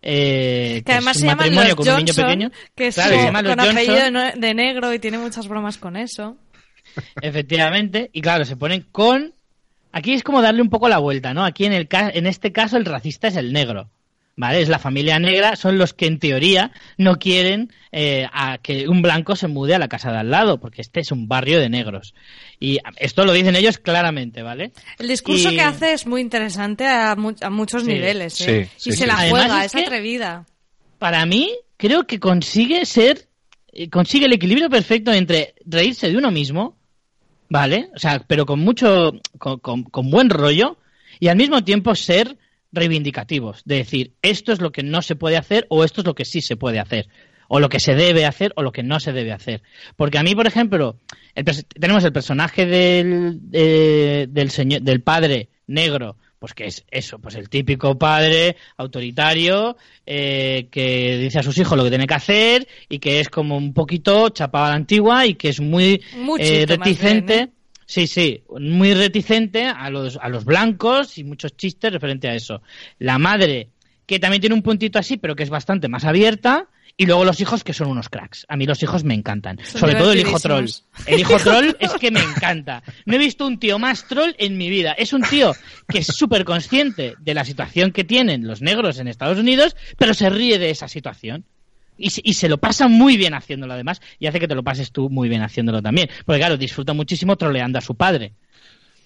[0.01, 2.51] eh, Que además se llaman los con un niño Johnson, pequeño.
[2.75, 6.37] que es Claro, su- con apellido de negro y tiene muchas bromas con eso.
[7.21, 9.33] Efectivamente, y claro, se ponen con...
[9.93, 11.45] Aquí es como darle un poco la vuelta, ¿no?
[11.45, 13.89] Aquí en, el ca- en este caso el racista es el negro,
[14.35, 14.59] ¿vale?
[14.61, 19.03] Es la familia negra, son los que en teoría no quieren eh, a que un
[19.03, 21.69] blanco se mude a la casa de al lado, porque este es un barrio de
[21.69, 22.15] negros.
[22.59, 24.71] Y esto lo dicen ellos claramente, ¿vale?
[24.97, 28.69] El discurso Y- que hace es muy interesante a, mu- a muchos Sí, niveles, ¿eh?
[28.75, 29.05] sí, y sí, se sí.
[29.05, 30.45] la Además juega, es es, atrevida.
[30.97, 33.27] Para mí, creo que consigue ser,
[33.71, 36.77] eh, consigue el equilibrio perfecto entre reírse de uno mismo,
[37.49, 37.89] ¿vale?
[37.95, 40.77] O sea, pero con mucho, con, con- buen rollo,
[41.19, 42.37] y al mismo tiempo ser
[42.71, 46.15] reivindicativos, de decir, esto es lo que no se puede hacer o esto es lo
[46.15, 47.07] que sí se puede hacer,
[47.47, 49.61] o lo que se debe hacer o lo que no se debe hacer.
[49.95, 50.97] Porque a mí, por ejemplo,
[51.35, 51.45] el
[51.79, 57.35] tenemos el personaje del, de- del, señor, del padre negro, pues que es eso, pues
[57.35, 62.67] el típico padre autoritario eh, que dice a sus hijos lo que tiene que hacer
[62.89, 66.01] y que es como un poquito chapado a la antigua y que es muy
[66.39, 67.33] eh, reticente.
[67.33, 67.51] bien, ¿eh?
[67.85, 72.61] Sí, sí, muy reticente a los, a los blancos y muchos chistes referente a eso.
[72.99, 73.69] La madre,
[74.05, 76.67] que también tiene un puntito así, pero que es bastante más abierta.
[76.95, 78.45] Y luego los hijos, que son unos cracks.
[78.49, 79.57] A mí los hijos me encantan.
[79.65, 80.65] Son Sobre todo el hijo troll.
[81.07, 82.83] El hijo troll es que me encanta.
[83.05, 84.91] No he visto un tío más troll en mi vida.
[84.91, 85.53] Es un tío
[85.87, 90.13] que es súper consciente de la situación que tienen los negros en Estados Unidos, pero
[90.13, 91.45] se ríe de esa situación.
[91.97, 94.63] Y, se- y se lo pasa muy bien haciéndolo además y hace que te lo
[94.63, 96.09] pases tú muy bien haciéndolo también.
[96.25, 98.33] Porque claro, disfruta muchísimo troleando a su padre.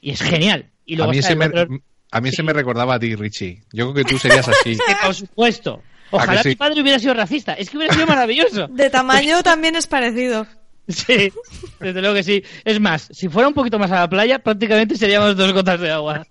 [0.01, 0.71] Y es genial.
[0.85, 1.67] Y A luego mí, está se me, otro-
[2.11, 2.35] a mí Sí.
[2.37, 3.63] se me recordaba a ti, Richie.
[3.71, 4.77] Yo creo que tú serías así.
[5.05, 5.81] por supuesto.
[6.11, 6.49] ¿A Ojalá sí?
[6.49, 7.53] mi padre hubiera sido racista.
[7.53, 8.67] Es que hubiera sido maravilloso.
[8.71, 10.47] De tamaño también es parecido.
[10.87, 11.33] Sí,
[11.81, 12.43] desde luego que sí.
[12.63, 15.91] Es más, si fuera un poquito más a la playa, prácticamente seríamos dos gotas de
[15.91, 16.25] agua.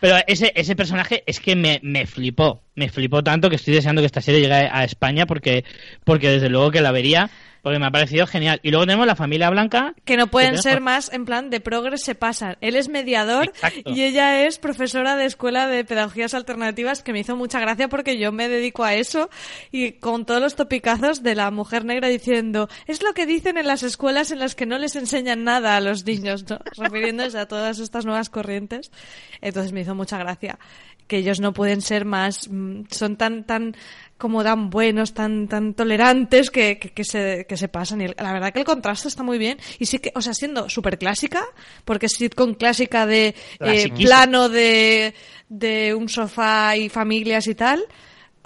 [0.00, 2.62] Pero ese, ese personaje es que me, me flipó.
[2.74, 5.64] Me flipó tanto que estoy deseando que esta serie llegue a España porque,
[6.04, 7.30] porque desde luego que la vería,
[7.64, 8.60] porque me ha parecido genial.
[8.62, 9.94] Y luego tenemos la familia blanca.
[10.04, 12.58] Que no pueden que ser más en plan de progres se pasan.
[12.60, 13.90] Él es mediador Exacto.
[13.90, 18.18] y ella es profesora de escuela de pedagogías alternativas que me hizo mucha gracia porque
[18.18, 19.30] yo me dedico a eso
[19.72, 23.66] y con todos los topicazos de la mujer negra diciendo es lo que dicen en
[23.66, 26.58] las escuelas en las que no les enseñan nada a los niños, ¿no?
[26.76, 28.92] refiriéndose a todas estas nuevas corrientes.
[29.40, 30.58] Entonces me hizo mucha gracia
[31.06, 33.76] que ellos no pueden ser más, mm, son tan, tan,
[34.18, 38.00] como tan buenos, tan, tan tolerantes que, que, que se, que se pasan.
[38.00, 39.58] Y la verdad que el contraste está muy bien.
[39.78, 41.44] Y sí que, o sea, siendo súper clásica,
[41.84, 45.14] porque es sitcom clásica de eh, plano de,
[45.48, 47.84] de un sofá y familias y tal.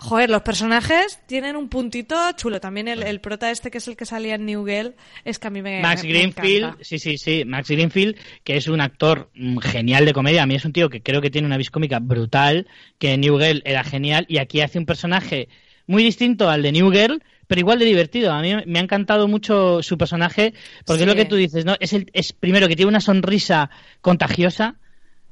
[0.01, 2.61] Joder, los personajes tienen un puntito chulo.
[2.61, 4.95] También el, el prota este que es el que salía en New Girl
[5.25, 8.69] es que a mí me Max me Greenfield, sí, sí, sí, Max Greenfield, que es
[8.69, 10.45] un actor mm, genial de comedia.
[10.45, 12.69] A mí es un tío que creo que tiene una vis cómica brutal,
[12.99, 15.49] que en New Girl era genial, y aquí hace un personaje
[15.89, 18.33] muy distinto al de New Girl, pero igual de divertido.
[18.33, 20.55] A mí me ha encantado mucho su personaje,
[20.87, 21.75] porque es lo que tú dices, ¿no?
[21.81, 23.70] Es, el, es primero que tiene una sonrisa
[24.01, 24.77] contagiosa,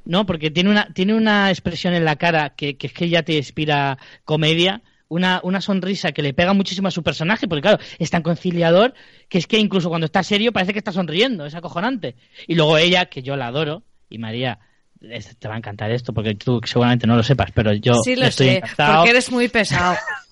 [0.07, 0.25] ¿no?
[0.25, 3.35] Porque tiene una, tiene una expresión en la cara que, que es que ya te
[3.37, 4.83] inspira comedia.
[5.09, 8.93] Una, una sonrisa que le pega muchísimo a su personaje, porque claro, es tan conciliador
[9.29, 12.17] que es que incluso cuando está serio parece que está sonriendo, es acojonante.
[12.49, 14.59] Y luego ella, que yo la adoro, y María,
[15.01, 18.17] es- te va a encantar esto, porque tú seguramente no lo sepas, pero yo Sí,
[18.17, 18.95] lo estoy sé, encantado.
[18.97, 19.97] porque eres muy pesado.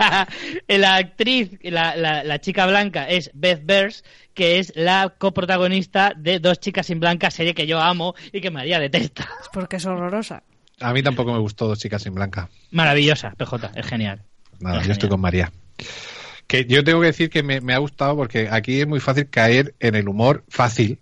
[0.68, 4.04] la actriz, la, la, la chica blanca es Beth Bears,
[4.34, 8.50] que es la coprotagonista de Dos chicas sin blanca, serie que yo amo y que
[8.50, 9.28] María detesta.
[9.42, 10.42] Es porque es horrorosa.
[10.80, 12.48] A mí tampoco me gustó Dos chicas sin blanca.
[12.70, 14.22] Maravillosa, PJ, es genial.
[14.60, 15.52] Nada, Es yo estoy con María.
[16.46, 19.28] Que yo tengo que decir que me, me ha gustado porque aquí es muy fácil
[19.30, 20.98] caer en el humor fácil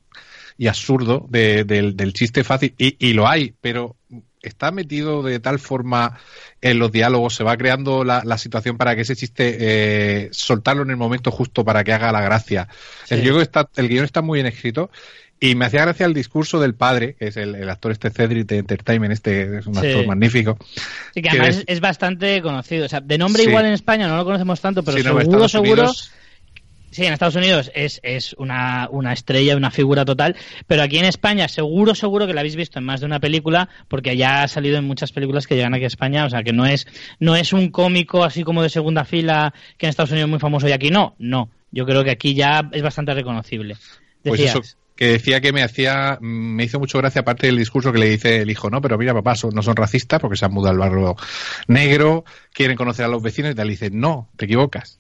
[0.58, 2.74] y absurdo de- del, del chiste fácil.
[2.76, 3.96] Y, y lo hay, pero
[4.42, 6.18] está metido de tal forma
[6.60, 10.82] en los diálogos, se va creando la, la situación para que ese chiste eh, soltarlo
[10.82, 12.68] en el momento justo para que haga la gracia.
[13.04, 13.14] Sí.
[13.14, 14.90] El, guion está, el guion está muy bien escrito
[15.40, 18.58] Y me hacía gracia el discurso del padre, que es el, actor este Cedric de
[18.58, 20.58] Entertainment, este es un actor magnífico.
[21.14, 22.86] Sí, que además es, bastante conocido.
[22.86, 25.92] O sea, de nombre igual en España no lo conocemos tanto, pero seguro, seguro...
[26.90, 30.36] Sí, en Estados Unidos es, es una, una, estrella, una figura total,
[30.66, 33.68] pero aquí en España seguro, seguro que la habéis visto en más de una película,
[33.88, 36.52] porque ya ha salido en muchas películas que llegan aquí a España, o sea que
[36.52, 36.86] no es,
[37.20, 40.40] no es un cómico así como de segunda fila que en Estados Unidos es muy
[40.40, 41.50] famoso y aquí no, no.
[41.70, 43.76] Yo creo que aquí ya es bastante reconocible.
[44.22, 44.62] Pues eso,
[44.98, 48.42] que decía que me hacía, me hizo mucho gracia aparte del discurso que le dice
[48.42, 51.16] el hijo, no, pero mira papá, no son racistas porque se han mudado al barrio
[51.68, 53.68] negro, quieren conocer a los vecinos y tal.
[53.68, 54.98] Y dice, no, te equivocas.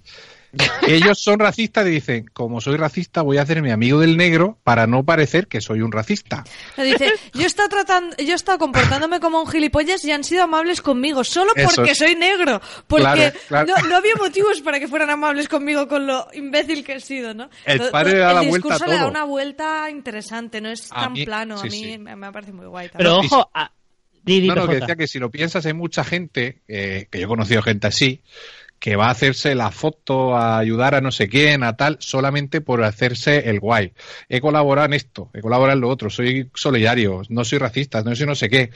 [0.86, 4.86] Ellos son racistas y dicen, como soy racista, voy a hacerme amigo del negro para
[4.86, 6.44] no parecer que soy un racista.
[6.76, 10.44] dice, yo he estado tratando, yo he estado comportándome como un gilipollas y han sido
[10.44, 12.60] amables conmigo, solo porque soy negro.
[12.86, 17.34] Porque No, había motivos para que fueran amables conmigo con lo imbécil que he sido,
[17.34, 17.50] ¿no?
[17.64, 21.14] El padre le da la vuelta discurso le da una vuelta interesante, no es tan
[21.14, 21.58] plano.
[21.58, 22.90] a mí me parece muy guay.
[22.96, 23.70] Pero ojo, a...
[24.24, 27.28] no, no, que decía que si lo piensas, hay mucha gente, eh, que yo he
[27.28, 28.22] conocido gente así,
[28.78, 32.60] que va a hacerse la foto, a ayudar a no sé quién, a tal, solamente
[32.60, 33.92] por hacerse el guay.
[34.28, 38.14] He colaborado en esto, he colaborado en lo otro, soy solidario, no soy racista, no
[38.14, 38.70] soy no sé qué.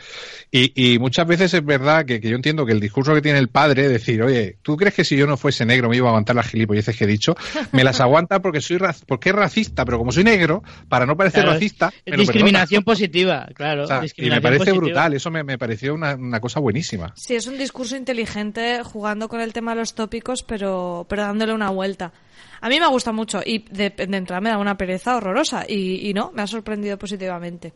[0.51, 3.39] Y, y muchas veces es verdad que, que, yo entiendo que el discurso que tiene
[3.39, 6.11] el padre, decir, oye, ¿tú crees que si yo no fuese negro me iba a
[6.11, 7.35] aguantar las gilipolleces que he dicho?
[7.73, 11.45] Me las aguanta porque soy porque es racista, pero como soy negro, para no parecer
[11.45, 11.93] racista...
[12.05, 13.87] discriminación positiva, claro.
[14.17, 17.13] y me parece brutal, eso me, me pareció una, una cosa buenísima.
[17.17, 21.53] Sí, es un discurso inteligente jugando con el tema de los tópicos, pero, pero dándole
[21.53, 22.13] una vuelta.
[22.61, 26.13] A mí me gusta mucho y de, de entrada me da una pereza horrorosa y,
[26.15, 27.73] no, me ha sorprendido positivamente.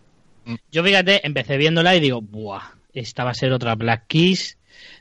[0.70, 2.62] Yo fíjate, empecé viéndola y digo, ¡buah!
[2.92, 4.56] Esta va a ser otra Black Kiss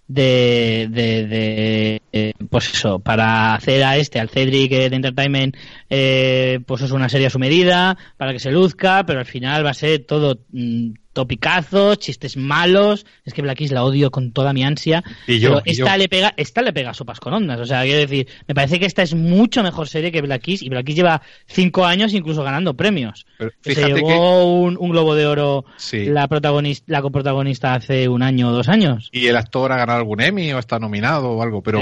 [0.07, 5.55] de, de, de eh, pues eso, para hacer a este, al Cedric de Entertainment,
[5.89, 9.65] eh, pues es una serie a su medida, para que se luzca, pero al final
[9.65, 13.07] va a ser todo mm, topicazos, chistes malos.
[13.23, 15.03] Es que Black la odio con toda mi ansia.
[15.25, 17.59] Y yo, esta le pega, esta le pega sopas con ondas.
[17.59, 20.69] O sea, quiero decir, me parece que esta es mucho mejor serie que Black y
[20.69, 23.25] Black lleva cinco años incluso ganando premios.
[23.61, 28.69] se llevó un, Globo de Oro la protagonista, la coprotagonista hace un año o dos
[28.69, 29.09] años.
[29.11, 31.79] Y el actor ha ganado algún Emmy o está nominado o algo, pero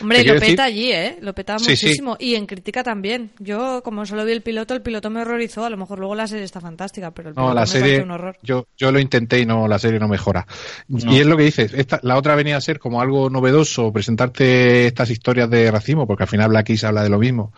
[0.00, 1.18] hombre, lo peta allí, ¿eh?
[1.20, 3.32] Lo peta muchísimo y en crítica también.
[3.38, 5.64] Yo como solo vi el piloto, el piloto me horrorizó.
[5.64, 8.10] A lo mejor luego la serie está fantástica, pero el piloto la me serie, un
[8.12, 8.36] horror.
[8.42, 10.46] Yo yo, lo intenté y no la serie no mejora.
[10.88, 14.86] Y es lo que dices, esta, la otra venía a ser como algo novedoso, presentarte
[14.86, 17.52] estas historias de racismo, porque al final Black se habla de lo mismo,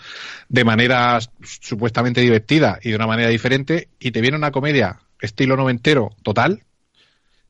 [0.48, 5.56] de manera supuestamente divertida y de una manera diferente, y te viene una comedia estilo
[5.56, 6.62] noventero total,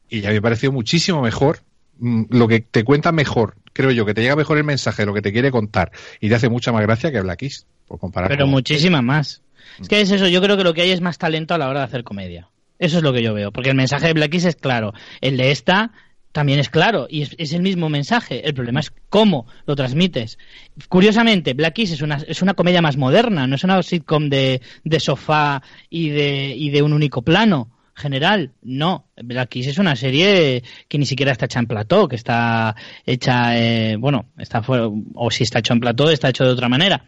[0.09, 1.61] y ya me pareció muchísimo mejor,
[1.99, 5.15] mm, lo que te cuenta mejor, creo yo, que te llega mejor el mensaje, lo
[5.15, 7.45] que te quiere contar, y te hace mucha más gracia que Black
[7.87, 8.29] por comparar.
[8.29, 9.43] Pero muchísima más.
[9.81, 11.69] Es que es eso, yo creo que lo que hay es más talento a la
[11.69, 12.49] hora de hacer comedia.
[12.79, 14.93] Eso es lo que yo veo, porque el mensaje de Black es claro.
[15.21, 15.93] El de esta
[16.33, 18.47] también es claro y es, el mismo mensaje.
[18.47, 20.39] El problema es cómo lo transmites.
[20.89, 25.01] Curiosamente, Black es una, es una comedia más moderna, no es una sitcom de, de
[25.01, 28.53] sofá y de, y de un único plano general.
[28.63, 32.75] No, Black es una serie que ni siquiera está hecha en plató, que está
[33.05, 34.63] hecha, eh, bueno, está
[35.15, 37.05] o si está hecho en plató, está hecho de otra manera.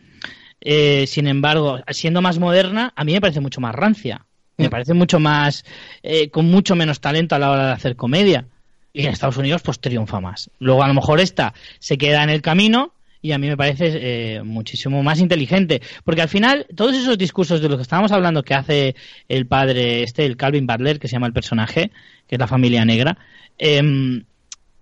[0.61, 4.27] Eh, sin embargo, siendo más moderna, a mí me parece mucho más rancia.
[4.57, 5.65] Me parece mucho más,
[6.03, 8.47] eh, con mucho menos talento a la hora de hacer comedia.
[8.93, 10.51] Y en Estados Unidos, pues triunfa más.
[10.61, 13.87] Luego, a lo mejor esta se queda en el camino y a mí me parece
[13.95, 15.83] eh, muchísimo más inteligente.
[16.05, 18.95] Porque al final, todos esos discursos de los que estábamos hablando que hace
[19.29, 21.91] el padre, este, el Calvin Butler, que se llama el personaje,
[22.29, 23.19] que es la familia negra,
[23.59, 24.23] eh,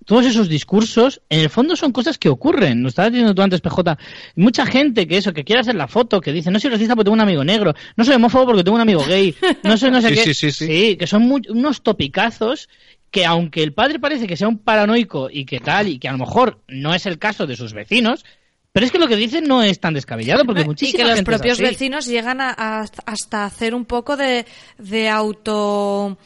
[0.05, 2.83] todos esos discursos, en el fondo son cosas que ocurren.
[2.83, 3.99] Lo estabas diciendo tú antes, PJ.
[4.37, 7.07] Mucha gente que eso, que quiere hacer la foto, que dice, no soy racista porque
[7.07, 9.35] tengo un amigo negro, no soy homófobo porque tengo un amigo gay,
[9.65, 10.23] no soy no sé qué.
[10.23, 10.97] Sí, sí, sí.
[10.97, 12.69] que son unos topicazos
[13.11, 16.13] que aunque el padre parece que sea un paranoico y que tal, y que a
[16.13, 18.25] lo mejor no es el caso de sus vecinos,
[18.73, 21.23] pero es que lo que dicen no es tan descabellado porque muchísima Y que los
[21.23, 24.47] propios vecinos llegan a, hasta hacer un poco de,
[24.79, 26.19] de auto...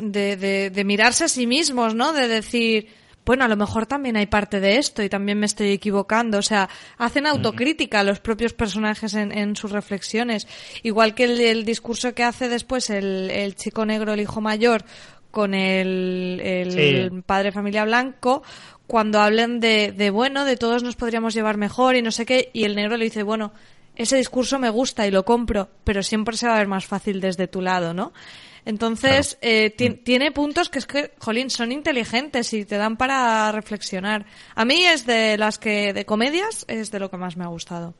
[0.00, 2.12] De, de, de mirarse a sí mismos, ¿no?
[2.12, 2.86] De decir,
[3.28, 6.38] bueno, a lo mejor también hay parte de esto y también me estoy equivocando.
[6.38, 10.48] O sea, hacen autocrítica a los propios personajes en, sus reflexiones.
[10.82, 14.82] Igual que el, discurso que hace después el, chico negro, el hijo mayor,
[15.30, 18.42] con el, padre familia blanco,
[18.86, 22.48] cuando hablan de, de, bueno, de todos nos podríamos llevar mejor y no sé qué,
[22.54, 23.52] y el negro le dice, bueno,
[23.94, 27.20] ese discurso me gusta y lo compro, pero siempre se va a ver más fácil
[27.20, 28.14] desde tu lado, ¿no?
[28.68, 29.70] Entonces, eh,
[30.04, 34.26] tiene puntos que es que, jolín, son inteligentes y te dan para reflexionar.
[34.54, 37.46] A mí es de las que, de comedias, es de lo que más me ha
[37.46, 37.94] gustado.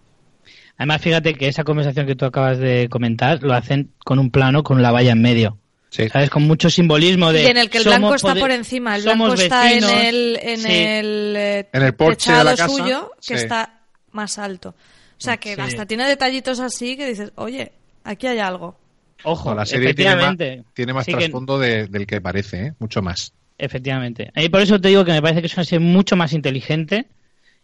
[0.76, 4.62] Además, fíjate que esa conversación que tú acabas de comentar lo hacen con un plano
[4.62, 5.56] con la valla en medio.
[5.88, 6.06] Sí.
[6.10, 6.28] ¿Sabes?
[6.28, 7.44] Con mucho simbolismo de.
[7.44, 9.90] Y en el que el blanco está por encima, el blanco está vecinos.
[9.90, 10.68] en el, en Sí.
[10.70, 13.42] el, eh, En el porche de la casa, suyo, que sí.
[13.44, 13.80] está
[14.12, 14.74] más alto.
[15.16, 15.60] O sea, que Sí.
[15.62, 17.72] hasta tiene detallitos así que dices, oye,
[18.04, 18.78] aquí hay algo.
[19.24, 20.64] Ojo, No, la serie tiene más, efectivamente.
[20.74, 22.72] tiene más Sí que- trasfondo de- del que parece, ¿eh?
[22.78, 23.32] mucho más.
[23.58, 24.30] Efectivamente.
[24.36, 27.06] Y por eso te digo que me parece que es una serie mucho más inteligente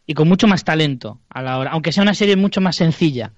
[0.06, 3.32] y con mucho más talento a la hora, aunque sea una serie mucho más sencilla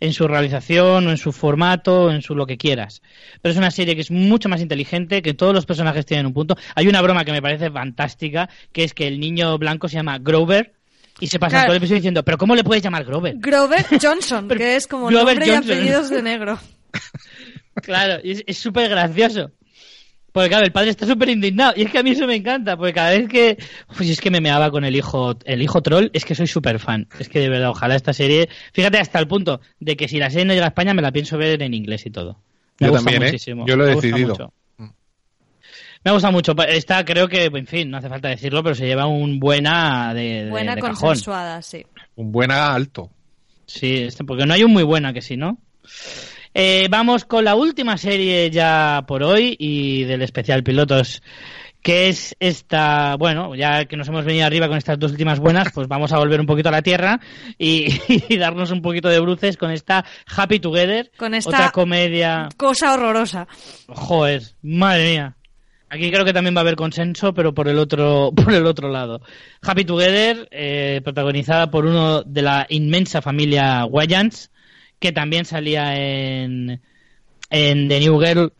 [0.00, 3.02] en su realización o en su formato o en su lo que quieras.
[3.42, 6.32] Pero es una serie que es mucho más inteligente, que todos los personajes tienen un
[6.32, 6.56] punto.
[6.74, 10.18] Hay una broma que me parece fantástica, que es que el niño blanco se llama
[10.18, 10.72] Grover
[11.20, 11.66] y se pasa Claro.
[11.66, 13.34] todo el episodio diciendo, pero ¿cómo le puedes llamar Grover?
[13.38, 15.52] Grover Johnson, que es como nombre Johnson.
[15.68, 16.58] y apellidos de negro.
[17.74, 19.52] Claro, y es súper gracioso.
[20.32, 21.72] Porque claro, el padre está súper indignado.
[21.76, 23.58] Y es que a mí eso me encanta, porque cada vez que...
[23.96, 26.78] Pues es que me meaba con el hijo, el hijo troll, es que soy súper
[26.78, 27.08] fan.
[27.18, 28.48] Es que de verdad, ojalá esta serie...
[28.72, 31.10] Fíjate, hasta el punto de que si la serie no llega a España me la
[31.10, 32.38] pienso ver en inglés y todo.
[32.78, 33.26] Me Yo gusta también, ¿eh?
[33.26, 33.66] muchísimo.
[33.66, 34.28] Yo lo he me gusta decidido.
[34.34, 34.52] mucho.
[36.04, 36.54] Me gusta mucho.
[36.68, 40.44] Esta creo que, en fin, no hace falta decirlo, pero se lleva un buena de,
[40.44, 40.96] de- Buena de cajón.
[40.96, 41.84] consensuada, sí.
[42.14, 43.10] Un buen alto.
[43.66, 45.58] Sí, este, porque no hay un muy buena que sí, ¿no?
[46.54, 51.22] Eh, vamos con la última serie ya por hoy y del especial pilotos,
[51.80, 55.68] que es esta, bueno, ya que nos hemos venido arriba con estas dos últimas buenas,
[55.72, 57.20] pues vamos a volver un poquito a la tierra
[57.56, 57.86] y,
[58.28, 60.04] y darnos un poquito de bruces con esta
[60.36, 63.46] Happy Together, Con esta- otra comedia, Cosa horrorosa.
[63.86, 65.36] joder, madre mía.
[65.92, 68.88] Aquí creo que también va a haber consenso, pero por el otro, por el otro
[68.90, 69.22] lado.
[69.62, 74.49] Happy Together, eh, protagonizada por uno de la inmensa familia Wayans,
[75.00, 76.80] que también salía en,
[77.50, 78.52] en The New Girl,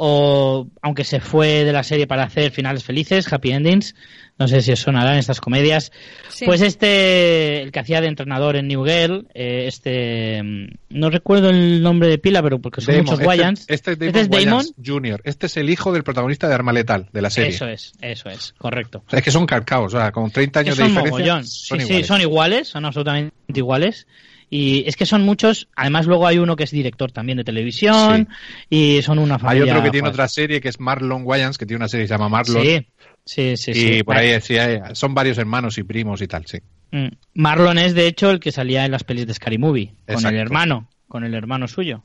[0.00, 3.94] o aunque se fue de la serie para hacer finales felices, happy endings.
[4.38, 5.90] No sé si os sonarán estas comedias.
[6.28, 6.44] Sí.
[6.44, 11.50] Pues este, el que hacía de entrenador en New Girl, eh, este, mm, no recuerdo
[11.50, 13.64] el nombre de pila, pero porque son Damon, muchos este- Wayans.
[13.66, 14.64] Este, es Damon, ¿Este es Damon?
[14.86, 15.20] Jr.
[15.24, 17.50] Este es el hijo del protagonista de Arma Letal, de la serie.
[17.50, 19.02] Eso es, eso es, correcto.
[19.04, 21.10] O sea, es que son carcaos, o sea, con 30 Que años de son diferencia.
[21.18, 21.44] mogollón.
[21.44, 22.06] Son sí, sí, iguales.
[22.06, 24.06] son iguales, son absolutamente iguales.
[24.50, 28.28] Y es que son muchos, además luego hay uno que es director también de televisión
[28.70, 29.72] y son una Hay familia.
[29.74, 32.14] otro que tiene otra serie que es Marlon Wayans, que tiene una serie que se
[32.14, 32.62] llama Marlon.
[32.64, 32.86] Sí,
[33.24, 33.70] sí, sí.
[33.72, 34.02] y sí.
[34.02, 36.58] por ahí sí, hay- son varios hermanos y primos y tal, sí.
[36.92, 37.08] Mm.
[37.34, 40.36] Marlon es de hecho el que salía en las pelis de Scary Movie, con el
[40.36, 42.04] hermano, con el hermano suyo.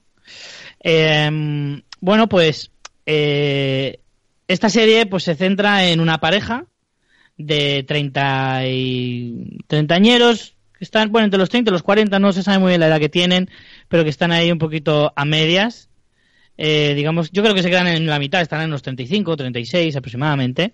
[0.83, 2.71] Eh, bueno, pues
[3.05, 3.99] eh,
[4.49, 6.65] esta serie pues se centra en una pareja
[7.37, 12.43] de 30 y treintañeros que están, bueno, entre los 30 y los 40, no se
[12.43, 13.49] sabe muy bien la edad que tienen,
[13.87, 15.89] pero que están ahí un poquito a medias.
[16.57, 19.95] Eh, digamos, yo creo que se quedan en la mitad, están en los 35, 36
[19.95, 20.73] aproximadamente.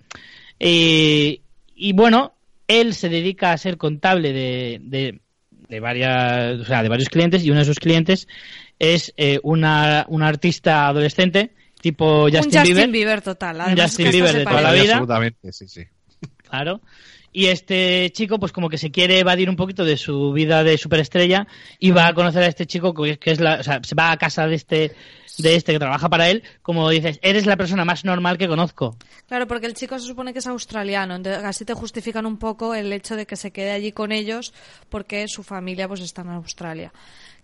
[0.59, 1.41] Y,
[1.75, 2.33] y bueno,
[2.67, 5.21] él se dedica a ser contable de, de,
[5.51, 8.27] de varias, o sea, de varios clientes y uno de sus clientes
[8.79, 13.57] es eh, una, una artista adolescente tipo Justin, un Justin Bieber, Bieber, total.
[13.57, 14.93] Un Justin es que Bieber de toda la vida.
[14.93, 15.83] Absolutamente, sí, sí.
[16.49, 16.81] claro.
[17.31, 20.77] Y este chico, pues como que se quiere evadir un poquito de su vida de
[20.77, 21.47] superestrella
[21.77, 24.17] y va a conocer a este chico que es la, o sea, se va a
[24.17, 24.95] casa de este,
[25.37, 28.97] de este que trabaja para él, como dices, eres la persona más normal que conozco.
[29.27, 32.73] Claro, porque el chico se supone que es australiano, entonces así te justifican un poco
[32.73, 34.53] el hecho de que se quede allí con ellos
[34.89, 36.91] porque su familia pues está en Australia.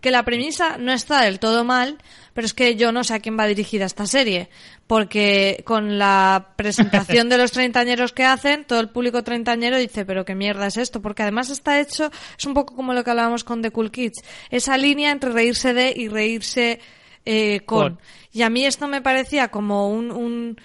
[0.06, 1.98] Que la premisa no está del todo mal,
[2.36, 4.49] pero es que yo no sé a quién va dirigida esta serie,
[4.86, 10.23] porque con la presentación de los treintañeros que hacen, todo el público treintañero dice, pero
[10.23, 13.44] qué mierda es esto, porque además está hecho, es un poco como lo que hablábamos
[13.44, 14.22] con The Cool Kids,
[14.52, 16.80] esa línea entre reírse de y reírse
[17.26, 17.95] eh, con.
[17.95, 17.99] Con.
[18.32, 20.61] Y a mí esto me parecía como un, un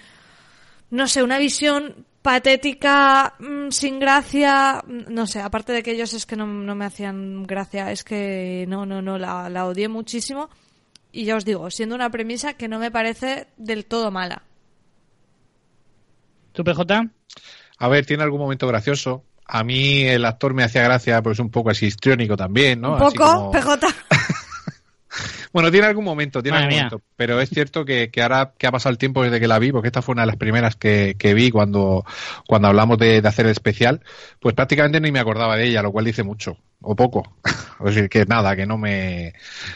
[0.91, 6.13] no sé, una visión patética, mm, sin gracia, mm, no sé, aparte de que ellos
[6.13, 9.87] es que no, no me hacían gracia, es que no, no, no, la, la odié
[9.87, 10.49] muchísimo.
[11.11, 14.43] Y ya os digo, siendo una premisa que no me parece del todo mala.
[16.53, 16.83] ¿Tú, PJ?
[17.79, 19.23] A ver, tiene algún momento gracioso.
[19.45, 22.95] A mí el actor me hacía gracia, pues un poco así histriónico también, ¿no?
[22.95, 23.87] Un Así poco, como- PJ.
[25.53, 26.89] Bueno, tiene algún momento, tiene Madre algún mía.
[26.89, 27.05] momento.
[27.15, 29.71] Pero es cierto que, que ahora que ha pasado el tiempo desde que la vi,
[29.71, 32.05] porque esta fue una de las primeras que, que vi cuando,
[32.47, 34.01] cuando hablamos de, de hacer el especial,
[34.39, 37.35] pues prácticamente ni me acordaba de ella, lo cual dice mucho, o poco.
[37.85, 39.33] es decir, que nada, que no me,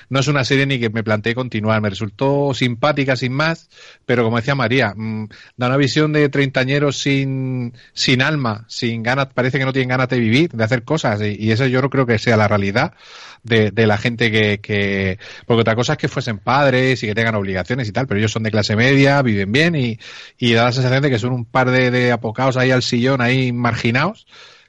[0.10, 1.82] no es una serie ni que me planteé continuar.
[1.82, 3.70] Me resultó simpática sin más,
[4.06, 5.28] pero como decía María, mm,
[5.58, 10.10] da una visión de treintañeros sin, sin alma, sin ganas, parece que no tienen ganas
[10.10, 12.94] de vivir, de hacer cosas, y, y eso yo no creo que sea la realidad
[13.46, 17.16] de, de la gente que, que, porque otra cosa es que fuesen padres y que
[17.16, 20.00] tengan obligaciones y tal, pero ellos son de clase media, viven bien y,
[20.38, 23.22] y da la sensación de que son un par de, de apocados ahí al sillón,
[23.22, 24.26] ahí marginados,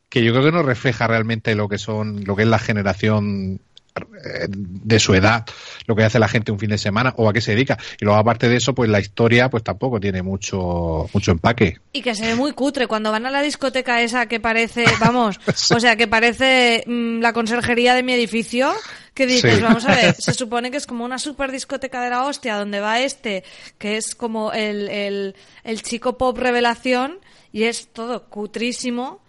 [0.08, 3.60] que yo creo que no refleja realmente lo que son, lo que es la generación
[3.96, 5.46] eh, de su edad,
[5.86, 7.78] lo que hace la gente un fin de semana o a qué se dedica.
[8.00, 11.78] Y luego aparte de eso, pues la historia pues tampoco tiene mucho mucho empaque.
[11.92, 15.40] Y que se ve muy cutre cuando van a la discoteca esa que parece, vamos,
[15.74, 18.72] o sea, que parece mm, la conserjería de mi edificio.
[19.14, 19.62] Que dices, Sí.
[19.62, 22.80] vamos a ver, se supone que es como una super discoteca de la hostia donde
[22.80, 23.44] va este,
[23.78, 25.34] que es como el, el,
[25.64, 27.18] el chico pop revelación
[27.50, 29.22] y es todo cutrísimo.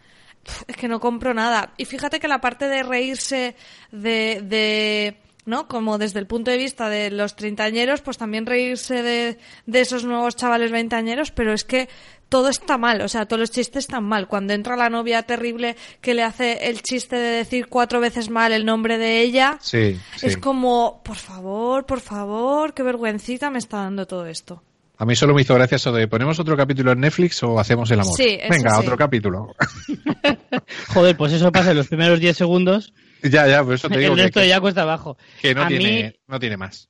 [0.68, 1.74] Es que no compro nada.
[1.78, 3.56] Y fíjate que la parte de reírse
[3.91, 5.68] de, de ¿no?
[5.68, 10.03] Como desde el punto de vista de los treintañeros, pues también reírse de, de esos
[10.03, 11.88] nuevos chavales veintañeros, pero es que
[12.30, 14.28] todo está mal, o sea, todos los chistes están mal.
[14.28, 18.52] Cuando entra la novia terrible que le hace el chiste de decir cuatro veces mal
[18.52, 20.26] el nombre de ella, Sí, sí.
[20.28, 24.61] es como, por favor, por favor, qué vergüencita me está dando todo esto.
[24.99, 27.90] A mí solo me hizo gracia eso de ponemos otro capítulo en Netflix o hacemos
[27.91, 28.15] el amor.
[28.18, 28.78] Sí, eso Venga, sí.
[28.82, 29.56] otro capítulo.
[30.94, 32.94] Joder, pues eso pasa en los primeros 10 segundos.
[33.24, 35.18] ya, ya, por eso te digo El resto que- ya cuesta abajo.
[35.41, 36.90] que no, a tiene, mí, no tiene más.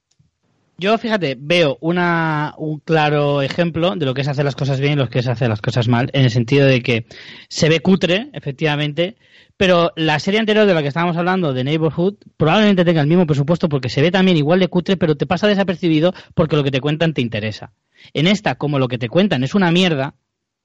[0.77, 4.93] yo, fíjate, veo una, un claro ejemplo de lo que es hacer las cosas bien
[4.93, 7.05] y lo que es hacer las cosas mal, en el sentido de que
[7.49, 9.17] se ve cutre, efectivamente,
[9.57, 13.25] pero la serie anterior de la que estábamos hablando, de Neighborhood, probablemente tenga el mismo
[13.25, 16.71] presupuesto porque se ve también igual de cutre, pero te pasa desapercibido porque lo que
[16.71, 17.73] te cuentan te interesa.
[18.13, 20.13] En esta, como lo que te cuentan es una mierda,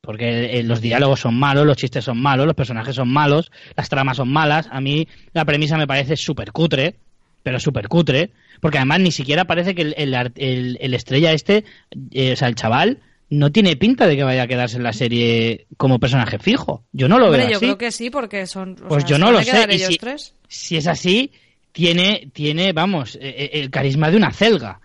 [0.03, 3.89] porque eh, los diálogos son malos, los chistes son malos, los personajes son malos, las
[3.89, 4.69] tramas son malas.
[4.71, 6.97] A mí la premisa me parece súper cutre,
[7.43, 11.65] pero súper cutre, porque además ni siquiera parece que el, el el- el estrella este,
[12.11, 12.99] eh, o sea, el chaval,
[13.33, 16.85] no tiene pinta de que vaya a quedarse en la serie como personaje fijo.
[16.93, 17.65] Yo no lo Hombre, veo yo así.
[17.67, 18.75] creo que sí, porque son.
[18.75, 20.35] Pues sea, yo no lo sé, y si- tres.
[20.49, 21.31] Si es así,
[21.73, 24.81] tiene, tiene vamos, eh, eh, el carisma de una celga.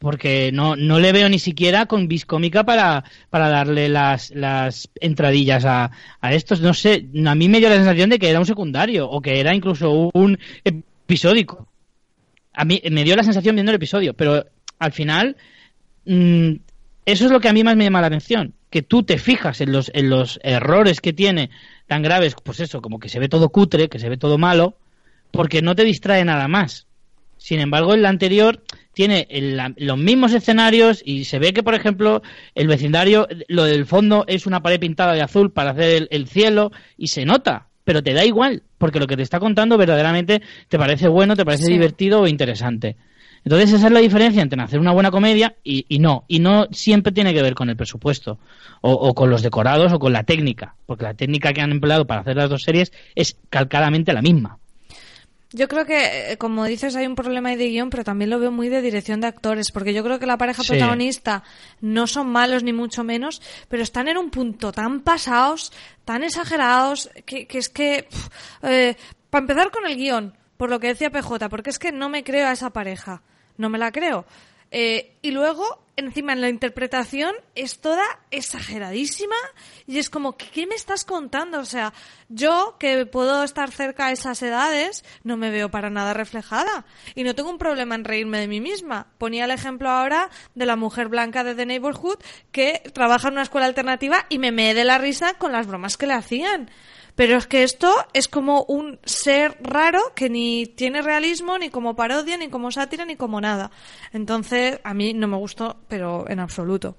[0.00, 4.88] Porque no, no le veo ni siquiera con vis cómica para, para darle las, las
[5.00, 6.60] entradillas a, a estos.
[6.60, 9.38] No sé, a mí me dio la sensación de que era un secundario o que
[9.38, 11.68] era incluso un episódico.
[12.52, 14.44] A mí me dio la sensación viendo el episodio, pero
[14.80, 15.36] al final
[16.04, 16.54] mm,
[17.06, 19.60] eso es lo que a mí más me llama la atención, que tú te fijas
[19.60, 21.50] en los, en los errores que tiene
[21.86, 24.76] tan graves, pues eso, como que se ve todo cutre, que se ve todo malo,
[25.30, 26.86] porque no te distrae nada más.
[27.38, 28.62] Sin embargo, en la anterior
[28.94, 32.22] tiene el- la- los mismos escenarios y se ve que, por ejemplo,
[32.54, 36.28] el vecindario, lo del fondo es una pared pintada de azul para hacer el, el
[36.28, 40.40] cielo y se nota, pero te da igual, porque lo que te está contando verdaderamente
[40.68, 41.72] te parece bueno, te parece Sí.
[41.72, 42.96] divertido o interesante.
[43.44, 46.24] Entonces esa es la diferencia entre hacer una buena comedia y, y no.
[46.28, 48.38] Y no siempre tiene que ver con el presupuesto
[48.80, 52.06] o, o con los decorados o con la técnica, porque la técnica que han empleado
[52.06, 54.58] para hacer las dos series es calcadamente la misma.
[55.54, 58.38] Yo creo que, eh, como dices, hay un problema ahí de guion, pero también lo
[58.38, 60.70] veo muy de dirección de actores, porque yo creo que la pareja Sí.
[60.70, 61.42] protagonista
[61.82, 65.70] no son malos ni mucho menos, pero están en un punto tan pasados,
[66.06, 68.08] tan exagerados, que, que es que,
[68.62, 68.94] eh,
[69.28, 72.24] para empezar con el guion, por lo que decía PJ, porque es que no me
[72.24, 73.20] creo a esa pareja,
[73.56, 74.26] no me la creo.
[74.74, 79.36] Eh, y luego, encima en la interpretación, es toda exageradísima
[79.86, 81.60] y es como, ¿qué, me estás contando?
[81.60, 81.92] O sea,
[82.30, 86.86] yo que puedo estar cerca a esas edades, no me veo para nada reflejada.
[87.14, 89.08] Y no tengo un problema en reírme de mí misma.
[89.18, 92.18] Ponía el ejemplo ahora de la mujer blanca de The Neighborhood
[92.50, 95.98] que trabaja en una escuela alternativa y me meé de la risa con las bromas
[95.98, 96.70] que le hacían.
[97.14, 101.94] Pero es que esto es como un ser raro que ni tiene realismo, ni como
[101.94, 103.70] parodia, ni como sátira, ni como nada.
[104.12, 106.96] Entonces, a mí no me gustó, pero en absoluto.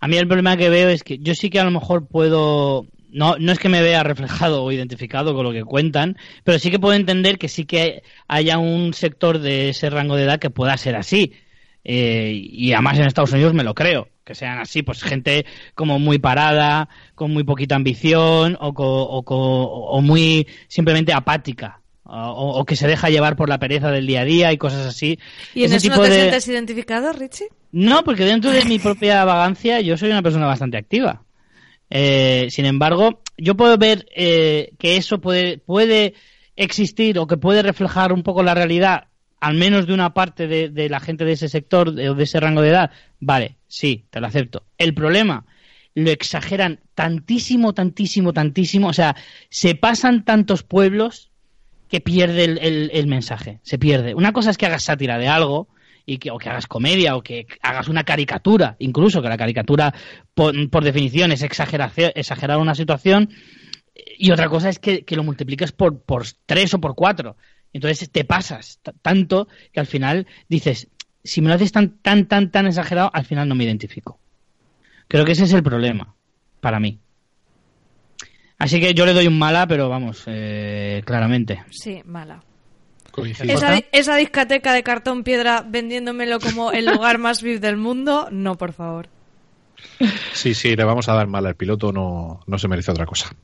[0.00, 2.86] A mí el problema que veo es que yo sí que a lo mejor puedo.
[3.10, 6.70] No, no es que me vea reflejado o identificado con lo que cuentan, pero sí
[6.70, 10.50] que puedo entender que sí que haya un sector de ese rango de edad que
[10.50, 11.32] pueda ser así.
[11.84, 15.44] Eh, y además en Estados Unidos me lo creo, que sean así, pues gente
[15.74, 21.80] como muy parada, con muy poquita ambición o, co- o co- o muy simplemente apática.
[22.04, 24.86] O, o que se deja llevar por la pereza del día a día y cosas
[24.86, 25.18] así.
[25.54, 27.48] ¿Y en Ese eso no tipo te de- sientes identificado, Richie?
[27.72, 31.22] no, porque dentro de mi propia vagancia yo soy una persona bastante activa.
[31.90, 36.14] Eh, sin embargo, yo puedo ver eh, que eso puede, puede
[36.56, 39.07] existir o que puede reflejar un poco la realidad,
[39.40, 42.62] al menos de una parte de, la gente de ese sector o de ese rango
[42.62, 42.90] de edad.
[43.20, 44.64] Vale, sí, te lo acepto.
[44.78, 45.46] El problema,
[45.94, 48.88] lo exageran tantísimo, tantísimo, tantísimo.
[48.88, 49.16] O sea,
[49.50, 51.30] se pasan tantos pueblos
[51.88, 54.14] que pierde el, mensaje, se pierde.
[54.14, 55.68] Una cosa es que hagas sátira de algo,
[56.04, 59.94] y que, o que hagas comedia, o que hagas una caricatura, incluso que la caricatura,
[60.34, 63.30] por, por definición, es exageración, exagerar una situación,
[64.16, 67.36] y otra cosa es que, que lo multipliques por, por tres o por cuatro.
[67.72, 70.88] Entonces te pasas tanto que al final dices,
[71.22, 74.18] si me lo haces tan, tan, tan, tan exagerado, al final no me identifico.
[75.08, 76.14] Creo que ese es el problema,
[76.60, 76.98] para mí.
[78.58, 81.62] Así que yo le doy un mala, pero vamos, eh, claramente.
[81.70, 82.42] Sí, mala.
[83.40, 88.56] Esa, esa discoteca de cartón piedra vendiéndomelo como el lugar más VIP del mundo, no,
[88.56, 89.08] por favor.
[90.32, 93.34] Sí, sí, le vamos a dar mal al piloto, no, no se merece otra cosa.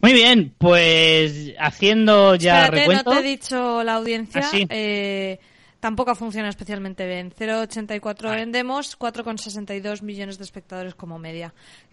[0.00, 3.10] Muy bien, pues haciendo ya Espérate, recuento.
[3.10, 4.40] no te he dicho la audiencia.
[4.42, 4.66] Ah, sí.
[4.70, 5.38] eh,
[5.78, 7.32] tampoco funciona especialmente bien.
[7.38, 11.52] 0,84 en demos, 4,62 millones de espectadores como media.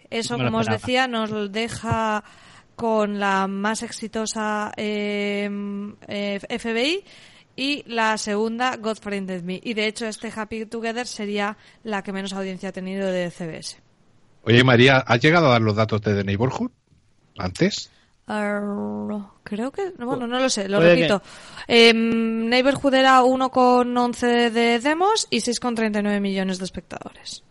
[0.10, 2.24] Eso, como os decía, nos deja
[2.78, 5.50] con la más exitosa eh,
[6.08, 7.04] eh, FBI
[7.58, 9.60] y la segunda God Friended Me.
[9.62, 13.80] Y de hecho, este Happy Together sería la que menos audiencia ha tenido de CBS.
[14.44, 16.72] Oye, María, ¿has llegado a dar los datos de The Neighborhood?
[17.38, 17.92] ¿Antes?
[18.28, 21.22] Creo que, bueno, no lo sé, lo repito.
[21.68, 27.44] Em, Neighborhood era 1,11 de demos y 6,39 millones de espectadores.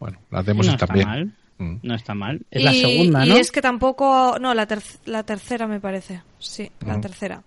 [0.00, 1.08] Bueno, las demos no están está bien.
[1.08, 1.32] mal.
[1.58, 1.76] Mm.
[1.82, 2.44] No está mal.
[2.50, 3.36] Es la Y- segunda, y ¿no?
[3.36, 7.02] es que tampoco, no, la, ter- la tercera me parece, sí, la Ujú.
[7.02, 7.42] tercera.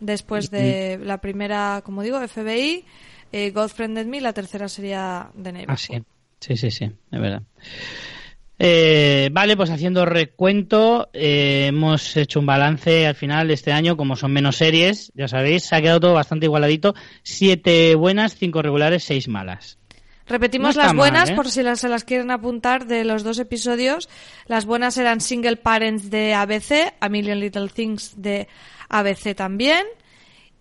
[0.00, 2.84] Después de la primera, como digo, FBI,
[3.32, 5.74] eh, God Friended Me, la tercera sería The Neighborhood.
[5.74, 6.02] Ah, sí.
[6.38, 7.42] Sí, sí, sí, es verdad.
[8.58, 13.96] Eh, vale, pues haciendo recuento, eh, hemos hecho un balance al final de este año,
[13.96, 16.94] como son menos series, ya sabéis, se ha quedado todo bastante igualadito.
[17.22, 19.78] Siete buenas, cinco regulares, seis malas.
[20.26, 21.36] Repetimos No las buenas mal, ¿eh?
[21.36, 24.08] por si las, se las quieren apuntar de los dos episodios.
[24.46, 28.48] Las buenas eran Single Parents de ABC, A Million Little Things de
[28.88, 29.84] ABC también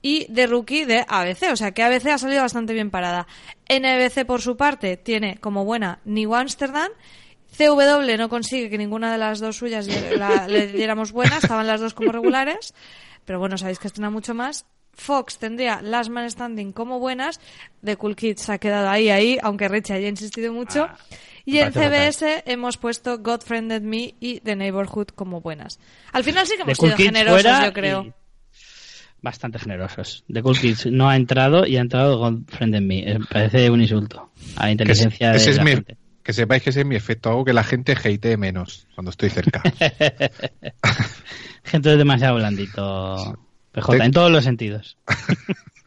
[0.01, 1.51] y The Rookie de ABC.
[1.51, 3.25] O sea que ABC ha salido bastante bien parada.
[3.67, 6.91] NBC por su parte tiene como buena New Amsterdam.
[7.57, 11.67] CW no consigue que ninguna de las dos suyas le- la- le diéramos buena, estaban
[11.67, 12.73] las dos como regulares,
[13.25, 14.65] pero bueno, sabéis que estrena mucho más.
[14.97, 17.41] Fox tendría Last Man Standing como buenas,
[17.83, 20.83] The Cool Kids ha quedado ahí, ahí, aunque Richie haya insistido mucho.
[20.89, 20.97] Ah,
[21.43, 25.79] y en CBS hemos puesto God Friended Me y The Neighborhood como buenas.
[26.13, 28.03] Al final sí que hemos Cool sido Kids generosos, fuera yo creo.
[28.05, 28.13] y
[29.21, 30.23] Bastante generosos.
[30.31, 33.19] The Cool Kids no ha entrado y ha entrado God Friend en Me.
[33.29, 35.97] Parece un insulto a la inteligencia de es la mi- gente.
[36.25, 37.29] Que sepáis que ese es mi efecto.
[37.29, 39.61] Hago que la gente hatee menos cuando estoy cerca.
[41.63, 43.37] Gente es demasiado blandito.
[43.71, 44.97] PJ, en todos los sentidos.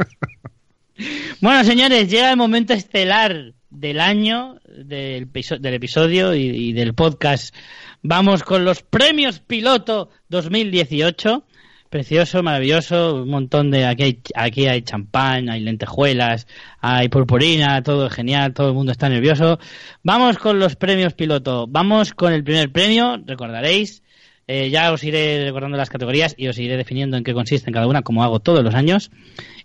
[1.41, 6.95] bueno, señores, llega el momento estelar del año, del, episo- del episodio y, y del
[6.95, 7.55] podcast.
[8.03, 11.45] Vamos con los premios piloto 2018.
[11.91, 13.87] Precioso, maravilloso, un montón de...
[13.87, 16.47] Aquí hay, aquí hay champán, hay lentejuelas,
[16.81, 19.59] hay purpurina, todo es genial, todo el mundo está nervioso.
[20.03, 21.67] Vamos con los premios piloto.
[21.67, 24.03] Vamos con el primer premio, recordaréis,
[24.47, 27.75] eh, ya os iré recordando las categorías y os iré definiendo en qué consiste en
[27.75, 29.11] cada una, como hago todos los años.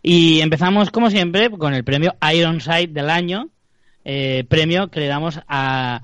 [0.01, 3.49] Y empezamos, como siempre, con el premio Ironside del año,
[4.05, 6.03] eh, premio que le damos a,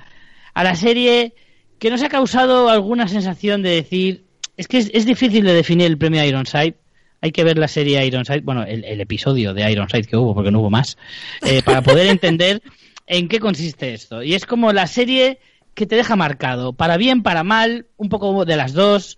[0.54, 1.34] a la serie
[1.78, 4.29] que nos ha causado alguna sensación de decir,
[4.60, 6.76] es que es, es difícil de definir el premio Ironside.
[7.22, 10.52] Hay que ver la serie Ironside, bueno, el, el episodio de Ironside que hubo, porque
[10.52, 10.98] no hubo más,
[11.46, 12.62] eh, para poder entender
[13.08, 14.22] en qué consiste esto.
[14.22, 15.40] Y es como la serie
[15.76, 19.18] que te deja marcado, para bien, para mal, un poco de las dos.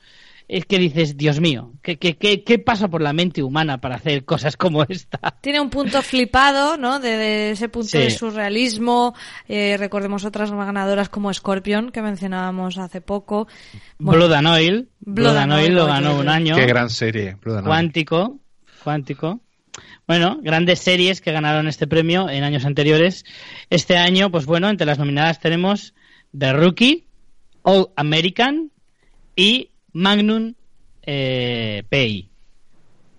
[0.54, 3.96] Es que dices, Dios mío, ¿qué, qué, qué, qué pasa por la mente humana para
[3.96, 5.18] hacer cosas como esta?
[5.40, 7.00] Tiene un punto flipado, ¿no?
[7.00, 8.00] De, de ese punto Sí.
[8.00, 9.16] de surrealismo.
[9.48, 13.48] Eh, recordemos otras ganadoras como Scorpion, que mencionábamos hace poco.
[13.98, 16.54] Bueno, Blood and Oil, Blood, and Oil lo ganó un año.
[16.56, 17.38] Qué gran serie.
[17.42, 17.72] Blood and Oil.
[17.72, 18.40] Cuántico,
[18.84, 19.40] Cuántico.
[20.06, 23.24] Bueno, grandes series que ganaron este premio en años anteriores.
[23.70, 25.94] Este año, pues bueno, entre las nominadas tenemos
[26.38, 27.08] The Rookie,
[27.62, 28.70] All American
[29.38, 30.54] y Magnum
[31.04, 32.30] eh, PI.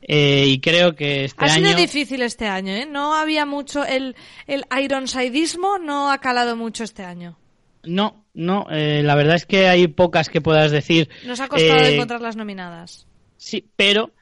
[0.05, 1.77] Eh, y creo que este Ha sido año...
[1.77, 2.86] difícil este año, ¿eh?
[2.86, 3.85] No había mucho.
[3.85, 4.16] El,
[4.47, 7.39] el ironsidismo no ha calado mucho este año.
[7.85, 11.09] No, no, eh, la verdad es que hay pocas que puedas decir.
[11.24, 13.07] Nos ha costado eh, encontrar las nominadas.
[13.36, 14.12] Sí, pero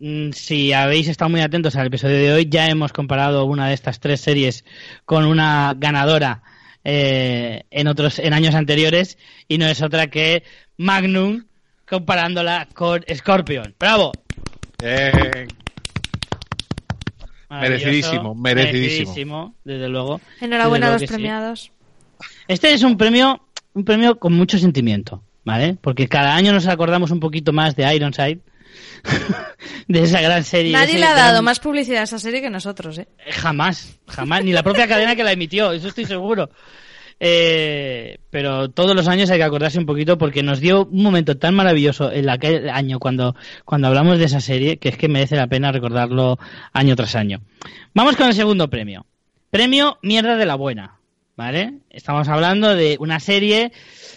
[0.00, 3.74] mm, si habéis estado muy atentos al episodio de hoy, ya hemos comparado una de
[3.74, 4.64] estas tres series
[5.04, 6.42] con una ganadora
[6.84, 9.18] eh, en otros en años anteriores
[9.48, 10.42] y no es otra que
[10.76, 11.44] Magnum
[11.88, 13.74] comparándola con Scorpion.
[13.78, 14.12] ¡Bravo!
[17.48, 18.34] Merecidísimo, merecidísimo.
[18.34, 20.20] merecidísimo, desde luego.
[20.40, 21.06] Enhorabuena a Desde luego los sí.
[21.06, 21.72] premiados.
[22.48, 23.40] Este es un premio,
[23.74, 25.76] un premio con mucho sentimiento, ¿vale?
[25.80, 28.40] Porque cada año nos acordamos un poquito más de Ironside,
[29.88, 30.72] de esa gran serie.
[30.72, 33.06] Nadie le ha gran- dado más publicidad a esa serie que nosotros, ¿eh?
[33.30, 36.50] Jamás, jamás, ni la propia cadena que la emitió, eso estoy seguro.
[37.18, 41.38] Eh, pero todos los años hay que acordarse un poquito porque nos dio un momento
[41.38, 43.34] tan maravilloso en aquel año cuando,
[43.64, 46.38] cuando hablamos de esa serie que es que merece la pena recordarlo
[46.72, 47.40] año tras año.
[47.94, 49.06] Vamos con el segundo premio.
[49.50, 50.96] Premio Mierda de la Buena.
[51.36, 51.74] ¿vale?
[51.90, 53.72] Estamos hablando de una serie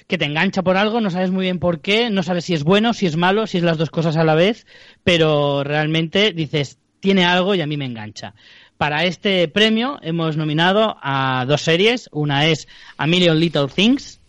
[0.08, 2.64] que te engancha por algo, no sabes muy bien por qué, no sabes si es
[2.64, 4.66] bueno, si es malo, si es las dos cosas a la vez,
[5.04, 8.34] pero realmente dices, tiene algo y a mí me engancha.
[8.80, 12.66] Para este premio hemos nominado a dos series, una es
[12.96, 14.22] A Million Little Things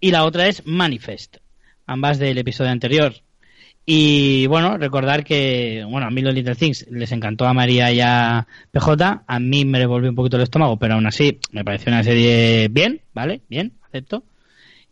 [0.00, 1.36] y la otra es Manifest,
[1.84, 3.12] ambas del episodio anterior.
[3.84, 8.46] Y bueno, recordar que, bueno, a Million Little Things les encantó a María y a
[8.70, 12.02] PJ, a mí me revolvió un poquito el estómago, pero aún así me pareció una
[12.02, 13.42] serie bien, ¿vale?
[13.50, 14.24] Bien, acepto.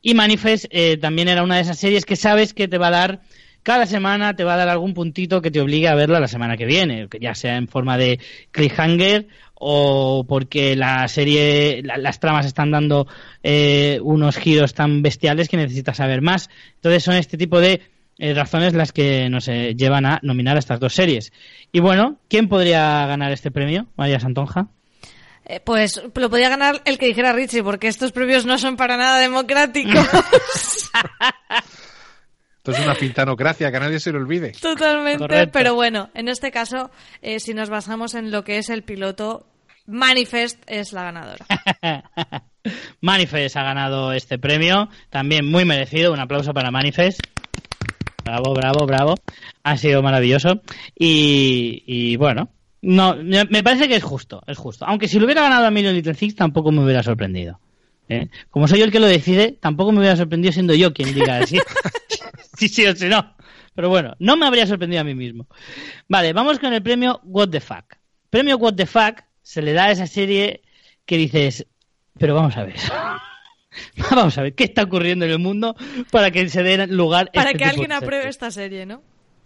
[0.02, 2.90] Y Manifest eh, también era una de esas series que sabes que te va a
[2.90, 3.20] dar
[3.66, 6.56] cada semana te va a dar algún puntito que te obligue a verla la semana
[6.56, 8.20] que viene, ya sea en forma de
[8.52, 13.08] cliffhanger o porque la serie, las tramas están dando
[13.42, 16.48] eh, unos giros tan bestiales que necesitas saber más.
[16.76, 17.80] Entonces son este tipo de
[18.18, 21.32] eh, razones las que nos llevan a nominar a estas dos series.
[21.72, 24.68] Y bueno, ¿quién podría ganar este premio, María Santonja?
[25.44, 28.96] Eh, pues lo podía ganar el que dijera Richie, porque estos premios no son para
[28.96, 30.06] nada democráticos.
[32.66, 34.50] Esto es una pintanocracia, que a nadie se le olvide.
[34.50, 36.90] Totalmente, pero bueno, en este caso,
[37.22, 39.46] eh, si nos basamos en lo que es el piloto,
[39.86, 41.46] Manifest es la ganadora.
[43.00, 47.20] Manifest ha ganado este premio, también muy merecido, un aplauso para Manifest.
[48.24, 49.14] Bravo, bravo, bravo.
[49.62, 50.60] Ha sido maravilloso.
[50.98, 52.50] Y, bueno,
[52.82, 54.86] no, me parece que es justo, es justo.
[54.88, 57.60] Aunque si lo hubiera ganado a Million Little Things tampoco me hubiera sorprendido.
[58.08, 58.26] ¿eh?
[58.50, 61.38] Como soy yo el que lo decide, tampoco me hubiera sorprendido siendo yo quien diga
[61.38, 61.60] así.
[62.58, 63.36] sí, sí o sí no.
[63.74, 65.46] Pero bueno, no me habría sorprendido a mí mismo.
[66.08, 67.96] Vale, vamos con el premio What the Fuck.
[68.30, 70.62] Premio What the Fuck se le da a esa serie
[71.04, 71.66] que dices,
[72.18, 72.76] pero vamos a ver.
[74.10, 75.76] vamos a ver, ¿qué está ocurriendo en el mundo
[76.10, 79.02] para que se dé lugar Para este que alguien apruebe esta serie, ¿no?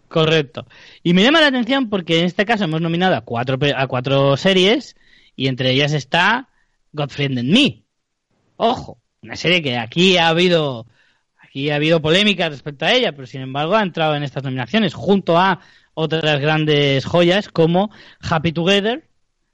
[0.08, 0.66] Correcto.
[1.02, 4.36] Y me llama la atención porque en este caso hemos nominado a cuatro, a cuatro
[4.36, 4.96] series
[5.36, 6.48] y entre ellas está
[6.92, 7.84] Godfriend and Me.
[8.56, 10.86] Ojo, una serie que aquí ha habido
[11.50, 14.94] aquí ha habido polémica respecto a ella, pero sin embargo ha entrado en estas nominaciones
[14.94, 15.58] junto a
[15.94, 17.90] otras grandes joyas como
[18.20, 19.08] Happy Together,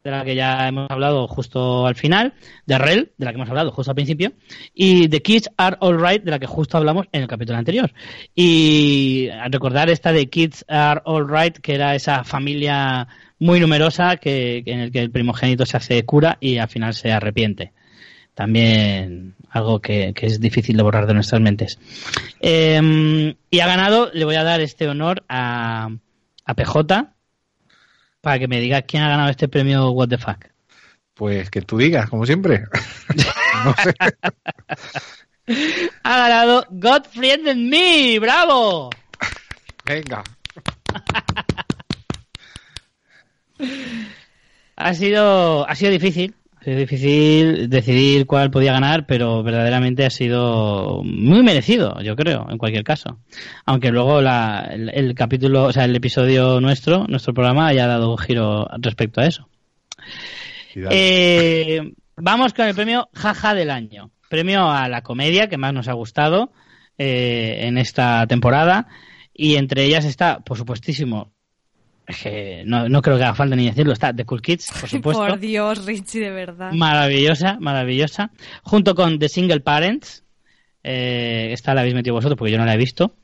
[0.04, 2.34] de la que ya hemos hablado justo al final,
[2.66, 4.32] de Rel, de la que hemos hablado justo al principio,
[4.74, 7.90] y The Kids Are Alright, de la que justo hablamos en el capítulo anterior.
[8.34, 13.08] Y recordar esta de Kids Are Alright, que era esa familia
[13.38, 17.10] muy numerosa que, en el que el primogénito se hace cura y al final se
[17.10, 17.72] arrepiente
[18.36, 21.78] también algo que, es difícil de borrar de nuestras mentes.
[22.38, 25.88] Em, y ha ganado, le voy a dar este honor a,
[26.44, 27.14] a PJ
[28.20, 30.48] para que me diga quién ha ganado este premio What the Fuck.
[31.14, 32.64] Pues que tú digas, como siempre.
[36.02, 38.90] ha ganado Godfriend and Me, bravo.
[39.86, 40.22] Venga.
[44.76, 46.34] ha sido, ha sido difícil,
[46.66, 52.58] es difícil decidir cuál podía ganar, pero verdaderamente ha sido muy merecido, yo creo, en
[52.58, 53.20] cualquier caso.
[53.64, 58.68] Aunque luego el, capítulo, o sea, el episodio nuestro, nuestro programa, haya dado un giro
[58.78, 59.48] respecto a eso.
[60.74, 64.10] Eh, vamos con el premio Jaja del año.
[64.28, 66.50] Premio a la comedia que más nos ha gustado
[66.98, 68.88] eh, en esta temporada.
[69.32, 71.32] Y entre ellas está, por supuestísimo,
[72.06, 75.26] que no, no, creo que haga falta ni decirlo, está The Cool Kids, por supuesto.
[75.26, 76.72] Por Dios, Richie, de verdad.
[76.72, 78.30] Maravillosa, maravillosa.
[78.62, 80.24] Junto con The Single Parents,
[80.82, 83.14] eh, esta la habéis metido vosotros porque yo no la he visto.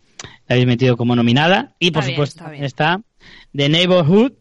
[0.49, 1.75] La habéis metido como nominada.
[1.79, 3.01] Y por supuesto está,
[3.55, 4.33] The Neighborhood,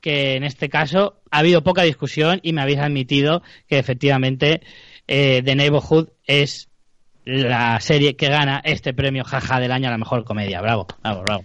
[0.00, 4.60] que en este caso ha habido poca discusión y me habéis admitido que efectivamente
[5.08, 6.68] eh, The Neighborhood es
[7.24, 10.60] la serie que gana este premio jaja del año a la mejor comedia.
[10.60, 11.44] Bravo, bravo, bravo.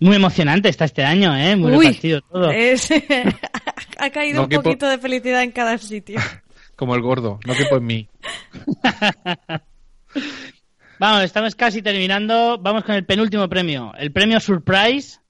[0.00, 1.54] Muy emocionante está este año, ¿eh?
[1.56, 2.50] Muy repartido todo.
[3.98, 6.20] ha caído un poquito de felicidad en cada sitio.
[6.76, 8.08] Como el gordo, no quepo en mí.
[10.98, 12.58] Vamos, estamos casi terminando.
[12.58, 13.92] Vamos con el penúltimo premio.
[13.96, 15.20] El premio Surprise.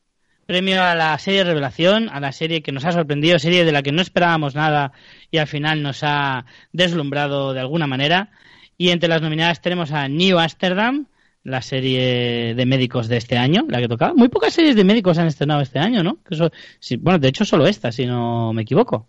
[0.47, 3.83] Premio a la serie Revelación, a la serie que nos ha sorprendido, serie de la
[3.83, 4.93] que no esperábamos nada
[5.31, 8.29] y al final nos ha deslumbrado de alguna manera.
[8.77, 11.07] Y entre las nominadas tenemos a New Amsterdam,
[11.45, 14.15] la serie de médicos de este año, la que tocaba.
[14.15, 16.19] Muy pocas series de médicos han estrenado este año, ¿no?
[17.01, 19.07] bueno, de hecho solo esta, si no me equivoco.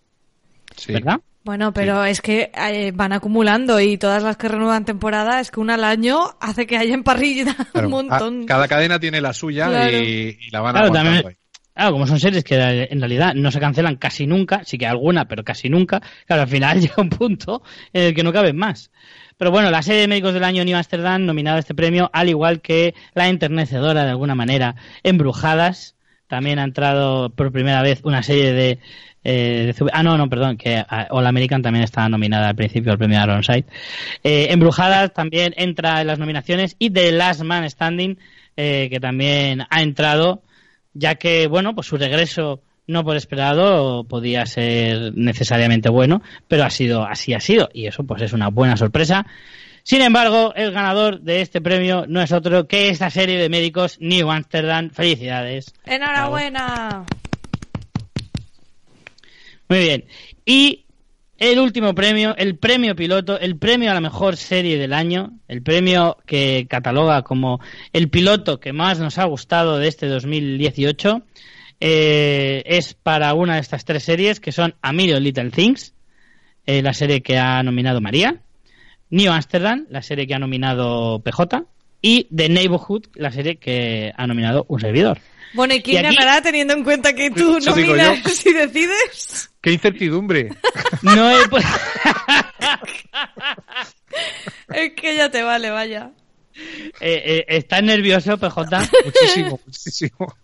[0.90, 1.22] ¿Verdad?
[1.46, 5.60] Bueno, pero es que eh, van acumulando y todas las que renuevan temporada es que
[5.60, 8.46] una al año hace que haya en parrilla un montón.
[8.46, 11.38] cada cadena tiene la suya y, la van claro, también,
[11.76, 12.56] Claro, como son series que
[12.90, 16.48] en realidad no se cancelan casi nunca, sí que alguna, pero casi nunca, claro, al
[16.48, 18.92] final llega un punto en el que no caben más.
[19.38, 22.30] Pero bueno, la serie de médicos del año New Amsterdam nominada a este premio, al
[22.30, 25.96] igual que la enternecedora de alguna manera Embrujadas,
[26.28, 28.80] también ha entrado por primera vez una serie de
[29.28, 33.00] Eh, ah, no, no, perdón, que ah, All American también está nominada al principio al
[33.00, 33.66] premio Ironside.
[34.24, 38.20] Eh, Embrujadas también entra en las nominaciones y The Last Man Standing,
[38.56, 40.44] eh, que también ha entrado,
[40.94, 46.70] ya que, bueno, pues su regreso no por esperado podía ser necesariamente bueno, pero ha
[46.70, 49.26] sido así ha sido y eso pues es una buena sorpresa.
[49.84, 53.98] Sin embargo, el ganador de este premio no es otro que esta serie de médicos
[54.00, 54.90] New Amsterdam.
[54.90, 55.76] Felicidades.
[55.86, 57.06] Enhorabuena.
[59.70, 60.06] Muy bien.
[60.44, 60.86] Y
[61.38, 65.62] el último premio, el premio piloto, el premio a la mejor serie del año, el
[65.62, 67.60] premio que cataloga como
[67.94, 71.24] el piloto que más nos ha gustado de este 2018,
[71.80, 75.94] eh, es para una de estas tres series que son A Million Little Things,
[76.66, 78.42] eh, la serie que ha nominado María,
[79.10, 81.66] New Amsterdam, la serie que ha nominado PJ,
[82.02, 85.20] y The Neighborhood, la serie que ha nominado un servidor.
[85.54, 89.52] Bueno, ¿y quién ganará teniendo en cuenta que tú nominas y decides?
[89.62, 90.50] ¡Qué incertidumbre!
[91.02, 91.44] no he...
[94.74, 96.12] es que ya te vale, vaya.
[97.00, 98.90] Eh, eh, ¿Estás nervioso, PJ?
[99.06, 100.36] Muchísimo, muchísimo.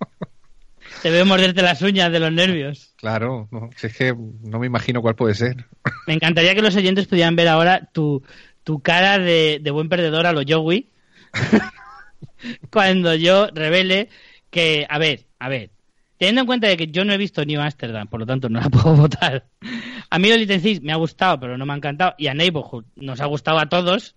[1.01, 2.93] Te veo morderte las uñas de los nervios.
[2.97, 5.65] Claro, no, es que no me imagino cuál puede ser.
[6.07, 8.23] Me encantaría que los oyentes pudieran ver ahora tu,
[8.63, 10.89] tu cara de, de buen perdedor a lo Joey.
[12.71, 14.09] cuando yo revele
[14.49, 15.71] que, a ver, a ver,
[16.17, 18.59] teniendo en cuenta de que yo no he visto New Amsterdam, por lo tanto no
[18.59, 19.45] la puedo votar.
[20.09, 22.13] A mí Little me ha gustado, pero no me ha encantado.
[22.17, 24.15] Y a Neighborhood nos ha gustado a todos,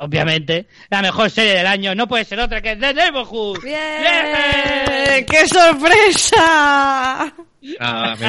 [0.00, 0.66] obviamente.
[0.90, 3.58] La mejor serie del año no puede ser otra que The Neighborhood.
[3.62, 5.24] ¡Bien!
[5.26, 7.32] ¡Qué sorpresa!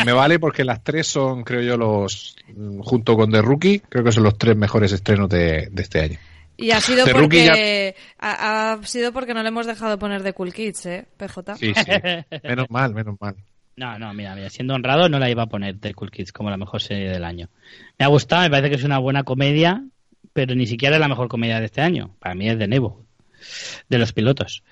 [0.06, 2.36] me, vale porque las tres son, creo yo, los
[2.82, 6.20] junto con The Rookie, creo que son los tres mejores estrenos de este año.
[6.62, 10.86] Y ha sido porque ha, sido porque no le hemos dejado poner de Cool Kids,
[10.86, 11.56] ¿eh, PJ?
[11.56, 11.92] Sí, sí.
[12.44, 13.36] Menos mal, menos mal.
[13.76, 16.52] No, no, mira, mira, siendo honrado no la iba a poner de Cool Kids como
[16.52, 17.50] la mejor serie del año.
[17.98, 19.84] Me ha gustado, me parece que es una buena comedia,
[20.34, 22.16] pero ni siquiera es la mejor comedia de este año.
[22.20, 23.06] Para mí es de Nebo,
[23.90, 24.64] de los pilotos.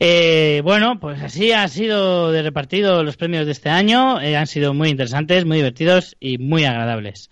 [0.00, 4.20] Eh, bueno, pues así ha sido de repartido los premios de este año.
[4.20, 7.30] Eh, han sido muy interesantes, muy divertidos y muy agradables.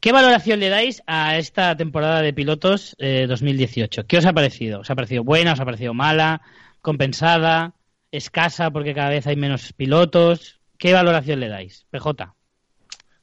[0.00, 4.02] ¿Qué valoración le dais a esta temporada de pilotos 2018?
[4.02, 4.80] Eh, ¿Qué os ha parecido?
[4.80, 5.54] ¿Os ha parecido buena?
[5.54, 6.42] ¿Os ha parecido mala?
[6.82, 7.74] ¿Compensada?
[8.12, 10.60] ¿Escasa porque cada vez hay menos pilotos?
[10.78, 11.86] ¿Qué valoración le dais?
[11.90, 12.34] PJ.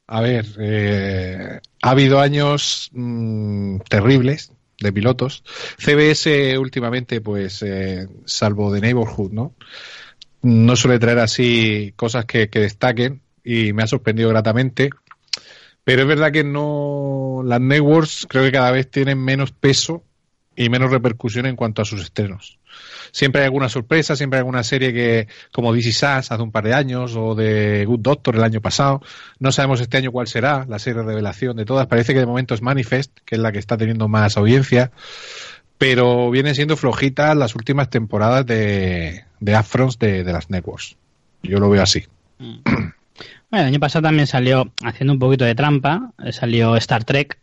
[0.06, 5.44] A ver, eh, ha habido años mm, terribles de pilotos.
[5.78, 9.54] CBS últimamente, pues, eh, salvo de Neighborhood, ¿no?
[10.42, 14.90] No suele traer así cosas que destaquen y me ha sorprendido gratamente.
[15.84, 17.42] Pero es verdad que no.
[17.44, 20.02] Las networks creo que cada vez tienen menos peso
[20.56, 22.58] y menos repercusión en cuanto a sus estrenos.
[23.12, 26.64] Siempre hay alguna sorpresa, siempre hay alguna serie que, como DC Sass hace un par
[26.64, 29.00] de años, o de Good Doctor el año pasado.
[29.38, 31.86] No sabemos este año cuál será la serie de revelación de todas.
[31.86, 34.90] Parece que de momento es Manifest, que es la que está teniendo más audiencia.
[35.78, 40.96] Pero vienen siendo flojitas las últimas temporadas de, de Afrons de, de las networks.
[41.42, 42.04] Yo lo veo así.
[42.38, 42.58] Mm.
[43.52, 47.38] el año pasado también salió, haciendo un poquito de trampa, eh, salió Star Trek.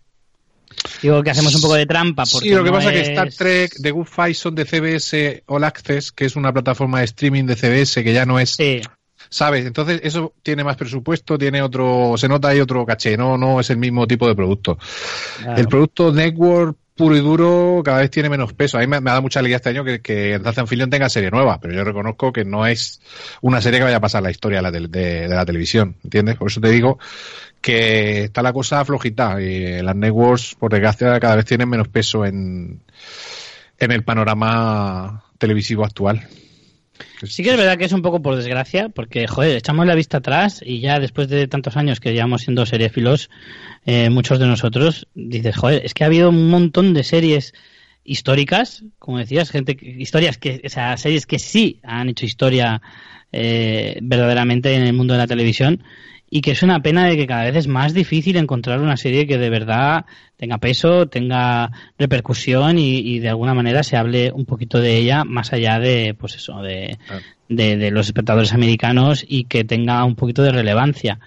[1.02, 2.24] Digo que hacemos un poco de trampa.
[2.32, 5.44] Porque sí, lo que pasa es que Star Trek, The Good Fight son de CBS
[5.48, 8.52] All Access, que es una plataforma de streaming de CBS que ya no es.
[8.52, 8.82] Sí.
[9.30, 9.66] ¿Sabes?
[9.66, 13.70] Entonces eso tiene más presupuesto, tiene otro, se nota ahí otro caché, no, no es
[13.70, 14.78] el mismo tipo de producto.
[15.56, 18.78] El producto Network puro y duro cada vez tiene menos peso.
[18.78, 21.60] A mí me, ha dado mucha alegría este año que, que Anfilión tenga serie nueva,
[21.60, 23.02] pero yo reconozco que no es
[23.42, 26.36] una serie que vaya a pasar la historia de la, de, la televisión, ¿entiendes?
[26.38, 27.00] Por eso te digo
[27.62, 32.26] que está la cosa flojita y las networks, por desgracia, cada vez tienen menos peso
[32.26, 32.82] en,
[33.78, 36.28] en el panorama televisivo actual.
[37.24, 40.18] Sí que es verdad que es un poco por desgracia, porque, joder, echamos la vista
[40.18, 43.30] atrás y ya después de tantos años que llevamos siendo seriefilos,
[43.86, 47.54] eh, muchos de nosotros, dices, joder, es que ha habido un montón de series
[48.04, 52.82] históricas, como decías, gente, historias que, o sea, series que sí han hecho historia
[53.32, 55.84] eh, verdaderamente en el mundo de la televisión
[56.34, 59.28] y que es una pena de que cada vez es más difícil encontrar una serie
[59.28, 60.06] que de verdad
[60.38, 65.52] tenga peso, tenga repercusión y, de alguna manera se hable un poquito de ella más
[65.52, 66.98] allá de, pues eso, de,
[67.50, 71.20] de, los espectadores americanos y que tenga un poquito de relevancia.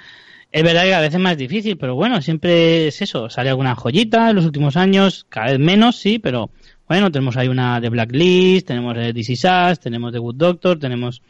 [0.51, 3.29] Es verdad que cada vez es más difícil, pero bueno, siempre es eso.
[3.29, 6.49] Sale alguna joyita en los últimos años, cada vez menos, sí, pero
[6.89, 11.21] bueno, tenemos ahí una de Blacklist, tenemos de DC Sass, tenemos de Good Doctor, tenemos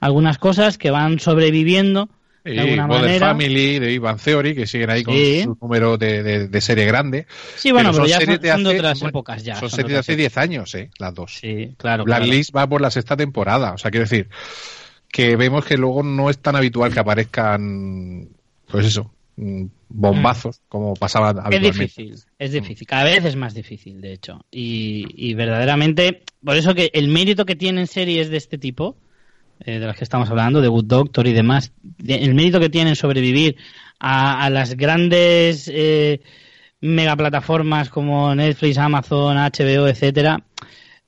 [0.00, 2.08] algunas cosas que van sobreviviendo
[2.44, 6.86] y Modern Family, de Ivan Theory, que siguen ahí con su número de, de, serie
[6.86, 7.26] grande.
[7.56, 9.56] Sí, bueno, pero, ya son, de otras épocas ya.
[9.56, 10.90] Son, series de hace 10 años, ¿eh?
[10.98, 11.38] Las dos.
[11.40, 12.04] Sí, claro.
[12.04, 13.72] Blacklist va por la sexta temporada.
[13.72, 14.28] O sea, quiero decir
[15.08, 18.28] que vemos que luego no es tan habitual que aparezcan
[18.70, 21.70] pues eso, mm, bombazos, como pasaba Es habitualmente.
[21.70, 22.86] difícil, es difícil.
[22.86, 24.44] Cada vez es más difícil, de hecho.
[24.50, 28.96] Y, y verdaderamente, por eso que el mérito que tienen series de este tipo,
[29.64, 32.68] eh, de las que estamos hablando, de Good Doctor y demás, de- el mérito que
[32.70, 33.56] tienen sobrevivir
[33.98, 36.20] a, a las grandes eh,
[36.80, 40.42] megaplataformas como Netflix, Amazon, HBO, etcétera,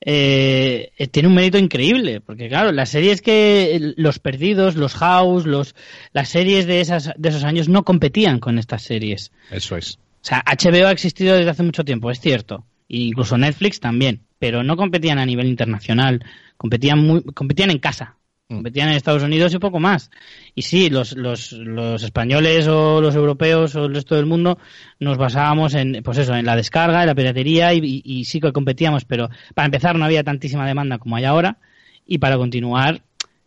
[0.05, 5.47] eh, eh, tiene un mérito increíble, porque claro, las series que los perdidos, los House,
[5.47, 5.75] los
[6.13, 9.31] las series de esas de esos años no competían con estas series.
[9.51, 9.99] Eso es.
[10.23, 12.65] O sea, HBO ha existido desde hace mucho tiempo, es cierto.
[12.89, 14.21] E incluso Netflix también.
[14.39, 16.25] Pero no competían a nivel internacional.
[16.57, 18.17] Competían, muy, competían en casa.
[18.53, 18.57] Mm.
[18.57, 20.11] Competían en Estados Unidos y poco más.
[20.55, 24.59] Y sí, los, los, los españoles o los europeos o el resto del mundo
[25.01, 28.41] nos basábamos en, pues eso, en la descarga, en la piratería y, y- y sí
[28.41, 29.05] que competíamos.
[29.05, 31.59] Pero para empezar no había tantísima demanda como hay ahora.
[32.07, 33.03] Y para continuar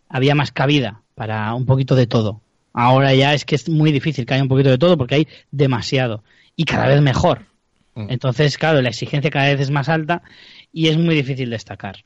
[0.10, 2.42] había más cabida para un poquito de todo.
[2.74, 5.28] Ahora ya es que es muy difícil que haya un poquito de todo porque hay
[5.52, 6.24] demasiado
[6.56, 7.46] y cada vez mejor.
[7.96, 8.08] Mm.
[8.10, 10.22] Entonces, claro, la exigencia cada vez es más alta
[10.74, 12.04] y es muy difícil destacar.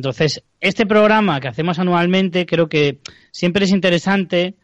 [0.00, 3.00] Entonces, este programa que hacemos anualmente creo que
[3.32, 4.54] siempre es interesante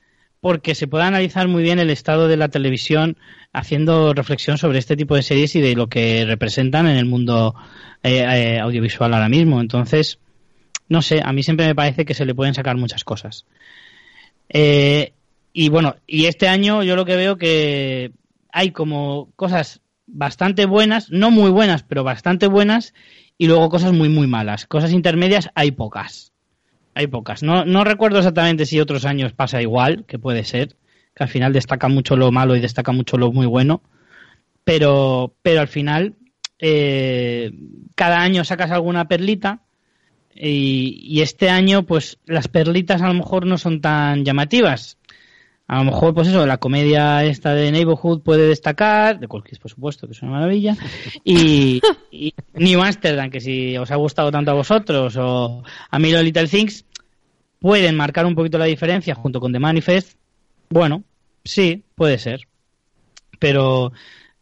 [0.41, 3.19] porque se puede analizar muy bien el estado de la televisión
[3.53, 7.55] haciendo reflexión sobre este tipo de series y de lo que representan en el mundo
[8.03, 9.61] eh, eh, audiovisual ahora mismo.
[9.61, 10.21] Entonces,
[10.89, 13.45] no sé, a mí siempre me parece que se le pueden sacar muchas cosas.
[14.49, 15.13] Eh,
[15.53, 18.11] y bueno, y este año yo lo que veo que
[18.53, 22.95] hay como cosas bastante buenas, no muy buenas, pero bastante buenas,
[23.39, 24.67] y luego cosas muy, muy malas.
[24.67, 26.33] Cosas intermedias hay pocas.
[26.95, 27.43] Hay pocas.
[27.43, 30.77] No, no recuerdo exactamente si otros años pasa igual, que puede ser,
[31.15, 33.83] que al final destaca mucho lo malo y destaca mucho lo muy bueno,
[34.65, 36.15] pero, pero al final
[36.59, 37.53] eh,
[37.95, 39.61] cada año sacas alguna perlita
[40.35, 44.99] y, y este año pues las perlitas a lo mejor no son tan llamativas.
[45.69, 49.71] A lo mejor, pues eso, la comedia esta de Neighborhood puede destacar, de cualquier por
[49.71, 50.77] supuesto, que es una maravilla,
[51.25, 51.81] y,
[52.13, 56.23] y New Amsterdam, que si os ha gustado tanto a vosotros, o a mí los
[56.23, 56.85] Little Things,
[57.59, 60.17] pueden marcar un poquito la diferencia junto con The Manifest.
[60.71, 61.03] Bueno,
[61.45, 62.47] sí, puede ser.
[63.41, 63.93] Pero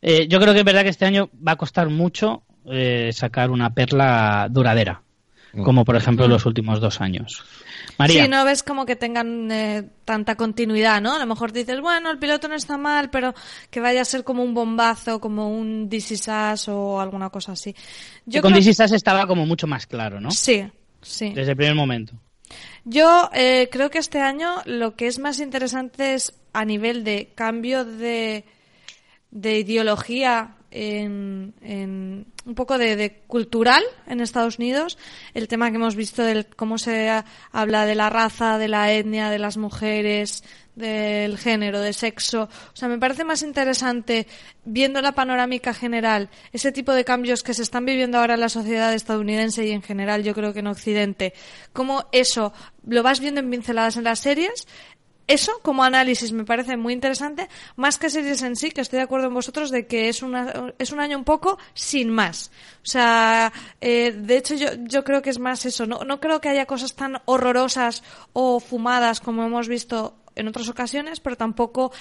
[0.02, 3.50] eh, yo creo que es verdad que este año va a costar mucho eh, sacar
[3.50, 5.02] una perla duradera,
[5.62, 7.44] como por ejemplo los últimos dos años.
[7.98, 8.24] María.
[8.24, 11.14] Sí, no ves como que tengan eh, tanta continuidad, ¿no?
[11.14, 13.34] A lo mejor dices, bueno, el piloto no está mal, pero
[13.70, 17.52] que vaya a ser como un bombazo, como un This Is Us o alguna cosa
[17.52, 17.72] así.
[18.42, 20.30] con creo- This Is Us estaba como mucho más claro, ¿no?
[20.32, 20.64] Sí,
[21.02, 21.30] sí.
[21.34, 22.14] Desde el primer momento.
[22.84, 27.32] Yo eh, creo que este año lo que es más interesante es a nivel de
[27.34, 28.44] cambio de,
[29.30, 34.98] de ideología en, en un poco de, de cultural en Estados Unidos,
[35.32, 38.92] el tema que hemos visto del cómo se ha- habla de la raza, de la
[38.92, 40.42] etnia, de las mujeres,
[40.74, 42.48] del género, de sexo.
[42.72, 44.26] O sea, me parece más interesante,
[44.64, 48.48] viendo la panorámica general, ese tipo de cambios que se están viviendo ahora en la
[48.48, 51.32] sociedad estadounidense y en general yo creo que en Occidente,
[51.72, 52.52] cómo eso
[52.86, 54.66] lo vas viendo en pinceladas en las series,
[55.26, 59.04] eso como análisis me parece muy interesante, más que series en sí, que estoy de
[59.04, 62.50] acuerdo con vosotros de que es, una, es un año un poco sin más.
[62.82, 65.86] O sea, eh, de hecho yo, yo creo que es más eso.
[65.86, 68.02] No, no creo que haya cosas tan horrorosas
[68.32, 71.92] o fumadas como hemos visto en otras ocasiones, pero tampoco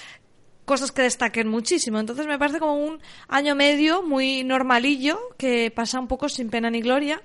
[0.66, 2.00] cosas que destaquen muchísimo.
[2.00, 6.70] Entonces me parece como un año medio muy normalillo que pasa un poco sin pena
[6.70, 7.22] ni gloria.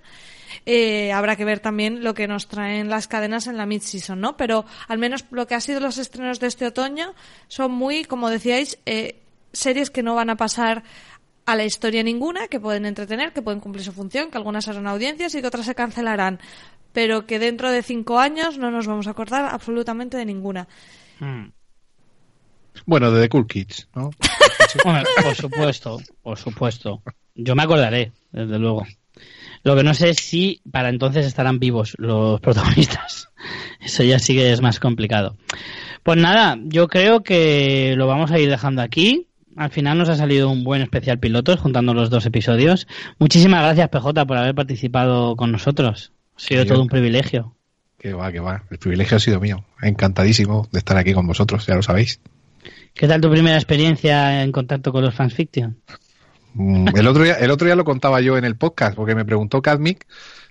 [0.67, 4.37] Eh, habrá que ver también lo que nos traen las cadenas en la mid-season, ¿no?
[4.37, 7.15] Pero al menos lo que ha sido los estrenos de este otoño
[7.49, 9.21] son muy, como decíais, eh,
[9.53, 10.85] series que no van a pasar
[11.47, 14.87] a la historia ninguna, que pueden entretener, que pueden cumplir su función, que algunas harán
[14.87, 16.41] audiencias y que otras se cancelarán,
[16.93, 20.69] pero que dentro de cinco años no nos vamos a acordar absolutamente de ninguna.
[21.21, 21.47] Hmm.
[22.87, 24.11] Bueno, de The Cool Kids, ¿no?
[25.23, 27.03] Por supuesto, por supuesto.
[27.35, 28.85] Yo me acordaré, desde luego.
[29.65, 33.29] Lo que no sé es si para entonces estarán vivos los protagonistas.
[33.81, 35.37] Eso ya sí que es más complicado.
[36.03, 39.27] Pues nada, yo creo que lo vamos a ir dejando aquí.
[39.57, 42.87] Al final nos ha salido un buen especial pilotos juntando los dos episodios.
[43.19, 46.13] Muchísimas gracias, PJ, por haber participado con nosotros.
[46.37, 47.55] Ha sido todo yo- un privilegio.
[47.99, 48.63] Que va, que va.
[48.71, 49.65] El privilegio ha sido mío.
[49.83, 52.21] Encantadísimo de estar aquí con vosotros, ya lo sabéis.
[52.95, 55.71] ¿Qué tal tu primera experiencia en contacto con los fanfiction?
[55.71, 55.93] Mm,
[56.59, 59.63] El otro, día, el otro día lo contaba yo en el podcast, porque me preguntó
[59.63, 60.07] Cadmic,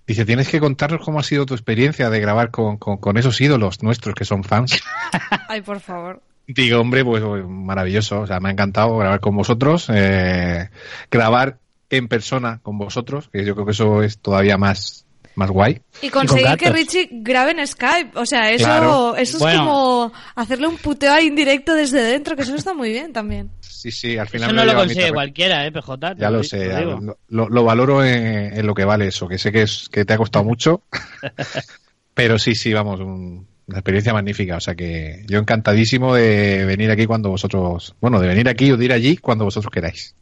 [0.06, 3.40] dice, tienes que contarnos cómo ha sido tu experiencia de grabar con, con- con esos
[3.42, 4.82] ídolos nuestros que son fans.
[5.50, 6.22] Ay, por favor.
[6.48, 10.70] Digo, hombre, pues maravilloso, o sea, me ha encantado grabar con vosotros, eh,
[11.12, 11.58] grabar
[11.90, 15.06] en persona con vosotros, que yo creo que eso es todavía más
[15.38, 15.80] más guay.
[16.02, 16.70] Y conseguir con que.
[16.72, 18.12] Richie grabe en Skype.
[18.18, 19.16] O sea, eso, Claro.
[19.16, 19.60] eso es Bueno.
[19.60, 23.52] como hacerle un puteo ahí indirecto desde dentro, que eso está muy bien también.
[23.62, 26.16] Sí, sí, al final Eso no lo consigue cualquiera, ¿eh, PJ?
[26.18, 29.38] Ya lo sé, ya lo, lo- lo valoro en, en lo que vale eso, que
[29.38, 30.82] sé que, es, que te ha costado mucho,
[32.14, 36.90] pero sí, sí, vamos, un- una experiencia magnífica, o sea que yo encantadísimo de venir
[36.90, 40.16] aquí cuando vosotros, bueno, de venir aquí o de ir allí cuando vosotros queráis.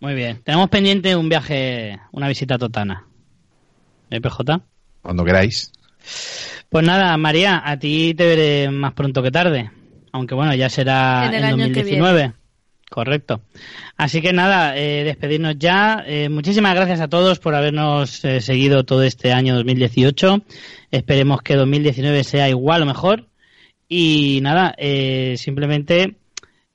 [0.00, 0.40] Muy bien.
[0.42, 3.04] Tenemos pendiente un viaje, una visita a Totana.
[4.12, 4.60] ¿Eh, PJ?
[5.00, 5.72] Cuando queráis.
[6.68, 9.70] Pues nada, María, a ti te veré más pronto que tarde.
[10.12, 12.32] Aunque bueno, ya será En el en, año que 2019.
[12.90, 13.40] Correcto.
[13.96, 16.04] Así que nada, eh, despedirnos ya.
[16.06, 20.42] Eh, muchísimas gracias a todos por habernos eh, seguido todo este año 2018.
[20.90, 23.28] Esperemos que 2019 sea igual o mejor.
[23.88, 26.16] Y nada, eh, simplemente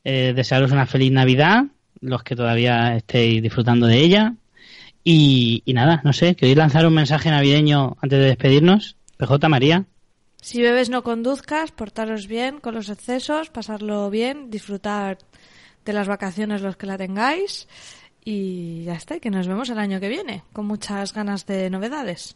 [0.04, 1.66] eh, desearos una feliz Navidad,
[2.02, 4.34] los que todavía estéis disfrutando de ella.
[5.10, 8.98] Y, y nada, no sé, ¿queréis lanzar un mensaje navideño antes de despedirnos?
[9.16, 9.86] PJ María.
[10.42, 15.18] Si bebes, no conduzcas, portaros bien con los excesos, pasarlo bien, disfrutar
[15.86, 17.70] de las vacaciones los que la tengáis.
[18.26, 21.70] Y ya está, y que nos vemos el año que viene, con muchas ganas de
[21.70, 22.36] novedades.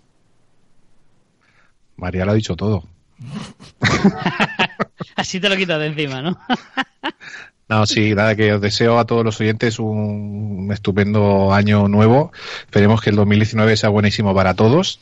[1.98, 2.88] María lo ha dicho todo.
[5.18, 6.40] Así te lo quitas de encima, ¿no?
[7.72, 12.34] No, sí, nada, que os deseo a todos los oyentes un estupendo año nuevo.
[12.66, 15.00] Esperemos que el 2019 sea buenísimo para todos.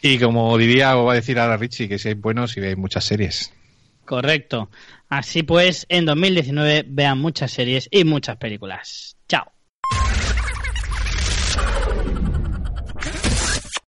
[0.00, 3.04] Y como diría, o va a decir ahora Richie, que seáis buenos y veáis muchas
[3.04, 3.52] series.
[4.06, 4.70] Correcto.
[5.10, 9.15] Así pues, en 2019 vean muchas series y muchas películas.